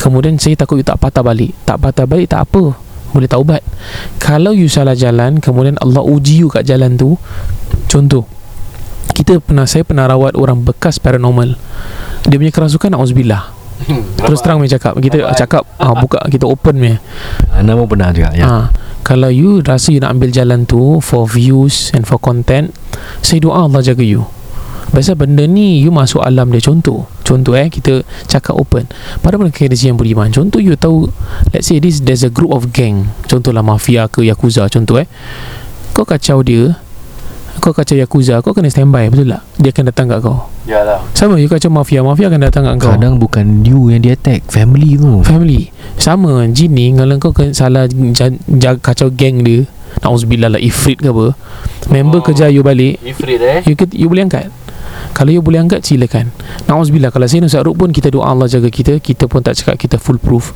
Kemudian 0.01 0.41
saya 0.41 0.53
takut 0.53 0.77
you 0.77 0.85
tak 0.85 1.01
patah 1.01 1.25
balik. 1.25 1.57
Tak 1.65 1.81
patah 1.81 2.05
balik 2.05 2.29
tak 2.29 2.45
apa 2.45 2.86
Boleh 3.15 3.29
taubat. 3.29 3.61
Kalau 4.19 4.51
you 4.51 4.67
salah 4.67 4.93
jalan 4.93 5.39
Kemudian 5.39 5.79
Allah 5.79 6.03
uji 6.03 6.43
you 6.43 6.51
kat 6.51 6.67
jalan 6.67 6.99
tu 6.99 7.15
Contoh 7.87 8.27
kita 9.17 9.41
pernah 9.41 9.65
saya 9.65 9.81
pernah 9.81 10.05
rawat 10.05 10.37
orang 10.37 10.61
bekas 10.61 11.01
paranormal. 11.01 11.57
Dia 12.29 12.37
punya 12.37 12.53
kerasukan 12.53 12.93
auzubillah 12.93 13.49
terus 14.25 14.45
terang 14.45 14.61
punya 14.61 14.77
cakap. 14.77 14.93
Kita 15.01 15.33
cakap 15.33 15.65
ah, 15.81 15.97
buka 15.97 16.21
kita 16.29 16.45
open 16.45 16.77
punya. 16.77 16.97
Ah, 17.49 17.65
Nama 17.65 17.81
benar 17.89 18.13
juga 18.13 18.29
ya. 18.37 18.45
ah, 18.45 18.65
kalau 19.01 19.33
you 19.33 19.65
rasa 19.65 19.89
you 19.89 20.03
nak 20.03 20.13
ambil 20.13 20.29
jalan 20.29 20.69
tu 20.69 21.01
for 21.01 21.25
views 21.25 21.89
and 21.97 22.05
for 22.05 22.21
content 22.21 22.75
saya 23.25 23.39
doa 23.41 23.65
Allah 23.65 23.81
jaga 23.81 24.03
you 24.03 24.27
Biasa 24.87 25.19
benda 25.19 25.43
ni 25.43 25.83
You 25.83 25.91
masuk 25.91 26.23
alam 26.23 26.47
dia. 26.49 26.63
Contoh 26.63 27.07
Contoh 27.21 27.53
eh 27.53 27.67
Kita 27.67 28.01
cakap 28.25 28.55
open. 28.55 28.87
Pada 29.19 29.35
mana 29.35 29.51
KDC 29.51 29.91
yang 29.91 29.99
beriman. 29.99 30.31
Contoh 30.31 30.63
you 30.63 30.73
tahu 30.79 31.11
Let's 31.51 31.67
say 31.67 31.83
this 31.83 31.99
There's 31.99 32.23
a 32.23 32.31
group 32.31 32.55
of 32.55 32.71
gang. 32.71 33.11
Contohlah 33.27 33.61
mafia 33.61 34.07
ke 34.07 34.23
Yakuza 34.23 34.67
Contoh 34.71 34.99
eh. 34.99 35.07
Kau 35.91 36.07
kacau 36.07 36.39
dia 36.39 36.77
Kau 37.57 37.73
kacau 37.73 37.97
Yakuza 37.97 38.39
Kau 38.39 38.55
kena 38.55 38.71
standby 38.71 39.11
Betul 39.11 39.33
tak? 39.33 39.41
Dia 39.59 39.69
akan 39.75 39.85
datang 39.91 40.05
kat 40.07 40.19
kau. 40.23 40.37
Yalah. 40.67 40.99
Sama 41.11 41.35
you 41.35 41.49
kacau 41.51 41.67
mafia 41.67 41.99
Mafia 41.99 42.31
akan 42.31 42.41
datang 42.47 42.63
kat 42.63 42.75
kau. 42.79 42.91
Kadang 42.95 43.19
bukan 43.19 43.65
you 43.67 43.91
yang 43.91 43.99
dia 43.99 44.15
attack 44.15 44.47
Family 44.47 44.95
tu. 44.95 45.19
Family. 45.25 45.73
Sama 45.99 46.47
Jin 46.53 46.71
ni 46.77 46.95
Kalau 46.95 47.17
kau 47.19 47.33
salah 47.51 47.89
j- 47.89 48.39
j- 48.39 48.79
Kacau 48.79 49.11
gang 49.11 49.43
dia 49.43 49.67
Na'uzubillah 49.97 50.53
lah 50.53 50.61
Ifrit 50.61 51.01
ke 51.01 51.09
apa. 51.09 51.33
Member 51.89 52.21
oh. 52.21 52.23
kerja 52.23 52.53
you 52.53 52.61
balik. 52.61 53.01
Ifrit 53.01 53.41
eh? 53.41 53.59
You, 53.65 53.73
you 53.97 54.05
boleh 54.05 54.29
angkat 54.29 54.53
kalau 55.17 55.33
you 55.33 55.41
boleh 55.41 55.57
angkat 55.57 55.81
silakan. 55.81 56.29
Na'uzubillah 56.69 57.09
Kalau 57.09 57.25
saya 57.25 57.41
Ustaz 57.41 57.65
Ruk 57.65 57.73
pun 57.81 57.89
Kita 57.89 58.13
doa 58.13 58.29
Allah 58.29 58.45
jaga 58.45 58.69
kita. 58.69 59.01
Kita 59.01 59.25
pun 59.25 59.41
tak 59.41 59.57
cakap 59.57 59.81
kita 59.81 59.97
full 59.97 60.21
proof. 60.21 60.53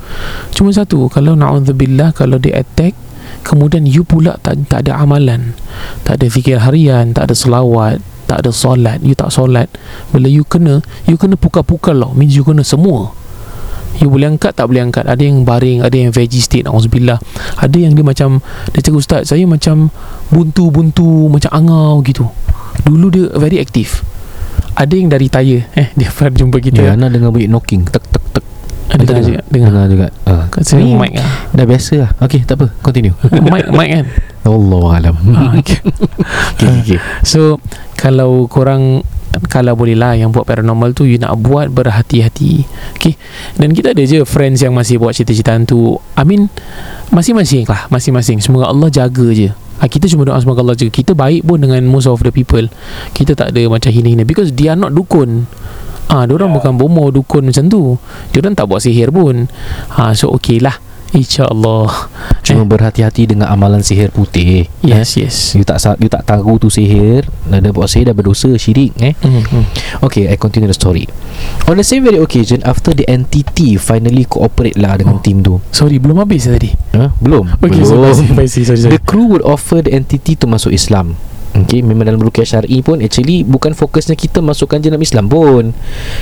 Cuma 0.53 0.69
satu 0.69 1.09
Kalau 1.09 1.33
na'udzubillah 1.33 2.13
Kalau 2.13 2.37
dia 2.37 2.61
attack 2.61 2.93
Kemudian 3.41 3.89
you 3.89 4.05
pula 4.05 4.37
tak, 4.45 4.69
tak 4.69 4.85
ada 4.85 5.01
amalan. 5.01 5.57
Tak 6.05 6.21
ada 6.21 6.29
fikir 6.29 6.61
harian 6.61 7.09
Tak 7.17 7.33
ada 7.33 7.33
selawat 7.33 8.05
Tak 8.29 8.45
ada 8.45 8.53
solat. 8.53 9.01
You 9.01 9.17
tak 9.17 9.33
solat. 9.33 9.65
Bila 10.13 10.29
you 10.29 10.45
kena 10.45 10.85
You 11.09 11.17
kena 11.17 11.41
pukal-pukal 11.41 11.97
lah. 11.97 12.13
Means 12.13 12.37
you 12.37 12.45
kena 12.45 12.61
semua. 12.61 13.17
You 13.97 14.13
boleh 14.13 14.29
angkat 14.29 14.53
tak 14.53 14.69
boleh 14.69 14.85
angkat. 14.85 15.09
Ada 15.09 15.25
yang 15.25 15.41
baring 15.41 15.81
Ada 15.81 15.95
yang 15.97 16.13
veggie 16.13 16.43
state 16.43 16.69
Na'udzubillah. 16.69 17.17
Ada 17.57 17.77
yang 17.81 17.97
dia 17.97 18.05
macam 18.05 18.45
Dia 18.77 18.85
cakap 18.85 18.99
Ustaz 19.01 19.21
Saya 19.33 19.49
macam 19.49 19.89
Buntu-buntu 20.29 21.33
Macam 21.33 21.49
angau 21.49 22.05
gitu. 22.05 22.29
Dulu 22.85 23.07
dia 23.09 23.25
very 23.41 23.57
active 23.57 24.20
Ada 24.75 24.93
yang 24.93 25.09
dari 25.11 25.27
tayar 25.27 25.67
Eh 25.75 25.87
dia 25.93 26.09
pernah 26.15 26.33
jumpa 26.35 26.57
kita. 26.63 26.81
Ya 26.81 26.93
Ana 26.95 27.11
dengar 27.11 27.31
bunyi 27.33 27.47
knocking. 27.51 27.87
Tek 27.87 28.03
tek 28.07 28.23
tek. 28.35 28.45
Ada 28.91 29.03
dengar 29.07 29.23
juga. 29.23 29.41
Dengar. 29.47 29.69
Dengar 29.71 29.87
juga. 29.87 30.07
Ah. 30.27 30.45
Kat 30.51 30.63
saya 30.67 30.83
Ni 30.83 30.95
mic 30.95 31.15
lah 31.15 31.31
Dah 31.55 31.65
biasa 31.67 31.93
lah. 31.99 32.09
Okay 32.19 32.41
tak 32.43 32.59
apa. 32.59 32.67
Continue. 32.83 33.15
Mic, 33.53 33.71
mic 33.71 33.89
kan? 33.89 34.05
Allah 34.41 34.85
alam. 34.97 35.15
Ah, 35.31 35.53
okay. 35.59 35.79
okay, 36.57 36.69
okay. 36.81 36.99
So 37.23 37.61
Kalau 37.95 38.49
korang 38.51 39.05
Kalau 39.47 39.79
boleh 39.79 39.95
lah 39.95 40.17
Yang 40.17 40.35
buat 40.35 40.45
paranormal 40.49 40.91
tu 40.91 41.07
You 41.07 41.19
nak 41.19 41.39
buat 41.39 41.71
berhati-hati. 41.71 42.67
Okay. 42.99 43.15
Dan 43.55 43.71
kita 43.71 43.95
ada 43.95 44.03
je 44.03 44.23
Friends 44.27 44.59
yang 44.59 44.75
masih 44.75 44.99
buat 44.99 45.15
cerita-cerita 45.15 45.55
tu 45.63 45.95
I 46.19 46.23
mean 46.27 46.51
Masing-masing 47.11 47.67
lah. 47.67 47.87
Masing-masing. 47.91 48.39
Semoga 48.39 48.71
Allah 48.71 48.87
jaga 48.87 49.31
je 49.35 49.51
ha, 49.81 49.89
Kita 49.89 50.05
cuma 50.05 50.29
doa 50.29 50.37
Semoga 50.37 50.61
Allah 50.61 50.77
jaga 50.77 50.93
Kita 50.93 51.17
baik 51.17 51.49
pun 51.49 51.57
dengan 51.57 51.81
Most 51.89 52.05
of 52.05 52.21
the 52.21 52.29
people 52.29 52.69
Kita 53.17 53.33
tak 53.33 53.57
ada 53.57 53.65
macam 53.65 53.89
hina-hina 53.89 54.23
Because 54.23 54.53
they 54.53 54.69
are 54.69 54.77
not 54.77 54.93
dukun 54.93 55.49
Ah, 56.11 56.27
dia 56.27 56.35
orang 56.35 56.51
yeah. 56.51 56.57
bukan 56.59 56.73
bomo 56.75 57.07
dukun 57.07 57.47
macam 57.47 57.71
tu. 57.71 57.95
Dia 58.35 58.43
orang 58.43 58.51
tak 58.51 58.67
buat 58.67 58.83
sihir 58.83 59.15
pun. 59.15 59.47
Ha, 59.95 60.11
so 60.11 60.27
okay 60.35 60.59
lah. 60.59 60.75
InsyaAllah 61.11 62.09
Cuma 62.41 62.65
berhati-hati 62.65 63.29
dengan 63.29 63.51
amalan 63.53 63.85
sihir 63.85 64.09
putih. 64.09 64.65
Yes 64.81 65.13
yes. 65.15 65.53
You 65.53 65.61
tak 65.61 65.77
you 66.01 66.09
tak 66.09 66.25
tahu 66.25 66.57
tu 66.57 66.67
sihir 66.67 67.27
Dah 67.45 67.61
ada 67.61 67.69
buat 67.69 67.87
sihir 67.87 68.09
dah 68.09 68.15
berdosa 68.17 68.49
syirik 68.57 68.91
eh? 68.97 69.13
Mm-hmm. 69.19 69.63
Okay 70.03 70.25
I 70.27 70.35
continue 70.35 70.67
the 70.67 70.75
story. 70.75 71.05
On 71.69 71.77
the 71.77 71.85
same 71.85 72.01
very 72.03 72.17
occasion 72.17 72.59
After 72.65 72.91
the 72.91 73.05
entity 73.07 73.77
Finally 73.77 74.25
cooperate 74.25 74.75
lah 74.75 74.97
Dengan 74.97 75.19
Oh. 75.19 75.23
team 75.23 75.43
tu. 75.43 75.59
Sorry 75.69 75.99
belum 75.99 76.23
habis 76.23 76.47
tadi? 76.47 76.71
Huh? 76.95 77.11
Belum. 77.19 77.47
Okay 77.59 77.83
so 77.83 77.99
Belum. 77.99 78.07
basi, 78.09 78.25
basi, 78.31 78.59
sorry, 78.63 78.79
sorry. 78.79 78.93
The 78.95 79.01
crew 79.03 79.27
would 79.31 79.43
offer 79.43 79.83
the 79.83 79.91
entity 79.91 80.33
to 80.39 80.47
masuk 80.47 80.71
Islam 80.71 81.19
Okay, 81.51 81.83
memang 81.83 82.07
dalam 82.07 82.23
rukyah 82.23 82.47
syar'i 82.47 82.79
pun 82.79 83.03
actually 83.03 83.43
bukan 83.43 83.75
fokusnya 83.75 84.15
kita 84.15 84.39
masukkan 84.39 84.79
je 84.79 84.87
dalam 84.87 85.03
Islam 85.03 85.27
pun. 85.27 85.75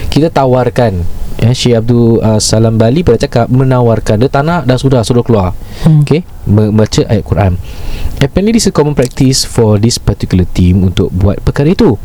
Kita 0.10 0.34
tawarkan. 0.34 1.06
Ya, 1.40 1.54
Syekh 1.56 1.80
Abdul 1.80 2.20
uh, 2.20 2.42
Salam 2.42 2.76
Bali 2.76 3.06
pada 3.06 3.16
cakap 3.22 3.48
menawarkan 3.48 4.20
dia 4.20 4.28
tak 4.28 4.44
nak 4.44 4.66
dah 4.66 4.76
sudah 4.76 5.06
suruh 5.06 5.22
keluar. 5.22 5.54
Hmm. 5.86 6.02
Okay, 6.02 6.26
membaca 6.50 7.06
ayat 7.06 7.24
Quran. 7.24 7.62
Apparently 8.20 8.58
this 8.58 8.68
is 8.68 8.74
a 8.74 8.76
common 8.76 8.98
practice 8.98 9.46
for 9.46 9.78
this 9.78 10.02
particular 10.02 10.50
team 10.50 10.82
untuk 10.84 11.14
buat 11.14 11.40
perkara 11.46 11.72
itu. 11.72 11.96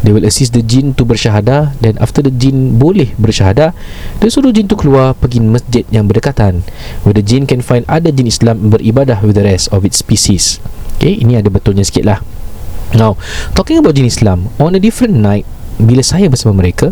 They 0.00 0.16
will 0.16 0.24
assist 0.24 0.56
the 0.56 0.64
jin 0.64 0.96
to 0.96 1.04
bersyahadah 1.04 1.76
dan 1.84 2.00
after 2.00 2.24
the 2.24 2.32
jin 2.32 2.80
boleh 2.80 3.12
bersyahadah, 3.20 3.76
dia 4.16 4.28
suruh 4.32 4.48
jin 4.48 4.64
tu 4.64 4.72
keluar 4.72 5.12
pergi 5.12 5.44
masjid 5.44 5.84
yang 5.92 6.08
berdekatan 6.08 6.64
where 7.04 7.12
the 7.12 7.20
jin 7.20 7.44
can 7.44 7.60
find 7.60 7.84
other 7.84 8.08
jin 8.08 8.24
Islam 8.24 8.72
beribadah 8.72 9.20
with 9.20 9.36
the 9.36 9.44
rest 9.44 9.68
of 9.68 9.84
its 9.84 10.00
species. 10.00 10.56
Okay, 10.96 11.20
ini 11.20 11.36
ada 11.36 11.52
betulnya 11.52 11.84
sikit 11.84 12.08
lah. 12.08 12.24
Now, 12.92 13.14
talking 13.54 13.78
about 13.78 13.94
jin 13.94 14.06
Islam, 14.06 14.50
on 14.58 14.74
a 14.74 14.80
different 14.82 15.14
night, 15.14 15.46
bila 15.78 16.02
saya 16.02 16.26
bersama 16.26 16.58
mereka, 16.60 16.90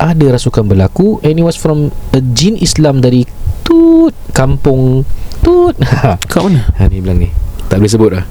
ada 0.00 0.26
rasukan 0.32 0.64
berlaku 0.64 1.20
and 1.22 1.36
it 1.38 1.44
was 1.44 1.54
from 1.54 1.92
a 2.16 2.20
jin 2.34 2.56
Islam 2.58 3.04
dari 3.04 3.28
tut 3.62 4.16
kampung 4.32 5.04
tut. 5.44 5.76
Kat 6.32 6.40
mana? 6.40 6.66
ha 6.74 6.88
ni 6.88 6.98
bilang 6.98 7.20
ni. 7.20 7.28
Tak 7.68 7.78
boleh 7.80 7.92
sebut 7.92 8.10
lah. 8.16 8.24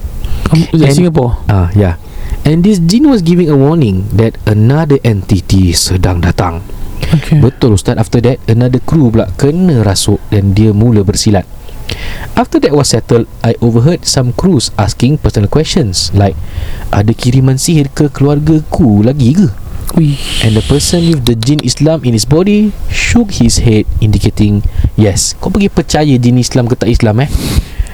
And- 0.52 0.92
Singapore 0.92 1.40
Ah, 1.48 1.72
ya. 1.72 1.96
And 2.44 2.60
this 2.60 2.76
jin 2.78 3.08
was 3.08 3.24
giving 3.24 3.48
a 3.48 3.56
warning 3.56 4.04
that 4.12 4.36
another 4.44 5.00
entity 5.00 5.72
sedang 5.72 6.20
datang. 6.20 6.60
Okay 7.04 7.36
Betul 7.36 7.76
Ustaz 7.76 8.00
After 8.00 8.16
that 8.24 8.40
Another 8.48 8.80
crew 8.80 9.12
pula 9.12 9.28
Kena 9.36 9.84
rasuk 9.84 10.16
Dan 10.32 10.56
dia 10.56 10.72
mula 10.72 11.04
bersilat 11.04 11.44
After 12.34 12.58
that 12.62 12.74
was 12.74 12.90
settled 12.90 13.30
I 13.42 13.54
overheard 13.62 14.02
some 14.04 14.34
crews 14.34 14.70
Asking 14.74 15.18
personal 15.22 15.46
questions 15.50 16.10
Like 16.12 16.34
Ada 16.90 17.14
kiriman 17.14 17.56
sihir 17.56 17.90
ke 17.94 18.10
keluargaku 18.10 19.06
lagi 19.06 19.34
ke? 19.36 19.48
And 20.42 20.58
the 20.58 20.64
person 20.66 21.06
with 21.06 21.22
the 21.22 21.38
jin 21.38 21.62
Islam 21.62 22.02
in 22.02 22.18
his 22.18 22.26
body 22.26 22.74
Shook 22.90 23.38
his 23.38 23.62
head 23.62 23.86
Indicating 24.02 24.66
Yes 24.98 25.38
Kau 25.38 25.54
pergi 25.54 25.70
percaya 25.70 26.14
jin 26.18 26.34
Islam 26.34 26.66
ke 26.66 26.74
tak 26.74 26.90
Islam 26.90 27.22
eh? 27.22 27.30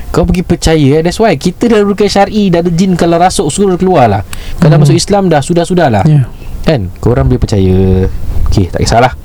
Kau 0.08 0.24
pergi 0.24 0.40
percaya 0.42 0.98
eh? 0.98 1.02
That's 1.04 1.20
why. 1.20 1.36
Kita 1.36 1.68
dah 1.68 1.84
rukai 1.84 2.08
syar'i 2.08 2.48
Dah 2.48 2.64
ada 2.64 2.72
jin 2.72 2.96
Kalau 2.96 3.20
rasuk 3.20 3.52
Suruh 3.52 3.76
keluar 3.76 4.08
lah. 4.08 4.22
Kalau 4.56 4.80
Hmm. 4.80 4.82
masuk 4.88 4.96
Islam 4.96 5.28
dah 5.28 5.44
Sudah-sudah 5.44 5.88
lah. 5.92 6.04
Yeah 6.08 6.26
Kan? 6.60 6.92
Korang 7.00 7.26
boleh 7.26 7.40
percaya. 7.40 8.04
Okay 8.52 8.68
tak 8.68 8.84
kisahlah 8.84 9.16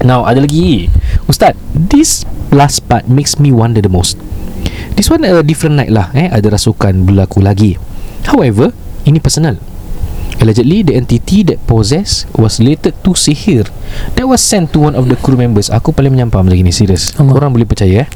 Now 0.00 0.24
ada 0.24 0.40
lagi. 0.40 0.88
Ustaz 1.28 1.56
This 1.76 2.24
last 2.50 2.84
part 2.88 3.04
Makes 3.06 3.36
me 3.36 3.52
wonder 3.52 3.84
the 3.84 3.92
most. 3.92 4.16
This 4.96 5.12
one 5.12 5.24
a 5.24 5.44
different 5.44 5.76
night 5.76 5.92
lah 5.92 6.12
eh? 6.16 6.28
Ada 6.32 6.56
rasukan 6.56 7.04
berlaku 7.04 7.44
lagi. 7.44 7.76
However 8.28 8.72
Ini 9.04 9.20
personal. 9.20 9.56
Allegedly 10.40 10.80
the 10.80 10.96
entity 10.96 11.44
that 11.44 11.60
possessed 11.68 12.24
Was 12.32 12.56
related 12.60 12.96
to 13.04 13.12
sihir. 13.12 13.68
That 14.16 14.24
was 14.24 14.40
sent 14.40 14.72
to 14.72 14.80
one 14.80 14.96
of 14.96 15.08
the 15.12 15.20
crew 15.20 15.36
members. 15.36 15.68
Aku 15.68 15.92
paling 15.92 16.16
menyampam 16.16 16.48
lagi 16.48 16.64
ni 16.64 16.72
Serius 16.72 17.12
Allah. 17.20 17.36
Korang 17.36 17.52
boleh 17.52 17.68
percaya 17.68 18.04
eh? 18.04 18.08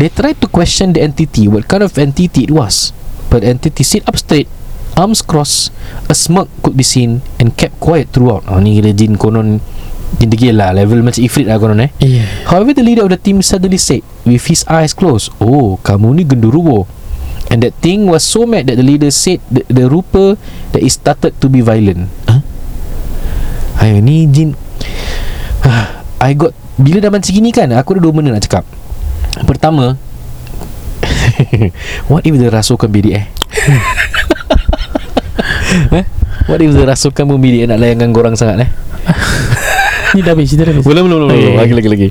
They 0.00 0.08
tried 0.08 0.40
to 0.40 0.48
question 0.48 0.96
the 0.96 1.04
entity 1.04 1.46
What 1.46 1.68
kind 1.68 1.84
of 1.84 1.92
entity 2.00 2.48
it 2.48 2.52
was. 2.52 2.96
But 3.28 3.44
the 3.44 3.52
entity 3.52 3.84
sit 3.84 4.08
up 4.08 4.16
straight 4.16 4.48
Arms 4.94 5.26
crossed 5.26 5.74
A 6.06 6.14
smirk 6.14 6.46
could 6.62 6.78
be 6.78 6.86
seen 6.86 7.20
And 7.36 7.52
kept 7.52 7.76
quiet 7.76 8.08
throughout. 8.14 8.46
Oh, 8.48 8.62
Ni 8.62 8.80
kira 8.80 8.96
jin 8.96 9.20
konon 9.20 9.60
Degil 10.20 10.56
lah 10.56 10.72
Level 10.72 11.02
macam 11.02 11.20
ifrit 11.20 11.44
lah 11.44 11.58
korang 11.58 11.82
eh 11.82 11.90
Yeah. 12.00 12.26
However, 12.48 12.72
the 12.72 12.84
leader 12.86 13.04
of 13.04 13.12
the 13.12 13.20
team 13.20 13.42
suddenly 13.42 13.80
said, 13.80 14.06
with 14.24 14.46
his 14.46 14.64
eyes 14.70 14.94
closed, 14.94 15.32
"Oh, 15.42 15.76
kamu 15.82 16.20
ni 16.20 16.22
genderuwo." 16.24 16.86
And 17.52 17.60
that 17.60 17.76
thing 17.84 18.08
was 18.08 18.24
so 18.24 18.48
mad 18.48 18.72
that 18.72 18.80
the 18.80 18.86
leader 18.86 19.12
said 19.12 19.44
the, 19.52 19.68
the 19.68 19.84
rupa 19.84 20.40
that 20.72 20.80
it 20.80 20.92
started 20.92 21.36
to 21.44 21.46
be 21.52 21.60
violent. 21.60 22.08
Huh? 22.24 22.40
Ayo 23.84 24.00
ni 24.00 24.24
jin. 24.32 24.56
I 26.24 26.32
got 26.32 26.56
bila 26.74 26.98
dah 26.98 27.10
macam 27.12 27.30
gini 27.30 27.54
kan, 27.54 27.70
aku 27.70 27.94
ada 27.94 28.00
dua 28.02 28.10
benda 28.10 28.34
nak 28.34 28.42
cakap. 28.42 28.66
Pertama, 29.46 29.94
what 32.10 32.26
if 32.26 32.34
the 32.34 32.50
rasukan 32.50 32.90
bidik 32.90 33.22
eh? 33.22 33.26
eh? 36.02 36.04
What 36.50 36.58
if 36.58 36.74
the 36.74 36.82
rasukan 36.82 37.30
pun 37.30 37.38
bidik 37.38 37.70
nak 37.70 37.78
layankan 37.78 38.10
korang 38.10 38.34
sangat 38.34 38.66
eh? 38.66 38.70
Ni 40.14 40.20
dah 40.20 40.32
habis 40.32 40.46
Cerita 40.46 40.64
dah 40.64 40.72
habis 40.72 40.82
Belum, 40.82 41.04
belum, 41.04 41.18
belum, 41.20 41.28
belum. 41.28 41.50
ya. 41.50 41.58
Lagi, 41.58 41.74
lagi, 41.74 41.88
lagi. 41.88 42.08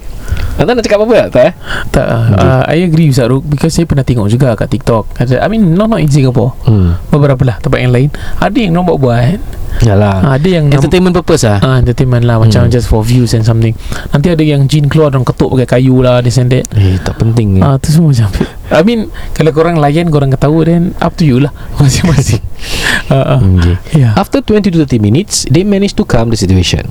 Anda 0.54 0.76
nak 0.76 0.84
cakap 0.84 0.98
apa-apa 1.00 1.16
tak? 1.16 1.28
Tak 1.30 1.44
eh? 1.44 1.54
Tak 1.90 2.06
uh, 2.36 2.62
I 2.68 2.84
agree 2.84 3.08
with 3.08 3.18
Zaruk 3.18 3.42
Because 3.44 3.72
saya 3.72 3.84
pernah 3.84 4.02
tengok 4.02 4.28
juga 4.28 4.54
Kat 4.54 4.70
TikTok 4.70 5.10
Ada, 5.16 5.42
I 5.42 5.48
mean 5.48 5.74
not, 5.74 5.88
not 5.88 5.98
in 5.98 6.08
Singapore 6.08 6.54
Hmm. 6.64 6.94
Beberapa 7.08 7.42
lah 7.42 7.58
Tempat 7.58 7.80
yang 7.80 7.90
lain 7.90 8.10
Ada 8.38 8.58
yang 8.60 8.72
nombor 8.72 8.98
buat 8.98 9.42
Yalah. 9.82 10.22
uh, 10.22 10.32
Ada 10.32 10.48
yang 10.52 10.66
nam- 10.68 10.78
Entertainment 10.78 11.16
purpose 11.16 11.44
lah. 11.44 11.58
Ah, 11.60 11.78
entertainment 11.78 12.22
lah 12.22 12.38
Macam 12.38 12.62
Hmm. 12.62 12.70
just 12.70 12.86
for 12.86 13.02
views 13.02 13.32
and 13.32 13.42
something 13.42 13.74
Nanti 14.10 14.30
ada 14.30 14.42
yang 14.42 14.64
jin 14.64 14.86
keluar 14.86 15.10
Dan 15.10 15.24
ketuk 15.24 15.50
pakai 15.50 15.82
kayu 15.82 15.98
lah 16.00 16.22
This 16.22 16.38
and 16.38 16.50
that 16.50 16.70
Eh, 16.72 17.00
tak 17.00 17.18
penting 17.18 17.58
ni. 17.58 17.60
Ah, 17.60 17.76
tu 17.76 17.90
semua 17.90 18.14
macam 18.14 18.30
I 18.70 18.82
mean 18.84 19.00
Kalau 19.34 19.50
korang 19.50 19.76
layan 19.76 20.08
Korang 20.08 20.30
ketawa 20.30 20.62
Then 20.62 20.94
up 21.00 21.16
to 21.16 21.26
you 21.26 21.40
lah 21.40 21.50
Masing-masing 21.80 22.46
uh, 23.10 23.18
uh, 23.34 23.42
Okay. 23.42 23.76
Yeah 23.98 24.14
After 24.14 24.40
20 24.40 24.70
to 24.70 24.78
30 24.80 25.00
minutes, 25.00 25.44
they 25.48 25.64
managed 25.64 25.96
to 25.96 26.06
calm 26.06 26.30
the 26.30 26.38
situation. 26.38 26.88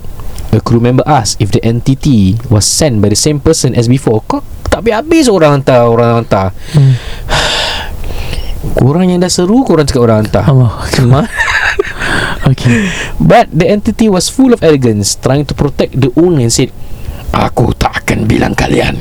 A 0.52 0.60
crew 0.60 0.84
member 0.84 1.00
asked 1.08 1.40
if 1.40 1.48
the 1.48 1.64
entity 1.64 2.36
was 2.52 2.68
sent 2.68 3.00
by 3.00 3.08
the 3.08 3.16
same 3.16 3.40
person 3.40 3.72
as 3.72 3.88
before. 3.88 4.20
Kok 4.28 4.44
tak 4.68 4.84
habis-habis 4.84 5.32
orang 5.32 5.60
hantar, 5.60 5.88
orang 5.88 6.20
hantar. 6.20 6.52
hmm. 6.76 6.92
Korang 8.78 9.10
yang 9.10 9.18
dah 9.18 9.32
seru, 9.32 9.66
korang 9.66 9.88
cakap 9.88 10.06
orang 10.06 10.18
hantar. 10.22 10.46
Allah 10.46 10.70
Ma- 11.08 11.26
Okay 12.52 12.86
But 13.18 13.50
the 13.50 13.66
entity 13.66 14.06
was 14.06 14.30
full 14.30 14.54
of 14.54 14.62
arrogance, 14.62 15.18
trying 15.18 15.48
to 15.50 15.54
protect 15.54 15.98
the 15.98 16.14
owner 16.14 16.46
and 16.46 16.52
said, 16.52 16.70
Aku 17.32 17.72
tak 17.74 18.04
akan 18.04 18.28
bilang 18.28 18.52
kalian 18.52 18.92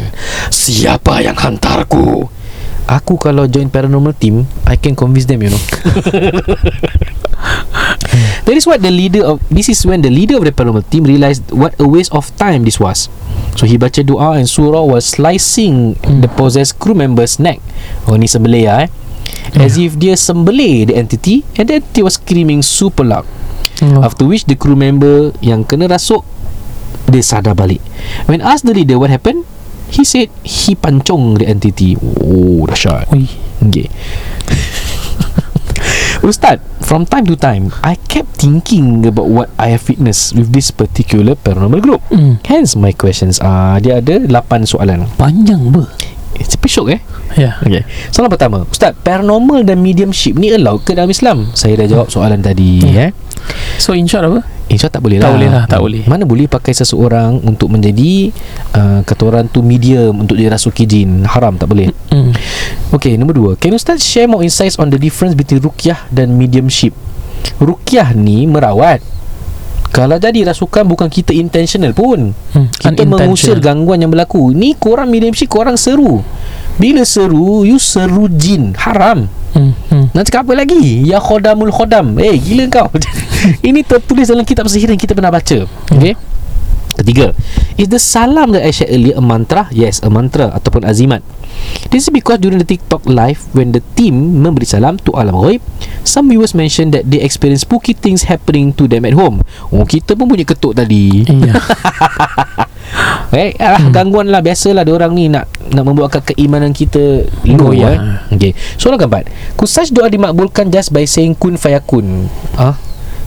siapa 0.49 1.19
yang 1.19 1.35
hantarku. 1.35 2.31
Aku 2.87 3.19
kalau 3.19 3.45
join 3.45 3.67
paranormal 3.67 4.15
team, 4.15 4.47
I 4.65 4.79
can 4.79 4.95
convince 4.95 5.27
them, 5.27 5.43
you 5.43 5.51
know. 5.51 5.61
that 8.45 8.55
is 8.55 8.65
what 8.65 8.81
the 8.81 8.91
leader 8.91 9.23
of 9.25 9.41
this 9.49 9.69
is 9.69 9.81
when 9.85 10.01
the 10.01 10.09
leader 10.09 10.37
of 10.37 10.43
the 10.45 10.53
paranormal 10.53 10.85
team 10.89 11.05
realized 11.05 11.45
what 11.51 11.77
a 11.79 11.87
waste 11.87 12.11
of 12.13 12.29
time 12.37 12.63
this 12.63 12.79
was. 12.79 13.09
So 13.57 13.67
he 13.67 13.75
baca 13.77 14.01
doa 14.03 14.39
and 14.39 14.47
surah 14.47 14.83
was 14.85 15.05
slicing 15.17 15.99
the 16.01 16.29
possessed 16.31 16.79
crew 16.79 16.95
member's 16.95 17.37
neck. 17.37 17.59
Oh 18.07 18.15
ni 18.15 18.25
sembelih 18.25 18.65
lah 18.67 18.77
eh. 18.85 18.89
As 19.59 19.75
if 19.79 19.95
dia 19.99 20.15
sembelih 20.15 20.91
the 20.91 20.95
entity 20.97 21.43
and 21.59 21.67
the 21.67 21.83
entity 21.83 22.01
was 22.01 22.19
screaming 22.19 22.63
super 22.63 23.03
loud. 23.03 23.27
Allah. 23.81 24.05
After 24.05 24.29
which 24.29 24.45
the 24.45 24.55
crew 24.55 24.77
member 24.77 25.33
yang 25.41 25.65
kena 25.65 25.89
rasuk 25.89 26.21
dia 27.09 27.25
sadar 27.25 27.57
balik. 27.57 27.81
When 28.29 28.39
asked 28.39 28.63
the 28.63 28.77
leader 28.77 29.01
what 29.01 29.09
happened, 29.09 29.43
he 29.91 30.05
said 30.07 30.31
he 30.45 30.77
pancong 30.77 31.41
the 31.41 31.49
entity. 31.49 31.97
Oh, 31.99 32.63
dahsyat. 32.69 33.09
Okay. 33.67 33.89
Ustaz, 36.21 36.61
from 36.85 37.09
time 37.09 37.25
to 37.25 37.33
time, 37.33 37.73
I 37.81 37.97
kept 37.97 38.37
thinking 38.37 39.01
about 39.09 39.25
what 39.25 39.49
I 39.57 39.73
have 39.73 39.89
witnessed 39.89 40.37
with 40.37 40.53
this 40.53 40.69
particular 40.69 41.33
paranormal 41.33 41.81
group. 41.81 42.01
Hmm. 42.13 42.37
Hence 42.45 42.77
my 42.77 42.93
questions 42.93 43.41
are 43.41 43.81
dia 43.81 43.97
ada 43.97 44.21
8 44.29 44.69
soalan. 44.69 45.09
Panjang 45.17 45.73
ber 45.73 45.89
It's 46.37 46.53
syok 46.53 46.93
eh? 46.93 47.01
Ya 47.37 47.57
Okay. 47.65 47.83
Soalan 48.13 48.29
pertama, 48.29 48.57
Ustaz, 48.69 48.93
paranormal 49.01 49.65
dan 49.65 49.81
mediumship 49.81 50.37
ni 50.37 50.53
allowed 50.53 50.85
ke 50.85 50.93
dalam 50.93 51.09
Islam? 51.09 51.49
Saya 51.57 51.73
dah 51.81 51.87
jawab 51.89 52.07
soalan 52.13 52.45
tadi 52.45 52.85
Hmm. 52.85 53.01
eh. 53.01 53.09
So 53.77 53.97
in 53.97 54.05
short 54.05 54.25
apa 54.25 54.39
InsyaAllah 54.71 54.95
tak 54.95 55.03
boleh 55.03 55.17
lah 55.19 55.25
Tak 55.27 55.33
boleh 55.35 55.49
lah, 55.51 55.63
tak 55.67 55.79
boleh. 55.83 56.03
Mana 56.07 56.23
boleh 56.23 56.47
pakai 56.47 56.71
seseorang 56.71 57.43
Untuk 57.43 57.67
menjadi 57.67 58.31
uh, 58.71 58.99
Kata 59.03 59.21
orang 59.27 59.45
tu 59.51 59.59
medium 59.59 60.23
Untuk 60.23 60.39
dirasuki 60.39 60.87
jin 60.87 61.27
Haram 61.27 61.59
tak 61.59 61.67
boleh 61.67 61.91
hmm. 62.07 62.31
Okay 62.95 63.19
nombor 63.19 63.35
dua 63.35 63.51
Can 63.59 63.75
Ustaz 63.75 63.99
share 63.99 64.31
more 64.31 64.39
insights 64.41 64.79
On 64.79 64.87
the 64.87 64.95
difference 64.95 65.35
between 65.35 65.59
Rukyah 65.59 66.07
dan 66.07 66.39
mediumship 66.39 66.95
Rukyah 67.59 68.15
ni 68.15 68.47
merawat 68.47 69.03
kalau 69.91 70.15
jadi 70.15 70.47
rasukan 70.47 70.87
bukan 70.87 71.11
kita 71.11 71.35
intentional 71.35 71.91
pun 71.91 72.31
Hmm, 72.55 72.71
Kita 72.71 73.03
mengusir 73.03 73.59
gangguan 73.59 73.99
yang 73.99 74.07
berlaku 74.07 74.55
Ni 74.55 74.71
korang 74.71 75.11
mediumship 75.11 75.51
korang 75.51 75.75
seru 75.75 76.23
Bila 76.79 77.03
seru 77.03 77.67
You 77.67 77.75
seru 77.75 78.31
jin 78.31 78.71
Haram 78.79 79.27
Hmm. 79.51 79.75
Hmm. 79.91 80.07
nak 80.15 80.31
cakap 80.31 80.47
apa 80.47 80.63
lagi? 80.63 81.03
Ya 81.03 81.19
khodamul 81.19 81.75
khodam. 81.75 82.15
Eh, 82.23 82.39
gila 82.39 82.71
kau. 82.71 82.87
Ini 83.67 83.81
tertulis 83.85 84.29
dalam 84.29 84.45
kitab 84.45 84.67
sihir 84.69 84.91
yang 84.91 85.01
kita 85.01 85.17
pernah 85.17 85.33
baca. 85.33 85.65
Okay? 85.91 86.13
Ketiga, 86.91 87.31
is 87.79 87.87
the 87.87 87.97
salam 87.97 88.51
that 88.51 88.67
I 88.67 88.69
shared 88.75 88.91
earlier 88.91 89.15
a 89.15 89.23
mantra? 89.23 89.71
Yes, 89.71 90.03
a 90.03 90.11
mantra 90.11 90.51
ataupun 90.51 90.83
azimat. 90.83 91.23
This 91.87 92.07
is 92.07 92.11
because 92.11 92.43
during 92.43 92.59
the 92.59 92.67
TikTok 92.67 93.07
live 93.07 93.39
when 93.55 93.71
the 93.71 93.79
team 93.95 94.43
memberi 94.43 94.67
salam 94.67 94.99
to 95.07 95.15
alam 95.15 95.39
ghaib, 95.39 95.63
some 96.03 96.27
viewers 96.27 96.51
mentioned 96.51 96.91
that 96.91 97.07
they 97.07 97.23
experience 97.23 97.63
spooky 97.63 97.95
things 97.95 98.27
happening 98.27 98.75
to 98.75 98.91
them 98.91 99.07
at 99.07 99.15
home. 99.15 99.39
Oh, 99.71 99.87
kita 99.87 100.19
pun 100.19 100.27
punya 100.27 100.43
ketuk 100.43 100.75
tadi. 100.75 101.23
Iya 101.25 101.55
Eh, 103.31 103.55
ah, 103.63 103.79
hmm. 103.79 103.95
gangguan 103.95 104.27
lah 104.27 104.43
biasalah 104.43 104.83
dia 104.83 104.91
orang 104.91 105.15
ni 105.15 105.31
nak 105.31 105.47
nak 105.71 105.87
membuatkan 105.87 106.19
keimanan 106.27 106.75
kita 106.75 107.23
low 107.47 107.71
Goyah. 107.71 108.27
eh. 108.27 108.35
Okey. 108.35 108.51
Soalan 108.75 108.99
keempat. 108.99 109.31
Kusaj 109.55 109.95
doa 109.95 110.11
dimakbulkan 110.11 110.67
just 110.67 110.91
by 110.91 111.07
saying 111.07 111.31
kun 111.39 111.55
fayakun. 111.55 112.27
Ah. 112.59 112.75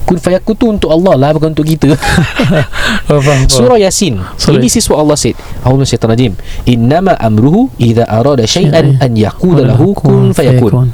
Kun 0.05 0.21
fayakun 0.21 0.53
tu 0.53 0.65
untuk 0.69 0.89
Allah 0.93 1.17
lah 1.17 1.29
bukan 1.33 1.57
untuk 1.57 1.65
kita. 1.65 1.97
oh. 3.11 3.21
Surah 3.49 3.81
Yasin. 3.81 4.21
Sorry. 4.37 4.61
Ini 4.61 4.69
is 4.69 4.85
what 4.85 5.01
Allah 5.01 5.17
said. 5.17 5.33
A'udzu 5.65 5.97
syaitan 5.97 6.13
rajim. 6.13 6.33
Innama 6.69 7.17
amruhu 7.17 7.73
idza 7.81 8.05
arada 8.05 8.45
syai'an 8.45 9.01
an 9.01 9.11
yaqula 9.17 9.65
lahu 9.65 9.97
kun 9.97 10.29
fayakun. 10.31 10.93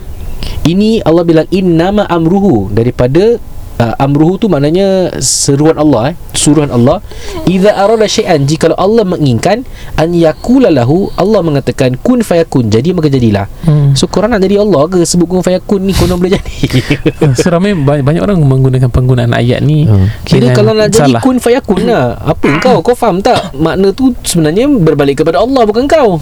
Ini 0.63 1.03
Allah 1.03 1.23
bilang 1.27 1.47
innama 1.51 2.07
amruhu 2.07 2.71
daripada 2.71 3.37
uh, 3.77 3.93
amruhu 3.97 4.35
tu 4.35 4.47
maknanya 4.47 4.87
seruan 5.17 5.75
Allah 5.75 6.11
eh 6.11 6.15
suruhan 6.33 6.67
Allah 6.67 6.99
idza 7.45 7.71
arada 7.71 8.03
syai'an 8.03 8.43
jika 8.43 8.73
Allah 8.73 9.03
menginginkan 9.03 9.63
an 9.93 10.09
yaqula 10.11 10.67
lahu 10.67 11.07
Allah 11.13 11.39
mengatakan 11.39 11.95
kun 11.95 12.19
fayakun 12.21 12.67
jadi 12.67 12.91
maka 12.91 13.07
jadilah 13.07 13.45
Hmm. 13.61 13.93
so 13.93 14.05
korang 14.05 14.31
nak 14.31 14.41
jadi 14.41 14.57
Allah 14.57 14.87
ke 14.87 15.03
sebut 15.03 15.27
kun 15.27 15.41
fayakun 15.41 15.81
ni 15.81 15.93
konon 15.93 16.17
boleh 16.17 16.33
jadi 16.33 16.53
So 17.37 17.47
ramai 17.47 17.71
banyak, 17.71 18.01
banyak 18.01 18.21
orang 18.21 18.41
menggunakan 18.41 18.89
penggunaan 18.89 19.31
ayat 19.31 19.61
ni 19.61 19.85
Hmm. 19.85 20.09
Kira 20.23 20.49
kalau 20.51 20.73
nak 20.73 20.89
jadi 20.89 21.11
salah. 21.11 21.21
kun 21.21 21.37
fayakun 21.37 21.85
lah 21.85 22.17
Apa 22.17 22.47
kau? 22.57 22.81
Kau 22.81 22.93
faham 22.93 23.19
tak? 23.19 23.53
Makna 23.53 23.91
tu 23.91 24.15
sebenarnya 24.21 24.65
berbalik 24.67 25.21
kepada 25.21 25.37
Allah 25.37 25.61
bukan 25.63 25.85
kau 25.85 26.17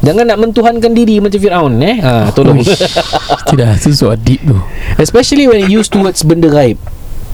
Jangan 0.00 0.24
nak 0.24 0.38
mentuhankan 0.40 0.96
diri 0.96 1.20
macam 1.20 1.36
Fir'aun 1.36 1.76
eh? 1.84 2.00
Ha, 2.00 2.32
Tolong. 2.32 2.56
Uish, 2.56 2.72
Tidak 3.52 3.68
Itu 3.84 3.92
so 3.92 4.08
deep 4.16 4.40
tu. 4.48 4.56
Especially 4.96 5.44
when 5.44 5.60
it 5.60 5.68
used 5.68 5.92
towards 5.92 6.24
benda 6.24 6.48
gaib. 6.48 6.80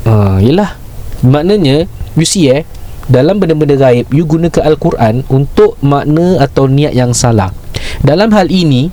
Ha, 0.03 0.43
Yelah. 0.43 0.75
Maknanya 1.23 1.89
You 2.12 2.29
see 2.29 2.53
eh 2.53 2.69
dalam 3.07 3.39
benda-benda 3.39 3.79
gaib 3.79 4.11
You 4.12 4.29
gunakan 4.29 4.67
Al-Quran 4.67 5.25
Untuk 5.33 5.81
makna 5.81 6.43
atau 6.43 6.67
niat 6.67 6.93
yang 6.93 7.14
salah. 7.14 7.55
Dalam 8.03 8.35
hal 8.35 8.51
ini 8.51 8.91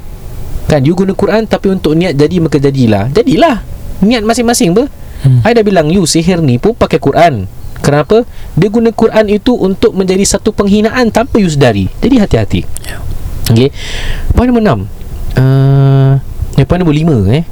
Kan 0.70 0.86
you 0.86 0.94
guna 0.94 1.18
Quran 1.18 1.50
Tapi 1.50 1.74
untuk 1.74 1.98
niat 1.98 2.14
jadi 2.16 2.38
maka 2.40 2.62
jadilah. 2.62 3.10
Jadilah. 3.12 3.66
Niat 4.06 4.24
masing-masing 4.24 4.72
ber. 4.78 4.88
Hmm. 5.24 5.40
I 5.48 5.56
dah 5.56 5.64
bilang 5.64 5.88
you 5.88 6.04
sihir 6.04 6.44
ni 6.44 6.60
pun 6.60 6.76
pakai 6.76 7.00
Quran. 7.00 7.48
Kenapa? 7.84 8.24
Dia 8.56 8.68
guna 8.72 8.92
Quran 8.92 9.28
itu 9.28 9.56
untuk 9.56 9.96
menjadi 9.96 10.24
satu 10.24 10.52
penghinaan 10.56 11.12
tanpa 11.12 11.40
you 11.40 11.48
sedari. 11.52 11.88
Jadi 12.00 12.16
hati-hati. 12.20 12.62
Ya. 12.84 13.00
Okay 13.52 13.70
Poin 14.32 14.48
nombor 14.48 14.64
enam 14.64 14.80
uh, 15.40 16.14
eh, 16.56 16.66
Poin 16.68 16.80
nombor 16.80 16.96
lima 16.96 17.18
eh 17.34 17.44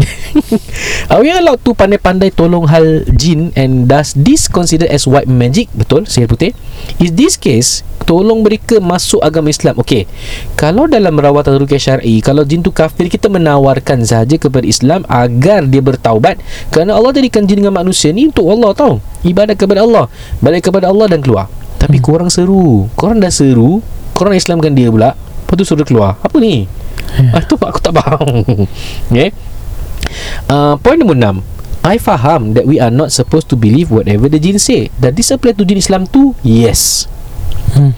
Are 1.12 1.20
we 1.20 1.30
allowed 1.34 1.60
to 1.66 1.74
pandai-pandai 1.74 2.30
tolong 2.34 2.70
hal 2.70 3.02
jin 3.14 3.50
and 3.58 3.90
does 3.90 4.14
this 4.14 4.46
consider 4.46 4.86
as 4.86 5.04
white 5.04 5.26
magic? 5.26 5.66
Betul, 5.74 6.06
sihir 6.06 6.30
putih. 6.30 6.54
Is 7.02 7.14
this 7.18 7.34
case 7.34 7.82
tolong 8.06 8.46
mereka 8.46 8.78
masuk 8.78 9.18
agama 9.20 9.50
Islam? 9.50 9.78
Okey. 9.82 10.06
Kalau 10.54 10.86
dalam 10.86 11.18
rawatan 11.18 11.58
ruqyah 11.58 11.82
syar'i, 11.82 12.22
kalau 12.22 12.46
jin 12.46 12.62
tu 12.62 12.70
kafir, 12.70 13.10
kita 13.10 13.26
menawarkan 13.26 14.06
sahaja 14.06 14.38
kepada 14.38 14.64
Islam 14.64 15.02
agar 15.10 15.66
dia 15.66 15.82
bertaubat 15.82 16.38
kerana 16.70 16.96
Allah 16.96 17.10
jadikan 17.16 17.44
jin 17.44 17.66
dengan 17.66 17.74
manusia 17.74 18.14
ni 18.14 18.30
untuk 18.30 18.46
Allah 18.46 18.70
tau. 18.72 18.92
Ibadat 19.26 19.58
kepada 19.58 19.82
Allah, 19.82 20.06
balik 20.38 20.70
kepada 20.70 20.88
Allah 20.88 21.10
dan 21.10 21.20
keluar. 21.20 21.50
Tapi 21.80 21.98
hmm. 21.98 22.04
korang 22.06 22.30
seru. 22.30 22.86
Korang 22.94 23.18
dah 23.18 23.32
seru, 23.32 23.82
korang 24.14 24.36
Islamkan 24.36 24.78
dia 24.78 24.88
pula. 24.92 25.18
Lepas 25.50 25.58
tu 25.58 25.66
suruh 25.66 25.82
keluar. 25.82 26.14
Apa 26.22 26.38
ni? 26.38 26.70
Ya. 27.18 27.34
Ah, 27.34 27.42
tu 27.42 27.58
aku 27.58 27.82
tak 27.82 27.98
faham. 27.98 28.46
okay. 29.10 29.34
Uh, 30.50 30.74
point 30.82 30.98
nombor 30.98 31.14
6 31.18 31.86
I 31.86 31.96
faham 31.98 32.52
that 32.54 32.66
we 32.66 32.78
are 32.82 32.90
not 32.90 33.10
supposed 33.10 33.50
to 33.50 33.58
believe 33.58 33.90
whatever 33.90 34.30
the 34.30 34.38
jin 34.38 34.62
say. 34.62 34.90
Does 34.98 35.14
this 35.18 35.30
apply 35.34 35.54
to 35.58 35.66
jin 35.66 35.78
Islam 35.78 36.06
too? 36.06 36.34
Yes. 36.46 37.10
Hmm. 37.74 37.94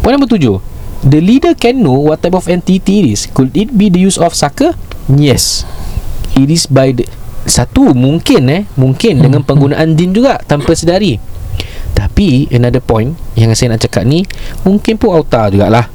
Point 0.00 0.16
number 0.16 0.28
tujuh. 0.28 0.60
The 1.04 1.20
leader 1.20 1.52
can 1.52 1.84
know 1.84 2.00
what 2.00 2.24
type 2.24 2.32
of 2.32 2.48
entity 2.48 3.04
it 3.04 3.06
is. 3.12 3.28
Could 3.28 3.52
it 3.52 3.76
be 3.76 3.92
the 3.92 4.00
use 4.00 4.16
of 4.16 4.32
saka? 4.32 4.72
Yes. 5.12 5.68
It 6.36 6.48
is 6.48 6.64
by 6.64 6.96
the 6.96 7.04
satu 7.44 7.92
mungkin 7.92 8.48
eh 8.48 8.62
mungkin 8.72 9.20
Hmm, 9.20 9.24
dengan 9.28 9.40
penggunaan 9.44 9.96
jin 10.00 10.16
juga 10.16 10.40
tanpa 10.48 10.72
sedari. 10.72 11.20
Tapi 11.92 12.48
another 12.50 12.80
point 12.80 13.12
yang 13.36 13.52
saya 13.52 13.76
nak 13.76 13.84
cakap 13.84 14.06
ni 14.06 14.24
mungkin 14.64 14.96
pun 14.96 15.12
auta 15.16 15.50
jugalah. 15.52 15.90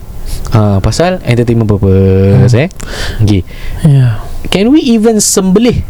Ha, 0.50 0.82
pasal 0.82 1.22
entertainment 1.26 1.70
purpose 1.70 2.56
eh. 2.58 2.70
Okay. 3.22 3.42
Yeah. 3.86 4.24
Can 4.50 4.74
we 4.74 4.82
even 4.82 5.22
sembelih 5.22 5.86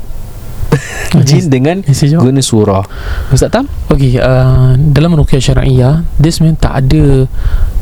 jin 1.27 1.49
dengan 1.49 1.81
guna 2.21 2.41
surah? 2.41 2.83
Ustaz 3.33 3.49
Tam? 3.49 3.65
Okey, 3.89 4.21
uh, 4.21 4.77
dalam 4.77 5.17
ruqyah 5.17 5.41
syariah, 5.41 6.05
dia 6.05 6.31
sebenarnya 6.31 6.59
tak 6.61 6.73
ada 6.85 7.03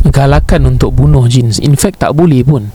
galakan 0.07 0.77
untuk 0.77 0.95
bunuh 0.95 1.27
jin. 1.27 1.51
In 1.63 1.75
fact, 1.75 1.99
tak 1.99 2.15
boleh 2.15 2.43
pun. 2.47 2.71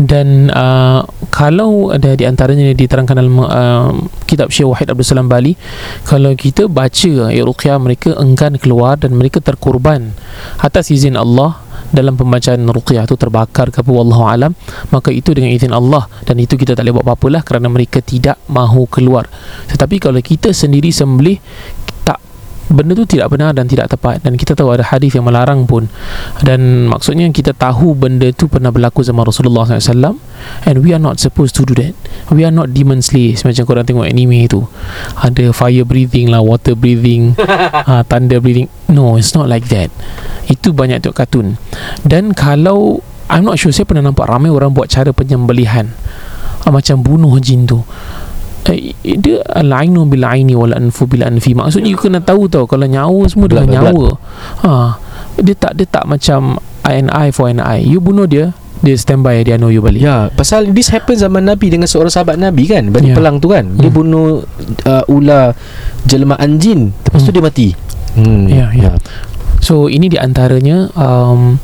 Dan 0.00 0.50
uh, 0.50 1.06
kalau 1.30 1.94
ada 1.94 2.18
di 2.18 2.26
antaranya 2.26 2.74
diterangkan 2.74 3.16
dalam 3.16 3.36
uh, 3.38 3.90
kitab 4.26 4.50
Syekh 4.50 4.66
Wahid 4.66 4.90
Abdul 4.90 5.06
Salam 5.06 5.30
Bali, 5.30 5.54
kalau 6.02 6.34
kita 6.34 6.66
baca 6.66 7.30
ayat 7.30 7.44
ruqyah 7.46 7.76
mereka 7.78 8.18
enggan 8.18 8.58
keluar 8.58 8.98
dan 8.98 9.14
mereka 9.14 9.38
terkorban 9.38 10.16
atas 10.58 10.90
izin 10.90 11.14
Allah 11.14 11.65
dalam 11.90 12.18
pembacaan 12.18 12.66
ruqyah 12.66 13.04
tu 13.06 13.14
terbakar 13.14 13.70
ke 13.70 13.80
apa 13.82 13.90
wallahu 13.90 14.24
alam. 14.26 14.52
Maka 14.90 15.12
itu 15.12 15.32
dengan 15.32 15.52
izin 15.52 15.72
Allah 15.72 16.06
dan 16.24 16.40
itu 16.40 16.58
kita 16.58 16.74
tak 16.74 16.86
boleh 16.86 17.00
buat 17.00 17.06
apa-apa 17.06 17.26
lah 17.32 17.42
kerana 17.44 17.68
mereka 17.70 18.02
tidak 18.02 18.40
mahu 18.50 18.88
keluar. 18.90 19.28
Tetapi 19.70 19.96
kalau 20.02 20.20
kita 20.20 20.50
sendiri 20.52 20.90
sembelih 20.90 21.38
benda 22.70 22.92
tu 22.98 23.06
tidak 23.06 23.30
benar 23.34 23.54
dan 23.54 23.70
tidak 23.70 23.92
tepat. 23.92 24.22
Dan 24.22 24.34
kita 24.34 24.58
tahu 24.58 24.74
ada 24.74 24.82
hadis 24.82 25.14
yang 25.14 25.26
melarang 25.26 25.64
pun. 25.64 25.86
Dan 26.42 26.90
maksudnya 26.90 27.28
kita 27.30 27.54
tahu 27.54 27.94
benda 27.94 28.30
tu 28.34 28.50
pernah 28.50 28.70
berlaku 28.74 29.02
zaman 29.06 29.22
Rasulullah 29.26 29.66
SAW 29.66 30.18
and 30.66 30.82
we 30.82 30.90
are 30.92 31.02
not 31.02 31.22
supposed 31.22 31.54
to 31.58 31.62
do 31.62 31.74
that. 31.78 31.94
We 32.30 32.42
are 32.42 32.54
not 32.54 32.74
demon 32.74 33.00
slays 33.00 33.46
macam 33.46 33.64
korang 33.66 33.86
tengok 33.86 34.06
anime 34.06 34.46
tu. 34.50 34.66
Ada 35.18 35.54
fire 35.54 35.86
breathing 35.86 36.30
lah 36.30 36.42
water 36.42 36.74
breathing 36.74 37.38
uh, 37.38 38.02
thunder 38.10 38.42
breathing. 38.42 38.66
No 38.90 39.16
it's 39.16 39.32
not 39.32 39.46
like 39.46 39.70
that. 39.70 39.88
Itu 40.50 40.74
banyak 40.74 41.02
tengok 41.02 41.16
kartun. 41.16 41.58
Dan 42.02 42.34
kalau 42.34 43.00
I'm 43.26 43.42
not 43.42 43.58
sure 43.58 43.74
saya 43.74 43.86
pernah 43.86 44.06
nampak 44.06 44.30
ramai 44.30 44.50
orang 44.54 44.70
buat 44.70 44.90
cara 44.90 45.10
penyembelihan. 45.10 45.90
Uh, 46.66 46.74
macam 46.74 46.98
bunuh 46.98 47.38
jin 47.38 47.62
tu 47.62 47.86
dia 49.02 49.38
al-ainu 49.54 50.02
bil 50.04 50.26
aini 50.26 50.58
wal 50.58 50.74
anfu 50.74 51.06
bil 51.06 51.22
anfi 51.22 51.54
maksudnya 51.54 51.92
you 51.92 51.98
kena 51.98 52.18
tahu 52.18 52.50
tau 52.50 52.66
kalau 52.66 52.84
nyawa 52.84 53.22
semua 53.30 53.46
dengan 53.46 53.66
Blood 53.70 53.74
nyawa 53.74 54.08
ha 54.62 54.72
dia 55.38 55.54
tak 55.54 55.76
dia 55.76 55.86
tak 55.86 56.08
macam 56.08 56.58
and 56.82 57.12
eye 57.12 57.30
for 57.30 57.46
an 57.46 57.60
eye 57.60 57.84
you 57.84 58.00
bunuh 58.00 58.24
dia 58.24 58.50
dia 58.80 58.92
standby 58.92 59.40
dia 59.40 59.56
know 59.56 59.72
you 59.72 59.80
balik 59.80 60.04
Ya, 60.04 60.28
pasal 60.32 60.68
this 60.70 60.92
happen 60.92 61.16
zaman 61.16 61.48
Nabi 61.48 61.72
dengan 61.72 61.88
seorang 61.88 62.12
sahabat 62.12 62.36
Nabi 62.36 62.68
kan, 62.68 62.92
bani 62.92 63.10
Ya. 63.10 63.16
pelang 63.16 63.40
tu 63.40 63.48
kan. 63.48 63.72
Dia 63.72 63.88
Hmm. 63.88 63.96
bunuh 63.96 64.44
uh, 64.84 65.04
ular 65.08 65.56
jelmaan 66.04 66.60
jin, 66.60 66.92
lepas 66.92 67.24
tu 67.24 67.32
Hmm. 67.32 67.36
dia 67.40 67.42
mati. 67.42 67.68
Hmm. 68.20 68.44
Ya, 68.46 68.68
ya. 68.76 68.92
So 69.64 69.88
ini 69.88 70.12
di 70.12 70.20
antaranya 70.20 70.92
um, 70.92 71.56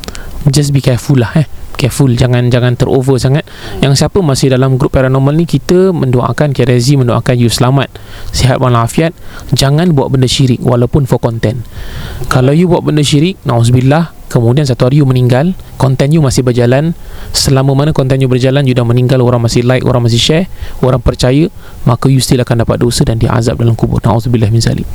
just 0.49 0.73
be 0.73 0.81
careful 0.81 1.21
lah 1.21 1.29
eh. 1.37 1.45
Careful 1.75 2.15
jangan 2.15 2.47
jangan 2.47 2.77
terover 2.79 3.19
sangat. 3.19 3.43
Yang 3.83 4.03
siapa 4.03 4.23
masih 4.23 4.53
dalam 4.53 4.79
grup 4.79 4.95
paranormal 4.95 5.35
ni 5.35 5.43
kita 5.43 5.91
mendoakan 5.91 6.55
KRZ 6.55 7.01
mendoakan 7.01 7.35
you 7.35 7.51
selamat, 7.51 7.91
sihat 8.31 8.61
walafiat. 8.61 9.11
Jangan 9.51 9.91
buat 9.91 10.13
benda 10.13 10.29
syirik 10.29 10.63
walaupun 10.63 11.03
for 11.09 11.19
content. 11.19 11.65
Kalau 12.31 12.55
you 12.55 12.71
buat 12.71 12.87
benda 12.87 13.03
syirik, 13.03 13.41
nauzubillah, 13.43 14.15
kemudian 14.33 14.65
satu 14.65 14.89
hari 14.89 14.97
you 14.97 15.05
meninggal, 15.05 15.53
konten 15.77 16.09
you 16.09 16.17
masih 16.17 16.41
berjalan, 16.41 16.97
selama 17.29 17.77
mana 17.77 17.93
konten 17.93 18.17
you 18.17 18.25
berjalan 18.25 18.65
you 18.65 18.73
dah 18.73 18.81
meninggal, 18.81 19.21
orang 19.21 19.37
masih 19.39 19.61
like, 19.61 19.85
orang 19.85 20.01
masih 20.01 20.17
share, 20.17 20.45
orang 20.81 20.97
percaya, 20.97 21.53
maka 21.83 22.09
you 22.09 22.17
still 22.17 22.41
akan 22.41 22.65
dapat 22.65 22.81
dosa 22.81 23.05
dan 23.05 23.21
diazab 23.21 23.55
dalam 23.55 23.77
kubur. 23.77 24.01
Nauzubillah 24.01 24.49
min 24.49 24.57
zalik. 24.57 24.89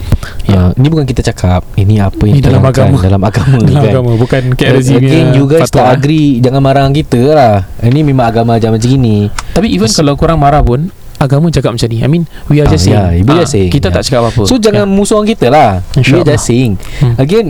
Ya, 0.45 0.75
ini 0.75 0.89
bukan 0.89 1.07
kita 1.07 1.23
cakap, 1.23 1.63
ini 1.75 2.03
apa 2.03 2.19
yang 2.25 2.35
Ini 2.35 2.43
dalam 2.43 2.65
agama. 2.65 2.99
dalam 2.99 3.23
agama 3.23 3.57
Dalam 3.61 3.79
kan. 3.79 3.93
agama 3.93 4.11
bukan 4.15 4.43
KRZ 4.53 4.89
punya 4.91 5.07
Again, 5.07 5.27
you 5.33 5.45
guys 5.45 5.63
fatwa, 5.63 5.77
tak 5.77 5.85
eh. 5.85 5.95
agree 5.95 6.29
Jangan 6.41 6.61
marah 6.61 6.89
kita 6.89 7.21
lah 7.29 7.55
Ini 7.79 8.01
memang 8.03 8.27
agama 8.27 8.57
macam 8.57 8.73
macam 8.73 8.89
gini 8.89 9.29
Tapi 9.53 9.69
even 9.69 9.87
kalau 9.87 10.17
korang 10.17 10.41
marah 10.41 10.65
pun 10.65 10.89
Agama 11.17 11.51
cakap 11.51 11.77
macam 11.77 11.85
ni 11.87 12.01
I 12.01 12.09
mean 12.09 12.25
We 12.49 12.59
are 12.59 12.67
Ah, 12.67 12.73
just 12.73 12.87
saying 12.87 12.97
yeah, 12.97 13.13
we 13.21 13.35
are 13.35 13.45
Ah, 13.45 13.47
saying, 13.47 13.69
Kita 13.69 13.91
yeah. 13.91 13.95
tak 14.01 14.03
cakap 14.03 14.21
apa-apa 14.25 14.43
So 14.49 14.57
jangan 14.57 14.89
musuh 14.89 15.21
orang 15.21 15.29
kita 15.29 15.47
lah 15.53 15.71
We 16.01 16.17
are 16.17 16.27
just 16.27 16.47
saying 16.47 16.73
Hmm. 16.99 17.15
Again 17.21 17.47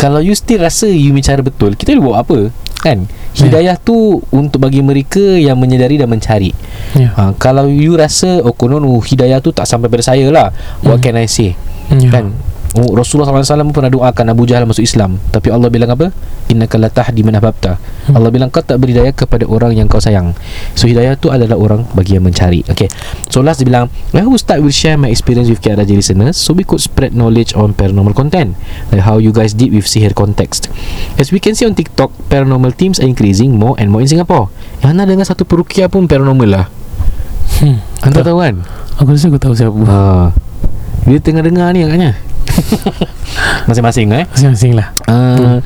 Kalau 0.00 0.18
you 0.18 0.34
still 0.34 0.62
rasa 0.62 0.88
You 0.90 1.14
bicara 1.14 1.40
betul 1.44 1.76
Kita 1.78 1.94
boleh 1.94 2.04
buat 2.04 2.18
apa 2.24 2.38
Kan 2.82 3.06
Hidayah 3.32 3.78
tu 3.78 4.18
Untuk 4.34 4.58
bagi 4.58 4.82
mereka 4.82 5.22
Yang 5.22 5.56
menyedari 5.58 5.96
dan 5.96 6.10
mencari 6.10 6.50
yeah. 6.98 7.14
ha, 7.14 7.30
Kalau 7.38 7.70
you 7.70 7.94
rasa 7.94 8.42
Oh 8.42 8.52
konon 8.52 8.82
oh, 8.84 8.98
Hidayah 8.98 9.38
tu 9.38 9.54
tak 9.54 9.64
sampai 9.70 9.88
pada 9.88 10.02
saya 10.02 10.26
lah 10.28 10.50
What 10.82 11.00
Hmm. 11.00 11.04
can 11.04 11.16
I 11.22 11.28
say 11.30 11.54
yeah. 11.92 12.10
Kan 12.10 12.34
Oh, 12.72 12.96
Rasulullah 12.96 13.28
SAW 13.28 13.68
pun 13.68 13.84
pernah 13.84 13.92
doakan 13.92 14.32
Abu 14.32 14.48
Jahal 14.48 14.64
masuk 14.64 14.80
Islam. 14.80 15.20
Tapi 15.28 15.52
Allah 15.52 15.68
bilang 15.68 15.92
apa? 15.92 16.08
Innaka 16.48 16.80
la 16.80 16.88
tahdi 16.88 17.20
man 17.20 17.36
ahbabta. 17.36 17.76
Hmm. 18.08 18.16
Allah 18.16 18.32
bilang 18.32 18.48
kau 18.48 18.64
tak 18.64 18.80
beri 18.80 18.96
hidayah 18.96 19.12
kepada 19.12 19.44
orang 19.44 19.76
yang 19.76 19.92
kau 19.92 20.00
sayang. 20.00 20.32
So 20.72 20.88
hidayah 20.88 21.20
tu 21.20 21.28
adalah 21.28 21.60
orang 21.60 21.84
bagi 21.92 22.16
yang 22.16 22.24
mencari. 22.24 22.64
Okay 22.72 22.88
So 23.28 23.44
last 23.44 23.60
dia 23.60 23.68
bilang 23.68 23.92
I 24.16 24.24
will 24.24 24.40
start 24.40 24.64
with 24.64 24.72
share 24.72 24.96
my 24.96 25.12
experience 25.12 25.52
with 25.52 25.60
KRJ 25.60 26.00
listeners 26.00 26.40
So 26.40 26.56
we 26.56 26.64
could 26.64 26.80
spread 26.80 27.12
knowledge 27.12 27.52
on 27.52 27.76
paranormal 27.76 28.16
content. 28.16 28.56
Like 28.88 29.04
how 29.04 29.20
you 29.20 29.36
guys 29.36 29.52
did 29.52 29.76
with 29.76 29.84
sihir 29.84 30.16
context. 30.16 30.72
As 31.20 31.28
we 31.28 31.44
can 31.44 31.52
see 31.52 31.68
on 31.68 31.76
TikTok 31.76 32.08
Paranormal 32.32 32.72
teams 32.72 32.96
are 33.04 33.08
increasing 33.08 33.52
more 33.52 33.76
and 33.76 33.92
more 33.92 34.00
in 34.00 34.08
Singapore. 34.08 34.48
Yang 34.80 34.92
nak 34.96 35.06
dengar 35.12 35.26
satu 35.28 35.44
perukia 35.44 35.92
pun 35.92 36.08
paranormal 36.08 36.48
lah. 36.48 36.66
Hmm. 37.60 37.84
Anda 38.00 38.24
tahu 38.24 38.40
kan? 38.40 38.64
Aku 38.96 39.12
rasa 39.12 39.28
aku 39.28 39.36
tahu 39.36 39.52
siapa. 39.52 39.76
Ha. 39.76 39.98
Dia 41.04 41.20
tengah 41.20 41.44
dengar 41.44 41.68
ni 41.76 41.84
agaknya 41.84 42.31
Masing-masing 43.68 44.06
eh? 44.12 44.24
Masing-masing 44.30 44.72
lah. 44.76 44.88
Uh, 45.08 45.58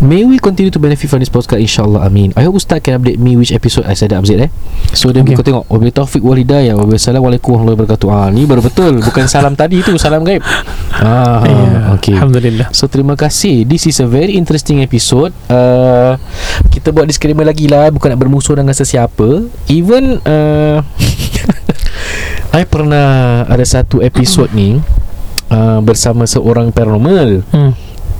May 0.00 0.24
we 0.24 0.40
continue 0.40 0.72
to 0.72 0.80
benefit 0.80 1.12
from 1.12 1.20
this 1.20 1.28
podcast? 1.28 1.60
InsyaAllah 1.60 2.08
amin. 2.08 2.32
I 2.32 2.48
hope 2.48 2.56
Ustaz 2.56 2.80
can 2.80 2.96
update 2.96 3.20
me 3.20 3.36
Which 3.36 3.52
episode 3.52 3.84
I 3.84 3.92
said 3.92 4.16
update 4.16 4.48
eh? 4.48 4.50
So 4.96 5.12
then 5.12 5.28
okay. 5.28 5.36
Kau 5.36 5.44
tengok. 5.44 5.68
Wabillahi 5.68 5.92
taufiq 5.92 6.24
wal 6.24 6.40
hidayah. 6.40 6.72
Wassalamualaikum 6.72 7.52
warahmatullahi 7.52 7.84
wabarakatuh. 7.84 8.08
Ah, 8.08 8.32
Ni 8.32 8.48
baru 8.48 8.64
betul. 8.64 9.04
Bukan 9.04 9.28
salam 9.32 9.52
tadi 9.52 9.84
tu 9.84 9.92
Salam 10.00 10.24
gaib. 10.24 10.40
Ah, 10.96 11.44
yeah. 11.44 11.92
Okay 12.00 12.16
Alhamdulillah. 12.16 12.72
So 12.72 12.88
terima 12.88 13.12
kasih. 13.12 13.68
This 13.68 13.84
is 13.92 14.00
a 14.00 14.08
very 14.08 14.40
interesting 14.40 14.80
episode. 14.80 15.36
Uh, 15.52 16.16
Kita 16.72 16.96
buat 16.96 17.04
disclaimer 17.04 17.44
lagi 17.44 17.68
lah. 17.68 17.92
Bukan 17.92 18.16
nak 18.16 18.24
bermusuh 18.24 18.56
dengan 18.56 18.72
sesiapa. 18.72 19.52
Even 19.68 20.16
uh, 20.24 20.80
I 22.56 22.64
pernah 22.64 23.44
Ada 23.52 23.84
satu 23.84 24.00
episode 24.00 24.56
ni 24.56 24.80
uh, 25.50 25.78
Bersama 25.82 26.24
seorang 26.24 26.70
paranormal. 26.70 27.44
Hmm. 27.50 27.72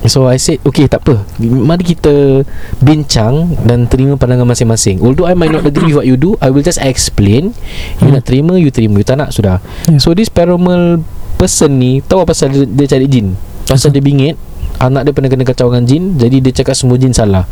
So 0.05 0.25
I 0.25 0.41
said 0.41 0.61
Okay 0.65 0.89
tak 0.89 1.05
apa. 1.05 1.21
Mari 1.41 1.83
kita 1.85 2.41
Bincang 2.81 3.53
Dan 3.63 3.85
terima 3.85 4.17
pandangan 4.17 4.49
masing-masing. 4.49 5.01
Although 5.01 5.29
I 5.29 5.37
might 5.37 5.53
not 5.53 5.65
agree 5.65 5.93
with 5.93 6.01
what 6.01 6.07
you 6.09 6.17
do 6.17 6.35
I 6.41 6.51
will 6.51 6.65
just 6.65 6.81
explain. 6.81 7.53
You 8.01 8.09
Hmm. 8.09 8.17
nak 8.17 8.25
terima 8.25 8.57
You 8.57 8.73
terima. 8.73 8.97
You 8.99 9.05
tak 9.05 9.21
nak 9.21 9.31
sudah. 9.33 9.61
Yeah. 9.89 10.01
So 10.01 10.13
this 10.17 10.29
paranormal 10.29 11.05
Person 11.37 11.81
ni 11.81 12.05
Tahu 12.05 12.21
apa 12.21 12.37
pasal 12.37 12.53
dia, 12.53 12.65
dia 12.65 12.85
cari 12.97 13.07
jin? 13.09 13.33
Pasal 13.65 13.93
dia 13.93 14.01
bingit 14.01 14.37
Anak 14.81 15.05
dia 15.05 15.13
pernah 15.13 15.29
kena 15.29 15.45
kacau 15.45 15.69
dengan 15.69 15.85
jin 15.85 16.03
Jadi 16.17 16.37
dia 16.41 16.51
cakap 16.61 16.73
semua 16.73 16.97
jin 16.97 17.13
salah. 17.13 17.45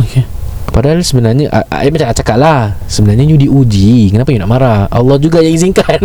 Okay 0.00 0.31
Padahal 0.72 1.04
sebenarnya 1.04 1.52
I, 1.52 1.86
I 1.86 1.88
macam 1.92 2.08
nak 2.08 2.16
cakap 2.16 2.36
lah 2.40 2.80
Sebenarnya 2.88 3.28
you 3.28 3.36
diuji 3.36 4.16
Kenapa 4.16 4.32
you 4.32 4.40
nak 4.40 4.50
marah 4.50 4.80
Allah 4.88 5.20
juga 5.20 5.44
yang 5.44 5.52
izinkan 5.52 6.00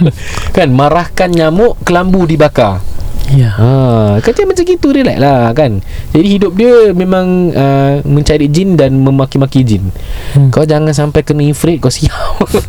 Kan 0.56 0.68
Marahkan 0.76 1.32
nyamuk 1.32 1.80
Kelambu 1.80 2.28
dibakar 2.28 2.84
Ya 3.32 3.48
Ha, 3.54 4.18
kata 4.20 4.44
macam 4.44 4.64
gitu 4.66 4.92
relax 4.92 5.16
lah 5.16 5.54
kan. 5.56 5.80
Jadi 6.12 6.26
hidup 6.36 6.52
dia 6.52 6.92
memang 6.92 7.54
uh, 7.54 8.02
mencari 8.04 8.50
jin 8.50 8.76
dan 8.76 8.98
memaki-maki 8.98 9.64
jin. 9.64 9.88
hmm. 10.36 10.52
Kau 10.52 10.66
jangan 10.68 10.92
sampai 10.92 11.24
kena 11.24 11.46
ifrit 11.48 11.80
kau 11.80 11.88
siap. 11.88 12.12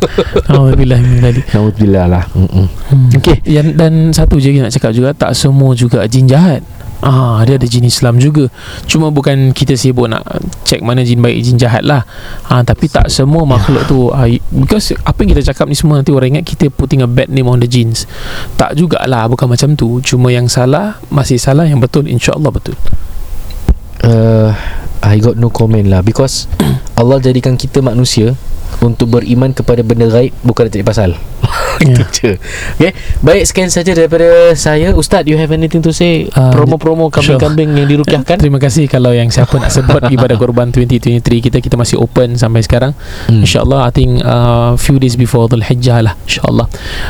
Alhamdulillah 0.48 1.00
min. 1.04 1.42
Nauzubillah 1.52 2.06
lah. 2.08 2.24
Hmm. 2.32 2.70
Okey. 3.12 3.44
Yang, 3.44 3.76
dan 3.76 3.92
satu 4.16 4.40
je 4.40 4.56
nak 4.56 4.72
cakap 4.72 4.94
juga 4.94 5.10
Tak 5.12 5.36
semua 5.36 5.74
juga 5.76 6.06
jin 6.06 6.30
jahat 6.30 6.64
Ah, 7.04 7.44
dia 7.44 7.60
ada 7.60 7.68
jin 7.68 7.84
Islam 7.84 8.16
juga. 8.16 8.48
Cuma 8.88 9.12
bukan 9.12 9.52
kita 9.52 9.76
sibuk 9.76 10.08
nak 10.08 10.24
Check 10.64 10.80
mana 10.80 11.04
jin 11.04 11.20
baik 11.20 11.36
Jin 11.44 11.60
jahat 11.60 11.84
lah. 11.84 12.08
Ah, 12.48 12.64
Tapi 12.64 12.88
tak 12.88 13.12
semua 13.12 13.44
makhluk 13.44 13.84
tu 13.84 14.08
ah, 14.08 14.24
Because 14.48 14.96
apa 15.04 15.20
yang 15.20 15.36
kita 15.36 15.52
cakap 15.52 15.68
ni 15.68 15.76
semua 15.76 16.00
Nanti 16.00 16.16
orang 16.16 16.40
ingat 16.40 16.48
kita 16.48 16.72
putting 16.72 17.04
a 17.04 17.08
bad 17.08 17.28
name 17.28 17.44
on 17.44 17.60
the 17.60 17.68
jins 17.68 18.08
Tak 18.56 18.80
jugalah 18.80 19.28
Bukan 19.28 19.52
macam 19.52 19.76
tu. 19.76 20.00
Cuma 20.00 20.32
yang 20.32 20.48
salah 20.48 20.96
Masih 21.12 21.36
salah 21.36 21.68
Yang 21.68 21.84
betul 21.84 22.08
InsyaAllah 22.08 22.48
betul. 22.48 22.76
Uh, 24.00 24.56
I 25.04 25.20
got 25.20 25.36
no 25.36 25.52
comment 25.52 25.84
lah 25.84 26.00
because 26.00 26.48
Allah 27.00 27.20
jadikan 27.20 27.60
kita 27.60 27.84
manusia 27.84 28.32
untuk 28.82 29.10
beriman 29.10 29.52
kepada 29.52 29.84
benda 29.84 30.08
gaib 30.10 30.32
bukan 30.42 30.66
cari 30.66 30.82
pasal. 30.82 31.10
Itu 31.84 32.00
Ya. 32.00 32.06
je. 32.08 32.30
Okay 32.78 32.92
Baik 33.20 33.44
sekian 33.50 33.68
saja 33.68 33.92
daripada 33.92 34.54
saya. 34.54 34.94
Ustaz 34.94 35.26
you 35.26 35.34
have 35.36 35.50
anything 35.50 35.82
to 35.82 35.90
say? 35.90 36.24
Ah, 36.32 36.54
Promo-promo 36.54 37.10
kambing-kambing 37.10 37.74
yang 37.74 37.88
dirukyahkan 37.90 38.38
Terima 38.42 38.62
kasih. 38.62 38.86
Kalau 38.86 39.10
yang 39.10 39.28
siapa 39.28 39.52
nak 39.58 39.74
sebut 39.74 40.00
ibadah 40.14 40.38
korban 40.38 40.70
2023 40.70 41.20
kita 41.50 41.58
kita 41.58 41.74
masih 41.74 41.98
open 41.98 42.38
sampai 42.38 42.62
sekarang. 42.62 42.92
Hmm. 43.26 43.42
InsyaAllah 43.42 43.90
I 43.90 43.92
think 43.92 44.22
uh, 44.22 44.78
few 44.78 44.96
days 45.02 45.18
before 45.18 45.50
Dhul 45.50 45.66
Hijjah 45.66 46.00
lah 46.04 46.14
InsyaAllah. 46.24 46.66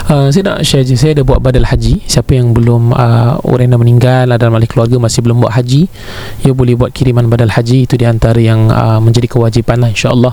Uh, 0.08 0.28
Saya 0.32 0.42
nak 0.48 0.58
share 0.64 0.82
je 0.82 0.96
Saya 0.96 1.12
ada 1.14 1.22
buat 1.22 1.38
badal 1.44 1.68
haji. 1.68 2.02
Siapa 2.08 2.32
yang 2.34 2.56
belum 2.56 2.90
uh, 2.96 3.38
Orang 3.44 3.68
yang 3.68 3.72
dah 3.76 3.82
meninggal 3.84 4.24
Dalam 4.34 4.56
ahli 4.56 4.66
keluarga 4.66 4.96
Masih 4.96 5.20
belum 5.20 5.44
buat 5.44 5.52
haji 5.54 5.86
Ya 6.42 6.50
boleh 6.56 6.74
buat 6.74 6.90
kiriman 6.90 7.28
badal 7.28 7.52
haji. 7.52 7.84
Itu 7.84 8.00
di 8.00 8.08
antara 8.08 8.40
yang 8.40 8.72
uh, 8.72 8.98
Menjadi 8.98 9.28
kewajipan 9.28 9.84
lah 9.84 9.92
InsyaAllah. 9.92 10.32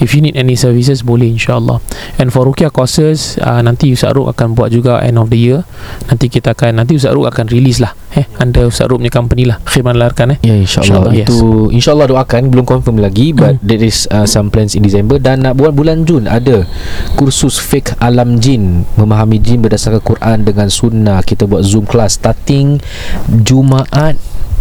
If 0.00 0.16
you 0.16 0.24
need 0.24 0.36
any 0.40 0.56
services 0.66 1.06
Boleh 1.06 1.30
insyaAllah. 1.30 1.78
And 2.18 2.34
for 2.34 2.42
Rukia 2.42 2.74
courses 2.74 3.38
uh, 3.38 3.62
Nanti 3.62 3.94
Ustaz 3.94 4.10
Ruk 4.12 4.26
akan 4.34 4.58
buat 4.58 4.74
juga 4.74 4.98
End 5.00 5.16
of 5.16 5.30
the 5.30 5.38
year. 5.38 5.62
Nanti 6.10 6.26
kita 6.26 6.58
akan 6.58 6.82
Nanti 6.82 6.98
Ustaz 6.98 7.14
Ruk 7.14 7.30
akan 7.30 7.46
release 7.48 7.78
lah 7.78 7.94
eh, 8.12 8.26
Under 8.42 8.66
Ustaz 8.66 8.90
Ruk 8.90 8.98
punya 8.98 9.14
company 9.14 9.46
lah 9.46 9.62
Khidmat 9.62 9.94
Larkan 9.94 10.34
eh. 10.34 10.38
Ya 10.42 10.58
insyaAllah. 10.58 11.12
InsyaAllah, 11.12 11.12
yes. 11.14 11.28
Itu 11.30 11.70
insyaAllah 11.70 12.06
doakan 12.10 12.42
Belum 12.50 12.66
confirm 12.66 12.98
lagi 12.98 13.30
But 13.30 13.44
Hmm. 13.46 13.62
there 13.62 13.78
is 13.80 14.10
uh, 14.10 14.26
some 14.26 14.50
plans 14.50 14.74
in 14.74 14.82
December. 14.82 15.22
Dan 15.22 15.46
nak 15.46 15.54
buat 15.54 15.70
bulan 15.70 16.02
Jun 16.02 16.26
Ada 16.26 16.66
Kursus 17.14 17.62
fake 17.62 17.94
alam 18.02 18.42
jin 18.42 18.82
Memahami 18.98 19.38
jin 19.38 19.62
berdasarkan 19.62 20.02
Quran 20.02 20.42
Dengan 20.42 20.66
sunnah. 20.66 21.22
Kita 21.22 21.46
buat 21.46 21.62
Zoom 21.62 21.86
class 21.86 22.18
Starting 22.18 22.82
Jumaat 23.30 24.16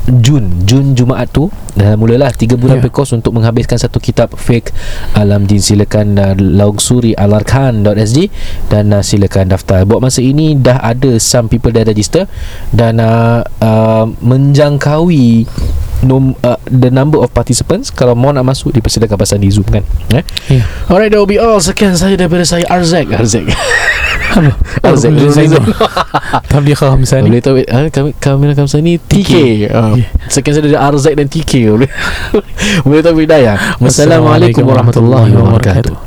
Jun 0.05 0.65
Jun 0.69 0.93
Jumaat 0.93 1.33
tu 1.33 1.49
Dah 1.73 1.97
mulalah 1.97 2.29
3 2.29 2.53
bulan 2.55 2.77
Ya. 2.77 2.85
yeah. 2.85 2.93
kos 2.93 3.09
Untuk 3.11 3.33
menghabiskan 3.33 3.81
satu 3.81 3.97
kitab 3.97 4.33
Fake 4.37 4.69
Alam 5.17 5.49
Jin 5.49 5.57
Silakan 5.57 6.13
uh, 6.21 6.37
Langsuri 6.37 7.17
alarkan.sg 7.17 8.29
Dan 8.69 8.93
uh, 8.93 9.01
silakan 9.01 9.49
daftar 9.49 9.81
Buat 9.89 10.05
masa 10.05 10.21
ini 10.21 10.53
Dah 10.53 10.77
ada 10.77 11.17
Some 11.17 11.49
people 11.49 11.73
dah 11.73 11.81
register 11.81 12.29
Dan 12.69 13.01
uh, 13.01 13.41
uh, 13.61 14.05
Menjangkaui 14.21 15.49
nom, 16.03 16.35
uh, 16.43 16.59
the 16.67 16.91
number 16.91 17.21
of 17.21 17.31
participants 17.31 17.93
kalau 17.93 18.17
mau 18.17 18.33
nak 18.33 18.43
masuk 18.43 18.73
dipersilakan 18.75 19.15
pasal 19.15 19.37
di 19.39 19.47
Zoom 19.53 19.67
kan? 19.67 19.83
Eh? 20.11 20.23
Ya. 20.51 20.63
alright 20.91 21.13
that 21.13 21.19
will 21.19 21.29
be 21.29 21.39
all. 21.39 21.61
Sekian 21.61 21.95
saja 21.95 22.19
daripada 22.19 22.43
saya 22.43 22.67
Arzak. 22.67 23.07
Arzak? 23.13 23.45
Arzak? 24.83 25.11
Rizal 25.15 25.63
Tabligh 26.51 26.75
Hamzah 26.75 27.19
ni 27.23 27.29
boleh 27.31 27.43
tahu 27.43 27.55
uh, 27.63 27.87
kami 27.87 28.11
kami 28.19 28.43
Kamsa 28.57 28.83
ni 28.83 28.99
TK 28.99 29.31
uh, 29.71 29.95
sekian 30.27 30.59
saja 30.59 30.67
dari 30.67 30.79
Arzak 30.79 31.13
dan 31.15 31.27
TK 31.31 31.51
boleh 31.71 31.91
boleh 32.85 33.01
tahu 33.03 33.23
hidayah. 33.23 33.79
Wassalamualaikum 33.79 34.65
warahmatullahi 34.67 35.31
wabarakatuh 35.31 36.04